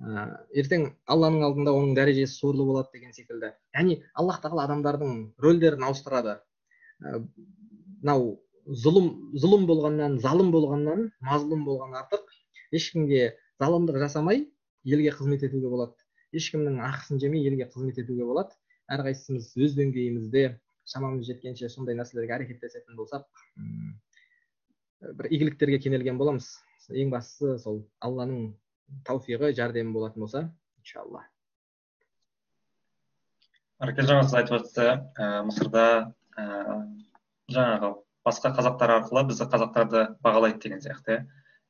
ә, 0.00 0.24
ертең 0.62 0.86
алланың 1.14 1.44
алдында 1.48 1.74
оның 1.76 1.92
дәрежесі 1.98 2.38
сорлы 2.38 2.66
болады 2.68 2.96
деген 2.96 3.12
секілді. 3.16 3.52
Яғни 3.76 3.98
аллах 4.14 4.40
тағала 4.44 4.66
адамдардың 4.68 5.18
рөлдерін 5.44 5.84
ауыстырады. 5.88 6.38
Мынау 7.02 8.26
ә, 8.32 8.38
зұлым 8.84 9.12
зұлым 9.42 9.66
болғаннан 9.66 10.18
залым 10.22 10.52
болғаннан 10.54 11.08
мазлұм 11.26 11.64
болған 11.66 11.96
артық 12.02 12.28
ешкімге 12.72 13.32
залымдық 13.60 13.98
жасамай 14.04 14.46
елге 14.84 15.12
қызмет 15.16 15.44
етуге 15.48 15.68
болады. 15.68 15.96
Ешкімнің 16.32 16.78
ақысын 16.86 17.20
жемей 17.20 17.44
елге 17.46 17.68
қызмет 17.72 17.98
етуге 18.00 18.24
болады. 18.24 18.54
Әрқайсымыз 18.92 19.52
өз 19.58 19.74
деңгейімізде 19.78 20.44
шамамыз 20.88 21.26
жеткенше 21.28 21.68
сондай 21.70 21.96
нәрселерге 21.98 22.36
әрекеттесетін 22.38 22.96
болсақ 22.98 23.26
бір 25.18 25.28
игіліктерге 25.30 25.78
кенелген 25.82 26.18
боламыз. 26.18 26.48
Ең 26.90 27.12
бастысы 27.12 27.58
сол 27.62 27.82
алланың 28.02 28.52
тауфиғы 29.06 29.52
жәрдемі 29.58 29.94
болатын 29.96 30.24
болса 30.24 30.42
иншалла 30.80 31.26
ракелжан 33.82 34.24
сіз 34.26 34.34
айтып 34.40 34.58
жатсыз 34.58 34.78
ә, 35.18 35.42
мысырда 35.46 35.84
ә, 36.38 36.44
жаңағы 37.50 37.94
басқа 38.26 38.52
қазақтар 38.58 38.94
арқылы 38.98 39.24
бізді 39.30 39.48
қазақтарды 39.50 40.04
бағалайды 40.22 40.60
деген 40.66 40.84
сияқты 40.84 41.18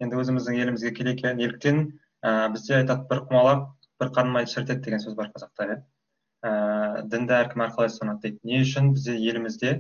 енді 0.02 0.18
өзіміздің 0.20 0.58
елімізге 0.64 0.92
келе 0.98 1.34
неліктен 1.38 1.80
ә, 2.20 2.50
бізде 2.52 2.82
айтады 2.82 3.08
бір 3.08 3.24
құмалақ 3.30 3.64
бір 4.02 4.12
қармайды 4.18 4.52
шірітеді 4.52 4.84
деген 4.84 5.02
сөз 5.04 5.16
бар 5.16 5.32
қазақта 5.32 5.68
иә 5.70 5.78
ә, 6.44 7.02
дінді 7.08 7.36
әркім 7.38 7.64
әрқалай 7.68 7.92
ұстанады 7.92 8.26
дейді 8.26 8.50
не 8.50 8.60
үшін 8.66 8.92
бізде 8.96 9.16
елімізде 9.16 9.72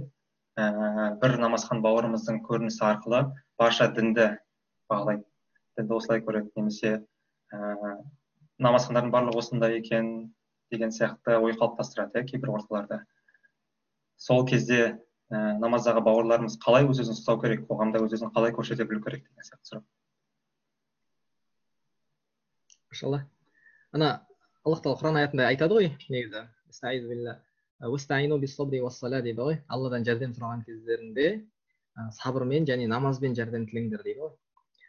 ә, 0.56 1.14
бір 1.22 1.36
намазхан 1.42 1.82
бауырымыздың 1.84 2.40
көрінісі 2.48 2.84
арқылы 2.88 3.24
барша 3.60 3.90
дінді 3.92 4.30
бағалайды 4.90 5.26
дінді 5.76 5.98
осылай 5.98 6.24
көреді 6.24 6.52
немесе 6.56 7.00
ә, 7.52 7.96
намазхандардың 8.62 9.12
барлығы 9.12 9.42
осындай 9.42 9.78
екен 9.78 10.34
деген 10.72 10.92
сияқты 10.94 11.36
ой 11.38 11.52
қалыптастырады 11.52 12.20
иә 12.20 12.28
кейбір 12.30 12.54
орталарда. 12.56 13.02
Сол 14.16 14.46
кезде 14.48 14.80
ә, 15.30 15.58
намаздағы 15.60 16.02
бауырларымыз 16.06 16.58
қалай 16.64 16.88
өз 16.88 17.02
өзін 17.04 17.16
ұстау 17.18 17.40
керек 17.42 17.66
қоғамда 17.68 18.02
өз 18.06 18.16
өзін 18.18 18.32
қалай 18.34 18.54
көрсете 18.56 18.88
білу 18.88 19.04
керек 19.04 19.26
деген 19.28 19.48
сияқты 19.48 19.72
сұрақ. 19.72 19.86
Ана 23.92 24.10
аллах 24.64 24.82
тағала 24.84 25.00
құран 25.00 25.18
аятында 25.22 25.48
айтады 25.48 25.78
ғой 25.78 25.90
негізі 26.08 26.46
дейді 29.24 29.42
ғой. 29.42 29.58
Алладан 29.68 30.04
жәрдем 30.06 30.36
сұраған 30.36 30.62
кездерінде 30.66 31.26
сабырмен 32.18 32.68
және 32.68 32.86
намазбен 32.88 33.34
жәрдем 33.34 33.66
тілеңдер 33.66 34.04
дейді 34.04 34.20
ғой. 34.20 34.36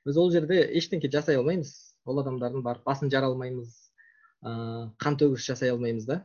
Біз 0.05 0.19
ол 0.19 0.31
жерде 0.31 0.61
ештеңке 0.77 1.09
жасай 1.11 1.39
алмаймыз. 1.39 1.92
Ол 2.05 2.21
адамдардың 2.23 2.63
барып 2.65 2.85
басын 2.89 3.11
жара 3.13 3.29
алмаймыз 3.31 3.73
ыыы 4.43 4.89
қан 5.03 5.17
төгіс 5.21 5.47
жасай 5.47 5.73
алмаймыз 5.73 6.05
да. 6.09 6.21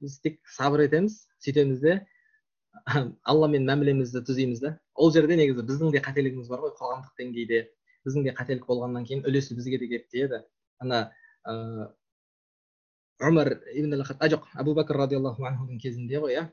Біз 0.00 0.18
тек 0.20 0.40
сабыр 0.56 0.84
етеміз 0.86 1.20
сөйтеміз 1.44 1.80
де 1.80 1.98
алламен 3.32 3.66
мәмілемізді 3.70 4.24
түзейміз 4.28 4.62
да. 4.64 4.76
Ол 4.94 5.12
жерде 5.14 5.36
негізі 5.40 5.64
біздің 5.66 5.94
де 5.94 6.04
қателігіміз 6.04 6.48
бар 6.52 6.66
ғой 6.66 6.74
қоғамдық 6.80 7.18
деңгейде 7.20 7.66
біздің 8.06 8.28
де 8.28 8.34
қателік 8.36 8.66
болғаннан 8.68 9.06
кейін 9.08 9.24
үлесі 9.28 9.56
бізге 9.56 9.80
де 9.80 9.90
келіп 9.92 10.10
тиеді. 10.12 10.42
Ана 10.82 11.06
ыыы 11.48 11.88
өмір 13.22 13.54
ибн 13.78 14.02
а 14.02 14.28
жоқ 14.28 14.46
әбу 14.58 14.74
бәкір 14.74 14.98
радиаллаху 15.04 15.46
анхудың 15.46 15.78
кезінде 15.82 16.18
ғой 16.22 16.34
иә 16.34 16.44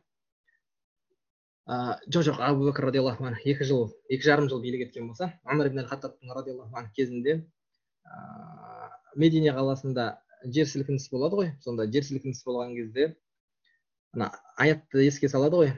жоқ 2.14 2.28
жоқ 2.28 2.42
әбу 2.48 2.68
бәкір 2.70 2.88
радиаллаху 2.90 3.26
анху 3.26 3.50
екі 3.50 3.66
жыл 3.66 3.88
екі 4.10 4.28
жарым 4.28 4.50
жыл 4.52 4.62
билік 4.62 4.86
еткен 4.88 5.08
болса 5.10 5.32
өмір 5.46 5.72
ибн 5.72 5.88
хаттабтың 5.90 6.36
радиаллаху 6.38 6.78
анху 6.78 6.94
кезінде 7.00 7.40
медине 9.16 9.54
қаласында 9.56 10.08
жер 10.46 10.68
сілкінісі 10.68 11.12
болады 11.14 11.40
ғой. 11.40 11.52
Сонда 11.62 11.88
жер 11.92 12.06
сілкінісі 12.08 12.46
болған 12.48 12.76
кезде 12.76 13.16
ана 14.16 14.32
аятты 14.58 15.06
еске 15.06 15.30
салады 15.30 15.60
ғой. 15.62 15.74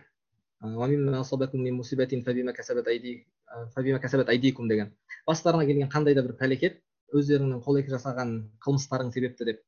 Деген. 4.69 4.93
Бастарыңа 5.27 5.65
келген 5.67 5.89
қандай 5.91 6.15
да 6.15 6.23
бір 6.23 6.38
пәлекет 6.39 6.79
өздеріңнің 7.13 7.61
қол 7.65 7.81
екі 7.81 7.93
жасаған 7.93 8.31
қылмыстарың 8.63 9.11
себепті 9.13 9.45
деп. 9.49 9.61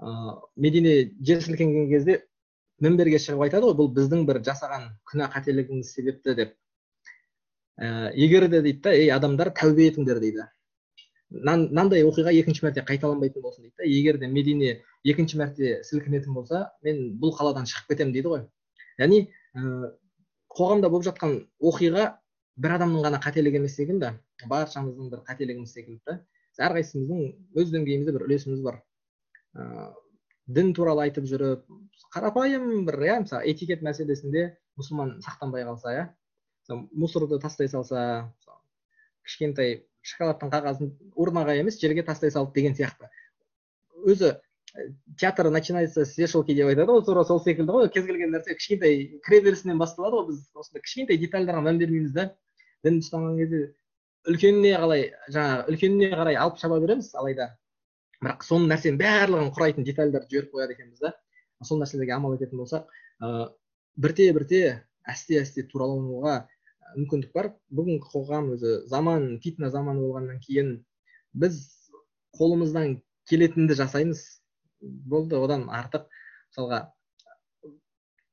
Ыыы 0.00 0.34
медине 0.56 0.94
жер 1.20 1.40
сілкінген 1.44 1.88
кезде 1.92 2.20
мінберге 2.80 3.20
шығып 3.22 3.46
айтады 3.46 3.70
ғой 3.70 3.76
бұл 3.78 3.92
біздің 3.96 4.26
бір 4.28 4.40
жасаған 4.44 4.90
күнә 5.08 5.30
қателігіміз 5.32 5.92
себепті 5.94 6.34
деп. 6.34 6.56
Ә, 7.80 8.10
егер 8.12 8.48
де 8.48 8.62
дейді 8.62 8.80
да 8.84 8.92
ей 8.96 9.10
адамдар 9.12 9.52
тәубе 9.56 9.88
етіңдер 9.88 10.20
дейді. 10.20 10.48
Мынандай 11.30 12.02
оқиға 12.06 12.32
екінші 12.34 12.66
мәрте 12.66 12.84
қайталанбайтын 12.86 13.42
болсын 13.42 13.64
дейді 13.64 13.76
да. 13.78 13.86
Егер 13.86 14.18
де 14.18 14.26
медине 14.26 14.80
екінші 15.04 15.38
мәрте 15.38 15.80
сілкінетін 15.86 16.34
болса 16.34 16.70
мен 16.82 17.16
бұл 17.22 17.34
қаладан 17.38 17.68
шығып 17.70 17.94
кетемін 17.94 18.12
дейді 18.16 18.32
ғой. 18.32 18.44
Яғни 18.98 19.22
ә, 19.54 19.92
қоғамда 20.50 20.90
болып 20.90 21.06
жатқан 21.06 21.36
оқиға 21.62 22.06
бір 22.60 22.76
адамның 22.76 23.06
ғана 23.06 23.22
қателігі 23.22 23.62
емес 23.62 23.76
секілді 23.78 24.12
баршамыздың 24.50 25.10
бір 25.14 25.24
қателігіміз 25.28 25.74
секілді 25.78 26.02
да. 26.06 26.20
Әрқайсымыздың 26.60 27.20
өз 27.56 27.70
деңгейімізде 27.72 28.12
бір 28.12 28.26
үлесіміз 28.26 28.60
бар. 28.60 28.82
Ыыы 29.56 29.90
дін 30.50 30.72
туралы 30.74 31.06
айтып 31.06 31.28
жүріп 31.30 31.62
қарапайым 32.14 32.84
бір 32.88 32.98
иә 33.06 33.18
мысалы 33.22 33.52
этикет 33.52 33.84
мәселесінде 33.86 34.48
мұсылман 34.80 35.20
сақтанбай 35.24 35.64
қалса 35.68 35.94
иә. 35.94 36.04
Мусорды 36.92 37.38
тастай 37.40 37.68
салса 37.68 38.32
кішкентай 39.24 39.84
шоколадтың 40.06 40.52
қағазын 40.52 40.92
урнаға 41.14 41.56
емес 41.60 41.78
жерге 41.80 42.04
тастай 42.06 42.32
салды 42.32 42.54
деген 42.60 42.76
сияқты. 42.78 43.10
Өзі 44.06 44.36
театр 45.18 45.50
начинается 45.50 46.04
с 46.04 46.16
вешалки 46.16 46.54
деп 46.54 46.70
айтады 46.70 46.92
ғой 46.92 47.04
тура 47.04 47.24
сол 47.24 47.40
секілді 47.42 47.72
ғой. 47.74 47.88
Кез 47.92 48.06
келген 48.06 48.32
нәрсе 48.34 48.54
кішкентай 48.56 49.20
кіреберісінен 49.26 49.78
басталады 49.78 50.20
ғой 50.20 50.26
біз 50.30 50.44
осындай 50.54 50.84
кішкентай 50.86 51.18
детальдарға 51.20 51.64
мән 51.66 51.80
бермейміз 51.82 52.12
да. 52.16 52.30
Дін 52.84 53.00
ұстанған 53.02 53.36
кезде 53.40 53.62
үлкеніне 54.30 54.76
қалай 54.78 55.08
жаңағы 55.28 55.74
үлкеніне 55.74 56.12
қарай 56.14 56.38
алып 56.40 56.60
шаба 56.62 56.80
береміз 56.80 57.10
алайда. 57.18 57.50
Бірақ 58.20 58.44
сол 58.46 58.64
нәрсенің 58.68 59.00
барлығын 59.00 59.52
құрайтын 59.56 59.88
детальдарды 59.88 60.30
жіберіп 60.30 60.54
қояды 60.54 60.76
екенбіз 60.76 61.02
да. 61.04 61.14
Сол 61.64 61.80
нәрселерге 61.82 62.14
амал 62.16 62.36
ететін 62.38 62.62
болсақ 62.62 62.88
ыыы 63.20 63.48
бірте 64.00 64.30
бірте 64.32 64.62
әсте 65.08 65.40
әсте 65.42 65.66
туралануға 65.68 66.46
мүмкіндік 66.96 67.32
бар. 67.36 67.50
Бүгінгі 67.74 68.06
қоғам 68.12 68.52
өзі 68.54 68.76
заман 68.90 69.38
фитна 69.44 69.70
заманы 69.70 70.02
болғаннан 70.04 70.40
кейін 70.44 70.72
біз 71.32 71.60
қолымыздан 72.38 73.00
келетінді 73.30 73.76
жасаймыз. 73.78 74.22
Болды 74.80 75.38
одан 75.38 75.68
артық. 75.68 76.06
Мысалға 76.50 76.80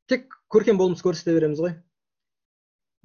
тек 0.09 0.31
көркем 0.53 0.79
болмыс 0.79 1.03
көрсете 1.05 1.35
береміз 1.35 1.61
ғой. 1.61 1.75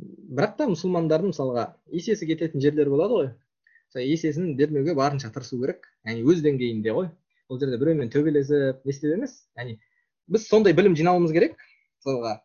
Бірақ 0.02 0.56
та 0.58 0.68
мұсылмандардың 0.70 1.32
мысалға 1.32 1.66
есесі 1.92 2.28
кететін 2.30 2.62
жерлер 2.64 2.90
болады 2.92 3.18
ғой. 3.18 3.32
Сол 3.92 4.06
есесін 4.06 4.54
бермеуге 4.56 4.94
барынша 4.96 5.32
тырысу 5.34 5.60
керек. 5.60 5.90
Яғни 6.06 6.24
өз 6.24 6.40
деңгейінде 6.46 6.94
ғой. 6.96 7.10
Ол 7.48 7.60
жерде 7.60 7.78
біреумен 7.82 8.10
төбелесіп 8.14 8.86
не 8.86 8.94
істеп 8.94 9.18
емес. 9.18 9.42
Яғни 9.58 9.76
біз 10.32 10.46
сондай 10.48 10.72
білім 10.78 10.96
жинауымыз 10.96 11.34
керек. 11.34 11.58
Мысалға 12.00 12.38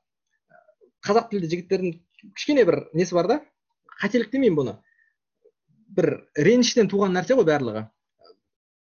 қазақ 1.07 1.29
тілді 1.31 1.49
жігіттердің 1.53 1.95
кішкене 2.21 2.65
бір 2.65 2.79
несі 2.93 3.15
бар 3.17 3.27
да? 3.31 3.37
Қателік 4.01 4.31
демеймін 4.33 4.57
бұны. 4.59 4.73
Бір 5.97 6.09
реніштен 6.35 6.89
туған 6.91 7.15
нәрсе 7.17 7.37
ғой 7.37 7.47
барлығы. 7.47 7.87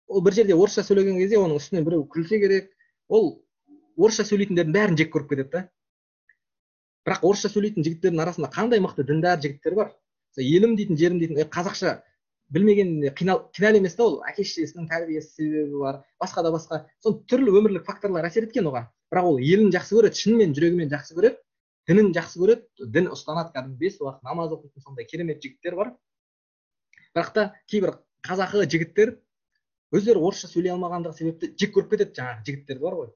Ол 0.08 0.22
бір 0.24 0.36
жерде 0.36 0.56
орысша 0.56 0.84
сөйлеген 0.86 1.18
кезде 1.20 1.40
оның 1.40 1.60
үстінен 1.60 1.86
біреу 1.86 2.06
күлсе 2.12 2.38
керек. 2.40 2.70
Ол 3.08 3.42
орысша 3.96 4.24
сөйлейтіндердің 4.28 4.76
бәрін 4.76 4.98
жек 5.00 5.12
көріп 5.14 5.32
кетеді 5.32 5.50
да. 5.52 5.64
Бірақ 7.06 7.26
орысша 7.28 7.50
сөйлейтін 7.52 7.84
жігіттердің 7.86 8.22
арасында 8.24 8.50
қандай 8.54 8.80
мықты 8.84 9.04
діндар 9.08 9.40
жігіттер 9.42 9.76
бар? 9.76 9.92
Елім 10.38 10.76
дейтін 10.78 10.98
жерім 11.00 11.20
дейтін 11.20 11.42
қазақша 11.52 11.98
білмегеніне 12.52 13.12
кінәлі 13.16 13.80
емес 13.80 13.96
та 13.96 14.06
ол. 14.06 14.20
Әке 14.28 14.44
шешесінің 14.44 14.88
тәрбиесі 14.90 15.32
себебі 15.34 15.80
бар 15.82 16.02
басқа 16.22 16.44
да 16.44 16.52
басқа. 16.54 16.82
Сол 17.02 17.18
түрлі 17.28 17.56
өмірлік 17.58 17.86
факторлар 17.88 18.28
әсер 18.28 18.46
еткен 18.46 18.68
оған. 18.70 18.88
Бірақ 19.12 19.28
ол 19.28 19.40
елін 19.40 19.72
жақсы 19.74 19.96
көреді 19.98 20.20
шынымен 20.20 20.54
жүрегімен 20.56 20.92
жақсы 20.92 21.16
көреді. 21.16 21.40
Дінін 21.88 22.12
жақсы 22.16 22.40
көреді 22.40 22.88
дін 22.94 23.10
ұстанады. 23.12 23.52
Кәдімгі 23.54 23.78
бес 23.80 23.98
уақыт 24.00 24.22
намаз 24.26 24.54
оқитын 24.54 24.84
сондай 24.84 25.06
керемет 25.08 25.42
жігіттер 25.42 25.76
бар. 25.78 25.92
Бірақ 27.16 27.32
та 27.34 27.46
кейбір 27.70 27.96
қазақы 28.26 28.68
жігіттер 28.70 29.16
өздері 29.92 30.22
орысша 30.22 30.48
сөйлей 30.48 30.72
алмағандығы 30.72 31.18
себепті 31.18 31.50
жек 31.58 31.74
көріп 31.74 31.90
кетеді 31.92 32.16
жаңағы 32.20 32.46
жігіттер 32.46 32.78
бар 32.80 32.98
ғой. 33.00 33.10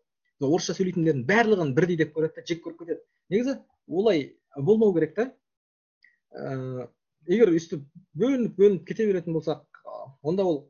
Орысша 0.45 0.75
сөйлейтіндердің 0.77 1.25
барлығын 1.31 1.73
бірдей 1.77 1.97
деп 2.03 2.13
көреді 2.17 2.37
да 2.37 2.47
жек 2.51 2.63
көріп 2.67 2.83
кетеді. 2.83 3.01
Негізі 3.33 3.57
олай 3.89 4.27
болмау 4.57 4.93
керек 4.95 5.15
та. 5.17 5.31
Ә, 6.37 6.89
егер 7.31 7.55
өйстіп 7.55 7.87
бөлініп 8.19 8.59
бөлініп 8.59 8.85
кете 8.89 9.07
беретін 9.09 9.39
болсақ 9.39 9.65
онда 10.23 10.45
ол 10.45 10.67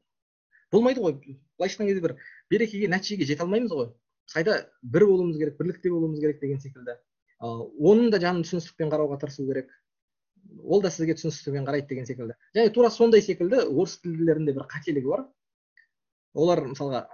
болмайды 0.71 1.03
ғой. 1.03 1.19
Былайша 1.59 1.81
айтқан 1.81 1.91
кезде 1.91 2.05
бір 2.05 2.17
берекеге 2.51 2.91
нәтижеге 2.93 3.27
жете 3.27 3.43
алмаймыз 3.43 3.73
ғой. 3.73 3.91
Біз 4.27 4.37
қайта 4.37 4.57
бір 4.83 5.07
болуымыз 5.11 5.41
керек 5.41 5.59
бірлікте 5.59 5.91
болуымыз 5.91 6.21
керек 6.21 6.41
деген 6.41 6.61
секілді. 6.61 6.99
Оның 7.41 8.11
да 8.11 8.21
жанын 8.23 8.45
түсіністікпен 8.47 8.91
қарауға 8.93 9.19
тырысу 9.21 9.47
керек. 9.47 9.71
Ол 10.65 10.83
да 10.83 10.91
сізге 10.91 11.17
түсіністікпен 11.19 11.67
қарайды 11.67 11.89
деген 11.89 12.07
секілді. 12.07 12.37
Және 12.55 12.73
тура 12.73 12.91
сондай 12.91 13.23
секілді 13.23 13.67
орыс 13.67 13.99
тілділерінде 14.01 14.55
бір 14.57 14.67
қателігі 14.71 15.11
бар. 15.11 15.25
Олар 16.35 16.63
мысалға 16.71 17.07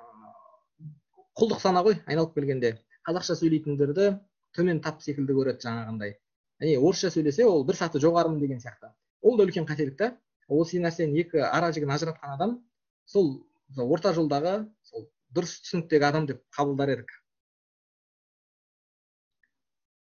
құлдық 1.39 1.61
сана 1.61 1.83
ғой 1.83 1.99
айналып 2.07 2.35
келгенде. 2.35 2.77
Қазақша 3.09 3.39
сөйлейтіндерді 3.41 4.19
төмен 4.55 4.83
тап 4.85 5.03
секілді 5.03 5.35
көреді 5.39 5.67
жаңағындай. 5.67 6.19
Яғни 6.61 6.77
орысша 6.79 7.11
сөйлесе 7.11 7.47
ол 7.49 7.65
бір 7.67 7.79
саты 7.81 7.99
жоғарымын 8.03 8.39
деген 8.39 8.61
сияқты. 8.63 8.93
Ол 9.23 9.37
да 9.39 9.47
үлкен 9.47 9.67
қателік 9.67 9.97
та. 9.99 10.13
Осы 10.49 10.79
нәрсенің 10.83 11.19
екі 11.23 11.43
ара 11.47 11.73
жігін 11.73 11.95
ажыратқан 11.97 12.37
адам 12.37 12.59
сол 13.07 13.33
орта 13.77 14.13
жолдағы 14.15 14.67
сол 14.87 15.09
дұрыс 15.35 15.57
түсініктегі 15.65 16.05
адам 16.05 16.27
деп 16.29 16.43
қабылдар 16.57 16.93
едік. 16.95 17.11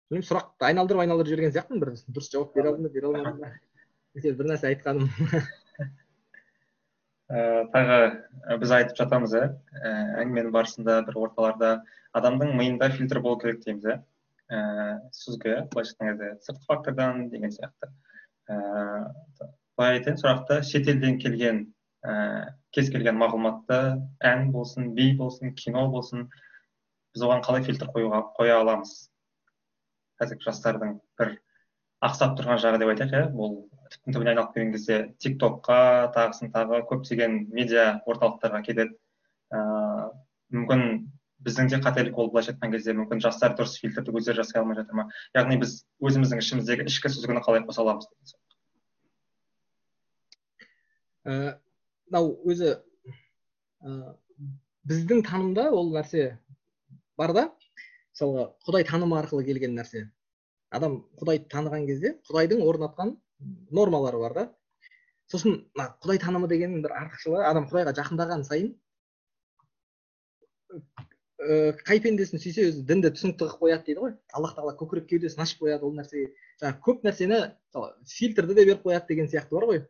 Білмеймін 0.10 0.28
сұрақты 0.28 0.68
айналдырып 0.70 1.03
айналдырып 1.03 1.32
жіберген 1.32 1.53
сияқтымын 1.55 1.82
бір 1.84 1.93
дұрыс 2.16 2.30
жауап 2.34 2.53
бере 2.55 2.72
алдым 2.72 2.88
ба 2.88 2.91
бере 2.93 3.08
алмадым. 3.10 3.39
Ба 4.18 4.34
бір 4.41 4.49
нәрсе 4.51 4.70
айтқаным. 4.72 5.10
Ә, 7.28 7.39
тағы 7.74 8.60
біз 8.62 8.74
айтып 8.80 9.01
жатамыз 9.01 9.36
иә 9.36 9.45
әңгіменің 10.24 10.53
барысында 10.55 11.01
бір 11.10 11.20
орталарда 11.28 11.72
адамның 12.18 12.55
миында 12.60 12.89
фильтр 12.95 13.20
болу 13.26 13.39
керек 13.41 13.64
дейміз 13.66 13.89
иә 13.91 13.97
ә, 14.49 14.60
сүзгі 15.12 15.58
былайша 15.74 15.97
айтқан 15.97 16.12
кезде 16.14 16.32
сыртқы 16.47 16.66
фактордан 16.72 17.28
деген 17.34 17.51
сияқты. 17.51 17.91
Ыыы 18.47 19.51
былай 19.78 19.99
айтайын 19.99 20.18
сұрақты 20.18 20.62
шетелден 20.66 21.20
келген 21.22 21.60
ә, 22.01 22.55
кез 22.74 22.89
келген 22.93 23.20
мағлұматты 23.20 23.82
ән 24.26 24.49
болсын 24.55 24.93
би 24.97 25.12
болсын 25.20 25.53
кино 25.60 25.84
болсын 25.91 26.26
біз 27.14 27.28
оған 27.28 27.43
қалай 27.45 27.68
фильтр 27.68 27.91
қоюға 27.93 28.24
қоя 28.39 28.58
аламыз? 28.64 28.95
Қазіргі 30.20 30.47
жастардың 30.47 30.95
бір 31.20 31.34
ақсап 32.07 32.38
тұрған 32.39 32.61
жағы 32.63 32.82
деп 32.82 32.93
айтайық 32.93 33.13
иә. 33.18 33.26
Ол 33.36 33.57
түптің 33.93 34.15
түбіне 34.15 34.34
айналып 34.34 34.55
келген 34.55 34.74
кезде 34.76 34.97
тик 35.24 35.38
токқа 35.41 35.80
тағысын 36.15 36.53
тағы 36.53 36.84
көптеген 36.89 37.39
медиа 37.53 38.01
орталықтарға 38.05 38.63
кетеді. 38.68 38.97
Ыыы 39.53 40.09
мүмкін 40.57 40.84
біздің 41.45 41.70
де 41.72 41.80
қателік 41.84 42.15
болып 42.15 42.34
былайша 42.34 42.53
айтқан 42.53 42.72
кезде 42.74 42.93
мүмкін 42.97 43.22
жастар 43.24 43.55
дұрыс 43.57 43.78
фильтрді 43.82 44.13
өздері 44.15 44.41
жасай 44.41 44.61
алмай 44.61 44.78
жатыр 44.80 44.97
ма? 44.97 45.07
Яғни 45.36 45.59
біз 45.61 45.82
өзіміздің 46.03 46.41
ішіміздегі 46.43 46.88
ішкі 46.89 47.11
сүзгіні 47.13 47.43
қалай 47.45 47.63
қоса 47.68 47.84
аламыз 47.84 48.07
мынау 51.28 52.32
өзі 52.47 52.78
біздің 54.88 55.24
танымда 55.28 55.68
ол 55.76 55.91
нәрсе 55.95 56.30
бар 57.20 57.34
да? 57.36 57.43
Мысалға 58.18 58.45
құдай 58.65 58.86
танымы 58.89 59.18
арқылы 59.22 59.45
келген 59.45 59.76
нәрсе. 59.78 60.07
Адам 60.74 61.03
құдайды 61.20 61.47
таныған 61.51 61.86
кезде 61.88 62.15
құдайдың 62.30 62.63
орнатқан 62.65 63.15
нормалары 63.72 64.18
бар 64.20 64.34
да. 64.34 64.45
Сосын 65.30 65.70
мына 65.76 65.91
құдай 66.01 66.20
танымы 66.24 66.49
дегеннің 66.49 66.82
бір 66.82 66.95
артықшылығы 66.97 67.45
адам 67.45 67.68
құдайға 67.70 67.93
жақындаған 67.99 68.43
сайын 68.47 68.74
ә, 71.38 71.76
қай 71.86 72.01
пендесін 72.01 72.41
сүйсе 72.41 72.65
өзі 72.72 72.84
дінді 72.89 73.13
түсінікті 73.13 73.45
қылып 73.45 73.61
қояды 73.61 73.86
дейді 73.86 74.01
ғой. 74.01 74.15
Аллах 74.34 74.55
тағала 74.57 74.74
көкірек 74.80 75.07
кеудесін 75.11 75.43
ашып 75.43 75.61
қояды 75.61 75.86
ол 75.86 75.93
нәрсеге. 75.99 76.34
Жаңағы 76.63 76.82
көп 76.88 77.05
нәрсені 77.05 77.41
мысалы 77.43 77.93
фильтрді 78.07 78.57
де 78.57 78.65
беріп 78.65 78.88
қояды 78.88 79.07
деген 79.13 79.30
сияқты 79.30 79.55
бар 79.55 79.68
ғой. 79.70 79.84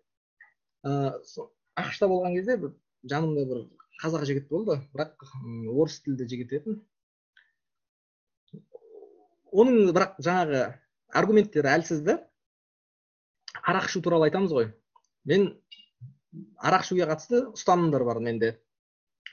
Ыыы 0.84 1.47
ақш 1.78 2.01
та 2.01 2.09
болған 2.11 2.36
кезде 2.36 2.57
бір 2.57 2.75
жанымда 3.07 3.45
бір 3.47 3.63
қазақ 4.01 4.25
жігіт 4.30 4.49
болды 4.49 4.82
бірақ 4.93 5.25
орыс 5.73 6.01
тілді 6.05 6.28
жігіт 6.34 6.53
еді 6.59 6.78
оның 9.52 9.91
бірақ 9.95 10.18
жаңағы 10.24 10.64
аргументтері 11.16 11.72
әлсіз 11.78 12.02
да 12.06 12.18
арақ 13.64 13.89
ішу 13.89 14.02
туралы 14.04 14.28
айтамыз 14.28 14.54
ғой. 14.54 14.72
Мен 15.28 15.50
арақ 16.58 16.86
ішуге 16.86 17.08
қатысты 17.10 17.43
ұстанымдар 17.54 18.06
бар 18.08 18.20
менде. 18.24 18.58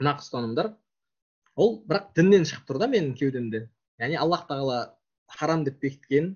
Нақты 0.01 0.27
ұстанымдар. 0.27 0.73
Ол 1.57 1.77
бірақ 1.87 2.12
діннен 2.19 2.47
шығып 2.49 2.71
тұр 2.71 2.81
да 2.83 2.89
менің 2.91 3.15
кеудемде. 3.19 3.69
Яғни 4.03 4.19
аллах 4.19 4.47
тағала 4.49 4.79
харам 5.39 5.65
деп 5.65 5.79
бекіткен. 5.83 6.35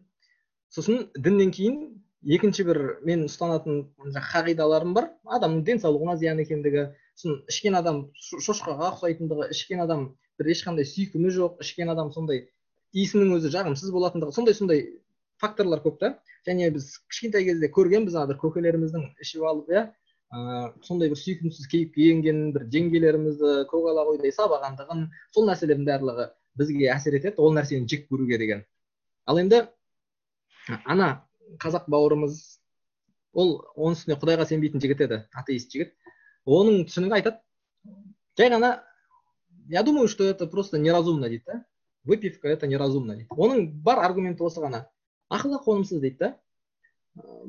Сосын 0.70 1.08
діннен 1.16 1.50
кейін 1.54 1.78
екінші 2.22 2.66
бір 2.68 2.82
мен 3.06 3.24
ұстанатын 3.26 3.88
қағидаларым 4.14 4.94
бар. 4.94 5.10
Адамның 5.24 5.64
денсаулығына 5.66 6.18
зиян 6.20 6.42
екендігі. 6.44 6.90
Сосын 7.18 7.42
ішкен 7.50 7.78
адам 7.78 8.04
шошқаға 8.18 8.92
ұқсайтындығы 8.92 9.50
ішкен 9.54 9.82
адам 9.82 10.12
бір 10.38 10.52
ешқандай 10.54 10.86
сүйкімі 10.86 11.32
жоқ 11.34 11.62
ішкен 11.64 11.90
адам 11.90 12.12
сондай 12.14 12.44
иісінің 12.96 13.36
өзі 13.36 13.52
жағымсыз 13.52 13.92
болатындығы 13.92 14.34
сондай 14.36 14.56
сондай 14.56 14.82
факторлар 15.42 15.82
көп 15.84 15.98
та. 16.00 16.12
Және 16.46 16.70
біз 16.74 16.90
кішкентай 17.10 17.44
кезде 17.46 17.70
көргенбіз 17.74 18.16
ана 18.16 18.32
бір 18.32 18.38
көкелеріміздің 18.42 19.04
ішіп 19.24 19.44
алып 19.50 19.72
иә 19.74 19.84
ыыы 20.32 20.70
сондай 20.84 21.12
бір 21.12 21.20
сүйкімсіз 21.20 21.68
кейіпке 21.72 22.10
енгенін 22.12 22.52
бір 22.56 22.66
жеңгелерімізді 22.74 23.52
көкала 23.70 24.04
қойдай 24.08 24.32
сабағандығын 24.36 25.06
сол 25.36 25.48
нәрселердің 25.48 25.86
барлығы 25.88 26.28
бізге 26.58 26.90
әсер 26.94 27.16
етеді 27.18 27.42
ол 27.44 27.54
нәрсені 27.56 27.88
жек 27.88 28.08
көруге 28.10 28.38
деген. 28.40 28.64
Ал 29.26 29.38
енді 29.40 29.66
ана 30.84 31.08
қазақ 31.62 31.88
бауырымыз 31.92 32.40
ол 33.32 33.54
оның 33.76 33.96
үстіне 33.96 34.18
құдайға 34.20 34.48
сенбейтін 34.50 34.82
жігіт 34.84 35.04
еді 35.06 35.22
атеист 35.32 35.72
жігіт. 35.72 35.94
Оның 36.44 36.84
түсінігі 36.88 37.18
айтады. 37.20 37.40
Жай 38.38 38.50
ғана 38.52 38.72
я 39.68 39.82
думаю 39.82 40.08
что 40.08 40.24
это 40.24 40.46
просто 40.46 40.78
неразумно 40.78 41.28
дейді 41.28 41.44
да. 41.46 41.64
Выпивка 42.08 42.48
это 42.48 42.66
неразумно. 42.66 43.14
Дейді 43.16 43.36
оның 43.36 43.66
бар 43.84 44.00
аргументі 44.06 44.46
осы 44.46 44.62
ғана. 44.64 44.86
Ақылға 45.30 45.60
қонымсыз 45.66 46.00
дейді 46.00 46.18
да. 46.22 46.30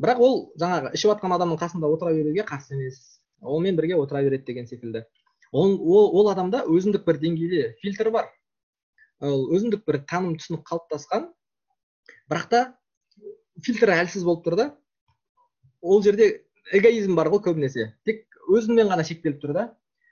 Бірақ 0.01 0.19
ол 0.25 0.35
жаңағы 0.59 0.91
ішіп 0.97 1.13
жатқан 1.13 1.35
адамның 1.37 1.59
қасында 1.61 1.89
отыра 1.89 2.13
беруге 2.13 2.43
қарсы 2.43 2.75
емес. 2.75 2.99
Онымен 3.41 3.77
бірге 3.79 3.95
отыра 3.95 4.21
береді 4.25 4.45
деген 4.51 4.67
секілді. 4.67 5.05
Ол, 5.51 5.73
ол, 5.79 6.09
ол 6.19 6.29
адамда 6.31 6.65
өзіндік 6.67 7.05
бір 7.07 7.21
деңгейде 7.23 7.73
фильтр 7.81 8.11
бар. 8.11 8.27
Ол 9.21 9.47
өзіндік 9.55 9.85
бір 9.87 10.01
таным 10.09 10.35
түсінік 10.37 10.65
қалыптасқан. 10.67 11.29
Бірақ 12.29 12.49
та 12.51 12.61
фильтрі 13.63 13.95
әлсіз 13.95 14.25
болып 14.27 14.43
тұр 14.45 14.57
да. 14.59 14.67
Ол 15.81 16.03
жерде 16.03 16.43
эгоизм 16.73 17.15
бар 17.15 17.31
ғой 17.31 17.41
көбінесе. 17.47 17.93
Тек 18.05 18.27
өзімен 18.49 18.91
ғана 18.91 19.05
шектеліп 19.07 19.39
тұр 19.41 19.55
да. 19.55 19.65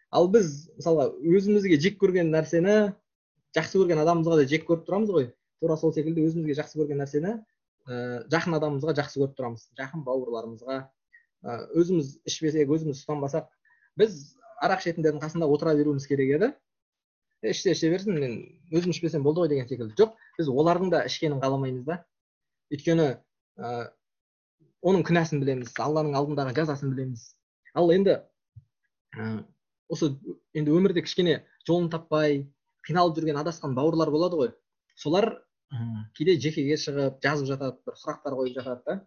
Ал 0.10 0.30
біз 0.32 0.70
мысалға 0.78 1.12
өзімізге 1.20 1.80
жек 1.84 2.00
көрген 2.02 2.32
нәрсені 2.32 2.96
жақсы 3.58 3.82
көрген 3.82 4.02
адамымызға 4.04 4.40
да 4.40 4.48
жек 4.50 4.68
көріп 4.70 4.86
тұрамыз 4.88 5.12
ғой. 5.14 5.30
Тура 5.62 5.78
сол 5.78 5.94
секілді 5.94 6.26
өзімізге 6.28 6.56
жақсы 6.60 6.78
көрген 6.80 7.02
нәрсені 7.02 7.34
ә, 7.88 8.24
жақын 8.30 8.58
адамымызға 8.60 8.94
жақсы 9.00 9.22
көріп 9.24 9.36
тұрамыз. 9.38 9.66
Жақын 9.80 10.04
бауырларымызға 10.06 10.78
ә, 10.86 11.58
өзіміз 11.78 12.18
ішпесек 12.30 12.70
өзіміз 12.70 13.02
ұстанбасақ 13.02 13.50
біз 13.98 14.38
арақ 14.62 14.84
ішетіндердің 14.84 15.24
қасында 15.24 15.50
отыра 15.50 15.76
беруіміз 15.78 16.08
керек 16.10 16.34
еді. 16.38 16.52
Ішсе 17.46 17.74
іше 17.74 17.90
берсін 17.94 18.18
мен 18.18 18.38
өзім 18.74 18.94
ішпесем 18.94 19.26
болды 19.26 19.44
ғой 19.44 19.52
деген 19.52 19.68
секілді. 19.70 19.98
Жоқ 19.98 20.16
біз 20.38 20.50
олардың 20.50 20.94
да 20.94 21.04
ішкенін 21.10 21.42
қаламаймыз 21.42 21.86
да. 21.86 22.00
Өйткені 22.74 23.10
ә, 23.58 23.92
оның 24.82 25.06
күнәсін 25.08 25.42
білеміз 25.42 25.74
алланың 25.82 26.18
алдындағы 26.18 26.56
жазасын 26.58 26.94
білеміз. 26.94 27.30
Ал 27.78 27.94
енді 27.94 28.20
ә, 29.14 29.30
осы 29.90 30.12
енді 30.58 30.74
өмірде 30.74 31.06
кішкене 31.06 31.44
жолын 31.68 31.92
таппай 31.94 32.42
қиналып 32.88 33.18
жүрген 33.20 33.40
адасқан 33.42 33.76
бауырлар 33.76 34.12
болады 34.12 34.40
ғой. 34.40 34.52
Солар 34.96 35.30
кейде 36.18 36.38
жекеге 36.40 36.78
шығып 36.80 37.20
жазып 37.24 37.50
жатады 37.52 37.78
бір 37.86 37.98
сұрақтар 38.00 38.36
қойып 38.40 38.56
жатады 38.60 38.82
да. 38.86 38.98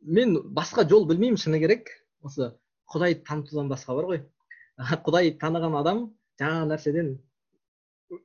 Мен 0.00 0.36
басқа 0.54 0.86
жол 0.88 1.06
білмеймін 1.08 1.40
шыны 1.40 1.58
керек. 1.58 1.90
Осы 2.22 2.52
құдайды 2.92 3.24
танытудан 3.26 3.70
басқа 3.72 3.96
бар 3.98 4.10
ғой. 4.12 4.22
Құдай 5.06 5.32
таныған 5.40 5.78
адам 5.80 6.04
жаңағы 6.40 6.70
нәрседен 6.72 7.16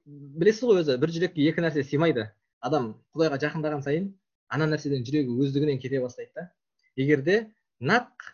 білесіз 0.05 0.67
ғой 0.67 0.84
өзі 0.84 0.97
бір 1.01 1.15
жүрекке 1.15 1.47
екі 1.49 1.65
нәрсе 1.65 1.84
сыймайды. 1.88 2.27
Адам 2.61 2.93
құдайға 3.15 3.41
жақындаған 3.47 3.82
сайын 3.88 4.11
ана 4.53 4.67
нәрседен 4.75 5.05
жүрегі 5.07 5.39
өздігінен 5.41 5.82
кете 5.82 6.01
бастайды 6.03 6.32
да. 6.36 6.51
Егер 6.95 7.23
де 7.25 7.38
нақ 7.79 8.29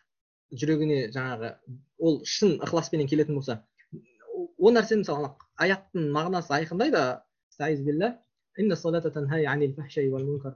жүрегіне 0.52 1.08
жаңағы 1.16 1.54
ол 2.00 2.22
шын 2.26 2.58
ықыласпенен 2.66 3.08
келетін 3.08 3.39
болса 3.39 3.62
ол 4.58 4.74
нәрсені 4.74 5.03
мысалы 5.03 5.32
аяттың 5.62 6.12
мағынасы 6.16 6.53
айқындайды 6.58 7.03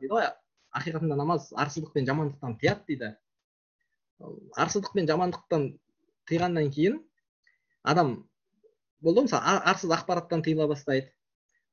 дейді 0.01 0.13
ғой. 0.13 0.27
Ақиқатында 0.73 1.17
намаз 1.19 1.51
арсыздық 1.53 1.93
пен 1.93 2.07
жамандықтан 2.07 2.57
тыяды 2.61 2.83
дейді. 2.87 3.09
Арсыздық 4.57 4.93
пен 4.95 5.07
жамандықтан 5.09 5.67
тыйғаннан 6.29 6.71
кейін 6.73 6.99
адам 7.83 8.13
болды 9.01 9.21
ғой 9.21 9.27
мысалы 9.27 9.57
арсыз 9.71 9.93
ақпараттан 9.97 10.43
тыйыла 10.45 10.67
бастайды. 10.71 11.11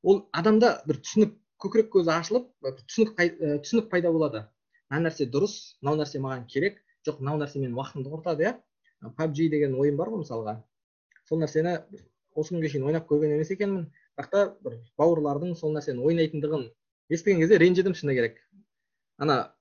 Ол 0.03 0.29
адамда 0.33 0.83
бір 0.87 1.01
түсінік 1.05 1.35
көкірек 1.63 1.91
көзі 1.95 2.13
ашылып 2.15 2.51
түсінік 2.91 3.17
түсінік 3.65 3.89
пайда 3.91 4.13
болады. 4.13 4.45
Мына 4.91 5.09
нәрсе 5.09 5.29
дұрыс 5.31 5.79
мынау 5.83 6.03
нәрсе 6.03 6.21
маған 6.21 6.47
керек 6.51 6.83
жоқ 7.07 7.21
мынау 7.23 7.41
нәрсе 7.41 7.61
менің 7.63 7.77
уақытымды 7.79 8.13
құртады 8.13 8.47
иә. 8.47 8.55
Пабжи 9.17 9.49
деген 9.49 9.75
ойын 9.79 9.97
бар 9.97 10.11
ғой 10.13 10.25
мысалға. 10.25 10.59
Сол 11.29 11.43
нәрсені 11.43 11.77
осы 12.39 12.55
күнге 12.55 12.71
шейін 12.73 12.87
ойнап 12.89 13.09
көрген 13.11 13.35
емес 13.37 13.51
екенмін. 13.55 13.89
бірақ 14.19 14.31
та 14.31 14.45
бір 14.65 14.79
бауырлардың 14.99 15.55
сол 15.59 15.75
нәрсені 15.77 16.03
ойнайтындығын 16.03 16.69
естіген 17.15 17.41
кезде 17.43 17.59
ренжідім 17.59 17.95
шыны 17.95 18.15
керек. 18.15 18.39
Ана 19.19 19.55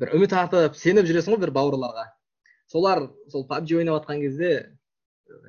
бір 0.00 0.14
үміт 0.16 0.32
артып 0.32 0.76
сеніп 0.76 1.06
жүресің 1.06 1.36
ғой 1.36 1.44
бір 1.46 1.52
бауырларға. 1.54 2.06
Солар 2.66 3.08
сол 3.30 3.46
пабжи 3.46 3.76
ойнап 3.78 4.00
жатқан 4.00 4.22
кезде 4.24 4.50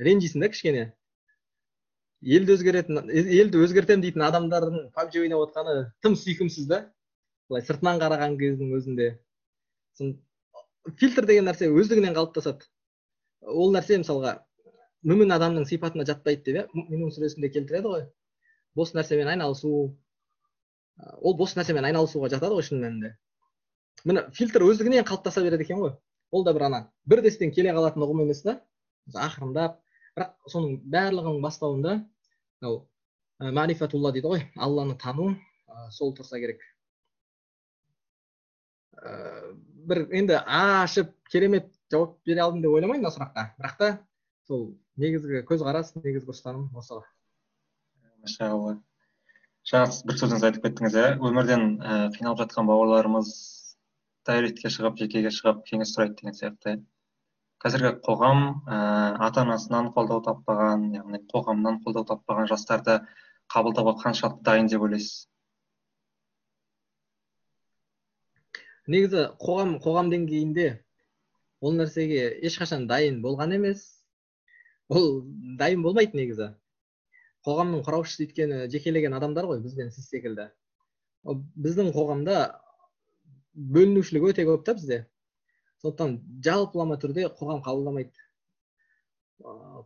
ренжисің 0.05 0.45
да 0.45 0.49
кішкене 0.53 0.86
елді 2.22 2.53
өзгеретін 2.57 3.01
елді 3.09 3.64
өзгертемін 3.66 4.05
дейтін 4.05 4.26
адамдардың 4.28 4.91
пабжи 4.93 5.24
ойнап 5.24 5.47
отқаны 5.47 5.91
тым 6.05 6.16
сүйкімсіз 6.16 6.68
да. 6.70 6.84
Былай 7.49 7.66
сыртынан 7.66 7.99
қараған 7.99 8.38
кездің 8.39 8.76
өзінде. 8.78 9.07
Фильтр 10.97 11.26
деген 11.26 11.49
нәрсе 11.49 11.68
өздігінен 11.68 12.14
қалыптасады. 12.16 12.70
Ол 13.41 13.74
нәрсе 13.74 13.97
мысалға 14.01 14.38
мүмін 15.08 15.34
адамның 15.36 15.66
сипатына 15.70 16.06
жатпайды 16.08 16.45
деп 16.45 16.60
иә? 16.62 16.68
Мүмин 16.76 17.12
сүресінде 17.16 17.49
келтіреді 17.54 17.93
ғой. 17.93 18.06
Бос 18.76 18.93
нәрсемен 18.93 19.28
айналысу 19.34 19.72
ол 21.22 21.36
бос 21.38 21.56
нәрсемен 21.58 21.88
айналысуға 21.89 22.30
жатады 22.34 22.58
ғой 22.58 22.68
шын 22.68 22.82
мәнінде. 22.84 23.16
Міне 24.06 24.26
фильтр 24.38 24.66
өздігінен 24.68 25.06
қалыптаса 25.08 25.43
береді 25.43 25.66
екен 25.66 25.82
ғой. 25.82 25.95
Ол 26.32 26.45
да 26.45 26.54
бір 26.54 26.68
ана. 26.70 26.82
Бір 27.06 27.22
дестен 27.26 27.52
келе 27.52 27.74
қалатын 27.76 28.06
ұғым 28.06 28.24
емес 28.26 28.43
та. 28.45 28.60
Ақырындап 29.14 29.80
бірақ 30.16 30.52
соның 30.54 30.78
барлығының 30.93 31.41
бастауында 31.43 31.97
мынау 32.62 33.54
марифатулла 33.58 34.12
дейді 34.14 34.32
ғой 34.32 34.45
алланы 34.56 34.97
тану 35.02 35.32
сол 35.91 36.14
тұрса 36.16 36.39
керек. 36.39 36.62
Бір 39.02 40.06
енді 40.14 40.38
ашып 40.45 41.14
керемет 41.32 41.72
жауап 41.91 42.20
бере 42.26 42.43
алдым 42.45 42.62
деп 42.62 42.76
ойламаймын 42.76 43.08
мына 43.08 43.14
сұраққа. 43.16 43.47
Бірақ 43.58 43.78
та 43.80 43.91
сол 44.52 44.64
негізгі 44.99 45.45
көзқарас 45.47 45.93
негізгі 45.95 46.34
ұстаным 46.34 46.64
осы 46.76 46.97
машалла. 48.26 48.74
Жаңа 49.70 49.91
сіз 49.93 50.02
бір 50.10 50.18
сөзіңізді 50.20 50.47
айтып 50.49 50.66
кеттіңіз 50.66 50.97
иә 50.99 51.06
өмірден 51.30 51.64
і 51.78 51.99
қиналып 52.18 52.41
жатқан 52.41 52.68
бауырларымыз 52.68 53.30
дайректке 54.28 54.72
шығып 54.76 54.97
жекеге 54.99 55.32
шығып 55.32 55.62
кеңес 55.70 55.93
сұрайды 55.95 56.18
деген 56.20 56.36
сияқты. 56.36 56.74
Қазіргі 57.64 57.93
қоғам 58.04 58.41
ә, 58.66 58.82
ата 59.30 59.45
анасынан 59.45 59.88
қолдау 59.95 60.20
таппаған 60.26 60.89
яғни 60.97 61.22
қоғамнан 61.32 61.80
қолдау 61.86 62.10
таппаған 62.12 62.52
жастарды 62.52 62.97
қабылдауға 63.54 63.95
қаншалықты 64.02 64.43
дайын 64.49 64.68
деп 64.74 64.84
ойлайсыз? 64.84 65.30
Негізі 68.91 69.30
қоғам 69.47 69.78
қоғам 69.80 70.12
деңгейінде 70.12 70.70
ол 71.62 71.80
нәрсеге 71.80 72.28
ешқашан 72.49 72.89
дайын 72.91 73.24
болған 73.24 73.56
емес. 73.62 74.01
Ол 74.90 75.22
дайын 75.60 75.84
болмайды 75.86 76.18
негізі. 76.18 76.50
Қоғамның 77.46 77.84
құраушысы 77.86 78.26
өйткені 78.28 78.66
жекелеген 78.72 79.16
адамдар 79.18 79.48
ғой 79.50 79.62
біз 79.64 79.76
бен 79.78 79.92
сіз 79.94 80.10
секілді. 80.10 80.50
Біздің 81.26 81.92
қоғамда 81.96 82.36
бөлінушілік 83.54 84.28
өте 84.32 84.46
көп 84.50 84.66
та 84.66 84.76
бізде. 84.78 85.00
Сондықтан 85.82 86.20
жалпылама 86.46 86.98
түрде 87.02 87.28
қоғам 87.40 87.64
қабылдамайды. 87.66 88.14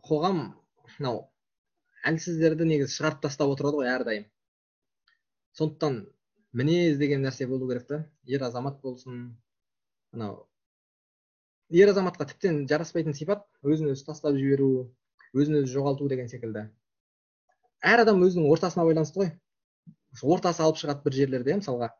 Қоғам 0.08 0.42
мынау 0.98 1.22
әлсіздерді 2.06 2.68
негізі 2.68 2.98
шығарып 2.98 3.22
тастап 3.24 3.54
отырады 3.54 3.80
ғой 3.80 3.92
әрдайым. 3.94 4.26
Сондықтан 5.56 6.02
мінез 6.52 7.00
деген 7.00 7.24
нәрсе 7.24 7.48
болу 7.48 7.68
керек 7.70 7.88
та. 7.88 8.02
Ер 8.24 8.44
азамат 8.44 8.82
болсын 8.82 9.24
мынау 10.12 10.44
ер 11.74 11.90
азаматқа 11.90 12.26
тіптен 12.30 12.64
жараспайтын 12.70 13.14
сипат 13.16 13.44
өзін 13.66 13.92
өзі 13.92 14.06
тастап 14.06 14.36
жіберу 14.38 14.92
өзін 15.34 15.62
өзі 15.62 15.72
жоғалту 15.72 16.08
деген 16.08 16.28
секілді. 16.30 16.68
Әр 17.82 18.04
адам 18.04 18.22
өзінің 18.24 18.48
ортасына 18.52 18.86
байланысты 18.86 19.22
ғой. 19.22 19.32
Ортасы 20.22 20.62
алып 20.62 20.78
шығады 20.80 21.04
бір 21.04 21.16
жерлерде 21.18 21.52
иә 21.52 21.58
мысалға. 21.60 21.90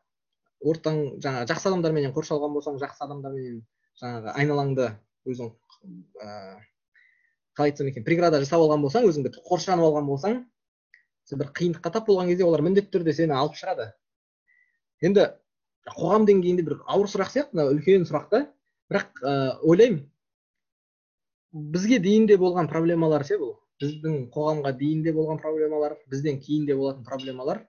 Ортаң 0.65 1.01
жаңағы 1.21 1.51
жақсы 1.51 1.69
адамдарменен 1.71 2.15
қоршалған 2.17 2.55
болсаң 2.57 2.79
жақсы 2.81 3.05
адамдармен 3.05 3.59
жаңағы 4.01 4.33
айналаңды 4.41 4.89
өзің 5.29 5.51
ә, 6.23 6.29
қалай 7.57 7.73
айтсам 7.73 7.91
екен 7.91 8.07
преграда 8.07 8.41
жасап 8.41 8.63
алған 8.63 8.85
болсаң 8.87 9.09
өзіңді 9.11 9.35
қоршанып 9.51 9.85
алған 9.91 10.09
болсаң 10.09 10.39
сен 11.29 11.43
бір 11.43 11.53
қиындыққа 11.59 11.93
тап 11.93 12.09
болған 12.09 12.31
кезде 12.31 12.47
олар 12.47 12.63
міндетті 12.65 12.95
түрде 12.97 13.15
сені 13.17 13.37
алып 13.37 13.59
шығады. 13.59 13.91
Енді 15.05 15.27
қоғам 15.93 16.27
деңгейінде 16.29 16.65
бір 16.67 16.79
ауыр 16.87 17.11
сұрақ 17.11 17.33
сияқты 17.35 17.59
мына 17.59 17.69
үлкен 17.75 18.07
сұрақ 18.09 18.31
та. 18.33 18.43
Бірақ 18.91 19.23
ә, 19.23 19.33
ойлаймын. 19.63 20.05
Бізге 21.53 21.99
дейін 22.03 22.27
де 22.29 22.37
болған 22.41 22.69
проблемалар 22.71 23.25
ше 23.27 23.39
бұл? 23.41 23.57
Біздің 23.83 24.29
қоғамға 24.35 24.73
дейін 24.79 25.03
де 25.05 25.13
болған 25.17 25.41
проблемалар 25.41 25.97
бізден 26.11 26.41
кейін 26.41 26.67
де 26.69 26.77
болатын 26.77 27.05
проблемалар. 27.05 27.65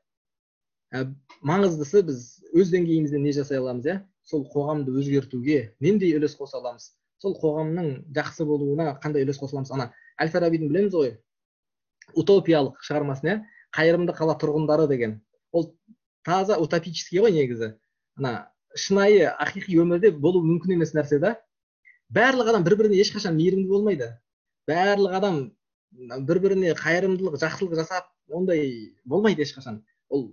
Ә, 0.94 1.06
маңыздысы 1.44 2.04
біз 2.08 2.24
өз 2.56 2.72
деңгейімізден 2.74 3.24
не 3.24 3.34
жасай 3.36 3.60
аламыз 3.60 3.88
иә? 3.88 4.00
Сол 4.28 4.46
қоғамды 4.54 4.94
өзгертуге 5.00 5.74
нендей 5.84 6.16
үлес 6.18 6.36
қоса 6.40 6.60
аламыз? 6.62 6.92
Сол 7.24 7.36
қоғамның 7.40 8.12
жақсы 8.16 8.46
болуына 8.48 8.94
қандай 9.04 9.26
үлес 9.26 9.40
қоса 9.40 9.58
аламыз? 9.58 9.72
Ана 9.76 9.92
әл 10.20 10.32
фарабидің 10.32 10.72
білеміз 10.72 10.96
ғой 10.96 11.16
утопиялық 12.16 12.84
шығармасын 12.88 13.32
иә? 13.32 13.38
Қайырымды 13.76 14.16
қала 14.16 14.38
тұрғындары 14.40 14.88
деген. 14.88 15.20
Ол 15.52 15.74
таза 16.24 16.58
утопический 16.60 17.20
ғой 17.24 17.36
негізі. 17.36 17.74
Ана 18.20 18.50
шынайы 18.76 19.30
ақиқи 19.32 19.78
өмірде 19.82 20.12
болу 20.12 20.42
мүмкін 20.46 20.78
емес 20.78 20.94
нәрсе 20.96 21.20
да. 21.20 21.36
Барлық 22.14 22.50
адам 22.52 22.64
бір 22.64 22.78
біріне 22.80 23.00
ешқашан 23.04 23.36
мейірімді 23.36 23.70
болмайды. 23.70 24.10
Барлық 24.68 25.16
адам 25.18 25.40
бір 25.92 26.40
біріне 26.44 26.74
қайырымдылық 26.80 27.38
жақсылық 27.42 27.76
жасап 27.80 28.10
ондай 28.28 28.94
болмайды 29.06 29.44
ешқашан. 29.44 29.82
Ол 30.10 30.30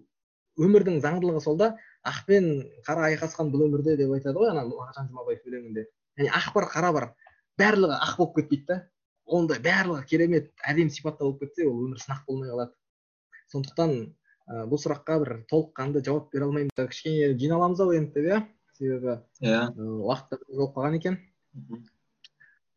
өмірдің 0.58 1.00
заңдылығы 1.02 1.42
сол 1.42 1.58
да. 1.58 1.74
Ақ 2.04 2.24
пен 2.26 2.48
қара 2.86 3.08
айқасқан 3.10 3.50
бұл 3.52 3.66
өмірде 3.68 3.96
деп 3.96 4.12
айтады 4.16 4.38
ғой 4.38 4.50
ана 4.52 4.66
мағжан 4.68 5.08
жұмабаев 5.10 5.46
өлеңінде. 5.48 5.86
Яғни 6.18 6.32
ақ 6.38 6.50
бар 6.54 6.68
қара 6.72 6.92
бар. 6.92 7.08
Барлығы 7.58 7.96
ақ 7.96 8.16
болып 8.18 8.36
кетпейді 8.40 8.66
да. 8.68 8.80
Ондай 9.24 9.58
барлығы 9.64 10.04
керемет 10.10 10.50
әдемі 10.68 10.92
сипатта 10.92 11.24
болып 11.24 11.40
кетсе 11.46 11.66
ол 11.66 11.80
өмір 11.86 12.02
сынақ 12.02 12.26
болмай 12.28 12.50
қалады. 12.50 12.74
Сондықтан 13.52 13.94
ә, 14.48 14.64
бұл 14.70 14.80
сұраққа 14.80 15.18
бір 15.22 15.32
толыққанды 15.50 16.02
жауап 16.04 16.30
бере 16.32 16.48
алмаймын 16.48 16.88
кішкене 16.90 17.32
жиналамыз 17.40 17.80
ау 17.84 17.94
енді 17.96 18.14
деп 18.20 18.30
иә? 18.30 18.40
себебі 18.78 19.18
иә. 19.40 19.60
уақыт 19.78 20.30
та 20.30 20.38
болып 20.48 20.74
қалған 20.76 20.96
екен. 20.98 21.18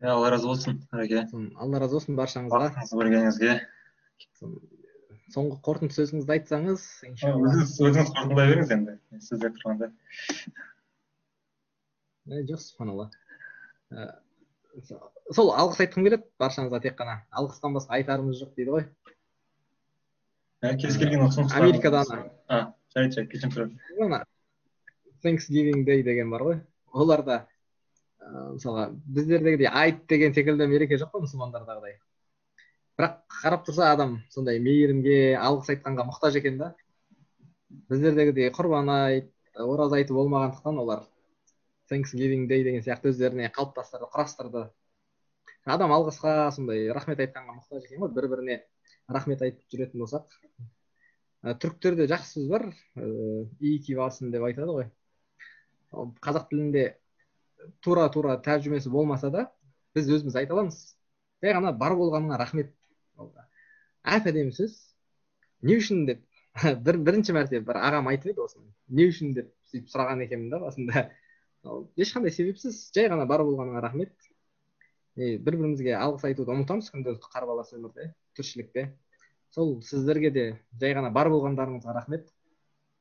Иә 0.02 0.14
алла 0.14 0.30
разы 0.30 0.48
болсын 0.48 0.80
әреке 0.94 1.26
алла 1.58 1.82
разы 1.82 1.98
болсын 1.98 2.18
баршаңызға. 2.20 2.86
Бөлгеніңізге 2.94 3.58
соңғы 5.34 5.58
қорытынды 5.66 5.98
сөзіңізді 5.98 6.36
айтсаңыз 6.38 6.86
өзіңіз 7.10 7.74
өзіңіз 7.90 8.14
қорытындылай 8.14 8.52
беріңіз 8.54 8.76
енді 8.78 8.98
сізде 9.26 9.52
тұрғанда. 9.58 9.92
Жоқ 12.52 12.64
субханалла 12.64 13.10
сол 15.34 15.52
алғыс 15.58 15.82
айтқым 15.84 16.06
келеді 16.08 16.26
баршаңызға 16.42 16.82
тек 16.84 16.98
қана. 17.00 17.22
Алғыстан 17.32 17.76
басқа 17.76 17.98
айтарымыз 17.98 18.40
жоқ 18.42 18.54
дейді 18.60 18.76
ғой. 18.76 18.86
Кез 20.62 20.98
келген 20.98 21.28
ұсыныс 21.28 21.54
америкада 21.58 22.02
ана 22.06 22.24
жарайды 22.94 23.14
жарайды 23.14 23.30
кешірім 23.34 24.08
ана 24.08 24.24
Thanksgiving 25.24 25.86
Day 25.86 26.04
деген 26.04 26.32
бар 26.34 26.44
ғой 26.48 26.60
оларда 26.94 27.46
мысалға 28.28 28.90
біздердегідей 29.06 29.70
айт 29.70 30.06
деген 30.10 30.34
секілді 30.34 30.68
мереке 30.68 30.98
жоқ 30.98 31.14
қой 31.14 31.26
мұсылмандардағыдай 31.28 31.98
бірақ 32.98 33.20
қарап 33.42 33.68
тұрса 33.68 33.92
адам 33.94 34.16
сондай 34.34 34.58
мейірімге 34.66 35.38
алғыс 35.38 35.70
айтқанға 35.76 36.08
мұқтаж 36.08 36.40
екен 36.40 36.58
да. 36.58 36.72
Біздердегідей 37.92 38.50
құрбан 38.56 38.90
айт 38.90 39.30
ораза 39.54 40.00
айты 40.00 40.16
болмағандықтан 40.18 40.82
олар 40.82 41.04
Thanksgiving 41.92 42.48
Day 42.50 42.64
деген 42.66 42.82
сияқты 42.82 43.14
өздеріне 43.14 43.52
қалыптастырды 43.54 44.10
құрастырды. 44.16 44.64
Адам 45.66 45.94
алғысқа 45.94 46.50
сондай 46.56 46.90
рахмет 46.96 47.22
айтқанға 47.22 47.60
мұқтаж 47.60 47.86
екен 47.86 48.02
ғой 48.02 48.14
бір 48.18 48.30
біріне 48.34 48.58
рахмет 49.08 49.42
айтып 49.42 49.74
жүретін 49.74 50.04
болсақ. 50.04 50.38
Ә, 51.44 51.54
түріктерде 51.54 52.08
жақсы 52.12 52.40
сөз 52.40 52.48
бар. 52.52 52.68
Ии 52.98 53.80
кибасын 53.86 54.32
деп 54.34 54.46
айтады 54.48 54.74
ғой. 54.74 54.90
Қазақ 56.24 56.50
тілінде 56.52 56.88
тура 57.82 58.08
тура 58.14 58.38
тәржімесі 58.44 58.92
болмаса 58.92 59.32
да 59.32 59.48
біз 59.96 60.10
өзіміз 60.18 60.36
айта 60.40 60.56
аламыз. 60.58 60.80
Жай 61.44 61.54
ғана 61.56 61.72
бар 61.78 61.96
болғаныңа 61.98 62.40
рахмет 62.42 62.74
әп 64.04 64.28
әдемі 64.32 64.54
сөз. 64.56 64.76
Не 65.62 65.78
үшін 65.82 66.06
деп? 66.10 66.24
Бір 66.86 66.98
бірінші 67.06 67.36
мәрте 67.38 67.62
бір 67.66 67.80
ағам 67.86 68.10
айтып 68.12 68.34
еді 68.34 68.44
осыны. 68.46 68.72
Не 68.90 69.08
үшін 69.12 69.34
деп 69.38 69.52
сөйтіп 69.72 69.92
сұраған 69.94 70.24
екенмін 70.26 70.54
да 70.54 70.60
басында. 70.64 71.04
Ешқандай 72.00 72.34
себепсіз 72.34 72.80
жай 72.96 73.10
ғана 73.12 73.28
бар 73.30 73.44
болғаныңа 73.46 73.84
рахмет. 73.86 74.14
Бір 75.18 75.58
бірімізге 75.58 75.96
алғыс 75.98 76.28
айтуды 76.30 76.54
ұмытамыз 76.54 76.92
күнделікті 76.94 77.32
қарбалас 77.34 77.74
өмірде 77.74 78.12
тіршілікте. 78.38 78.88
Сол 79.50 79.80
сіздерге 79.82 80.32
де 80.32 80.46
жай 80.80 80.94
ғана 80.94 81.10
бар 81.14 81.32
болғандарыңызға 81.34 81.96
рахмет. 81.96 82.28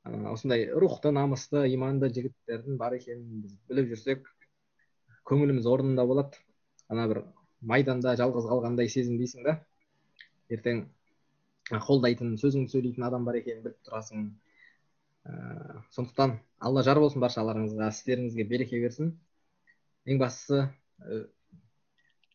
Осындай 0.06 0.68
рухты 0.72 1.10
намысты 1.12 1.66
иманды 1.74 2.08
жігіттердің 2.14 2.78
бар 2.80 2.96
екенін 2.96 3.42
біз 3.42 3.56
біліп 3.68 3.90
жүрсек 3.92 4.30
көңіліміз 5.28 5.66
орнында 5.68 6.06
болады. 6.06 6.40
Ана 6.88 7.08
бір 7.10 7.22
майданда 7.60 8.14
жалғыз 8.16 8.48
қалғандай 8.48 8.88
сезінбейсің 8.92 9.44
да. 9.44 9.58
Ертең 10.48 10.86
қолдайтын 11.68 12.36
сөзіңді 12.40 12.72
сөйлейтін 12.72 13.08
адам 13.08 13.26
бар 13.26 13.40
екенін 13.42 13.64
біліп 13.66 13.80
тұрасың. 13.88 14.28
Ә, 15.26 15.82
сондықтан 15.90 16.38
алла 16.62 16.84
жар 16.86 17.00
болсын 17.02 17.20
баршаларыңызға 17.24 17.90
істеріңізге 17.90 18.46
береке 18.46 18.80
берсін. 18.80 19.16
Ең 20.06 20.20
бастысы 20.22 20.62
ә, 20.62 21.24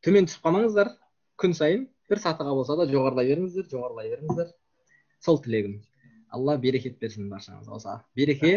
төмен 0.06 0.28
түсіп 0.30 0.45
қалмаңыздар. 0.45 0.91
Күн 1.41 1.56
сайын 1.58 1.88
бір 2.12 2.22
сатыға 2.22 2.54
болса 2.58 2.76
да 2.78 2.86
жоғарылай 2.89 3.32
беріңіздер 3.32 3.70
жоғарылай 3.72 4.12
беріңіздер. 4.12 4.52
Сол 5.26 5.39
тілегім. 5.41 5.80
Алла 6.36 6.58
берекет 6.62 6.99
берсін 6.99 7.30
баршаңызға 7.32 7.78
осы 7.78 7.95
береке. 8.16 8.54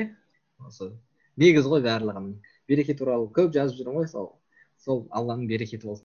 Осы. 0.66 0.90
Негіз 1.40 1.66
ғой 1.70 1.82
барлығының 1.86 2.34
береке 2.68 2.94
туралы 2.98 3.30
көп 3.38 3.54
жазып 3.54 3.80
жүрмін 3.80 4.02
ғой 4.02 4.10
сол. 4.10 4.28
Сол 4.84 5.06
алланың 5.10 5.48
берекеті 5.48 5.86
болсын. 5.86 6.02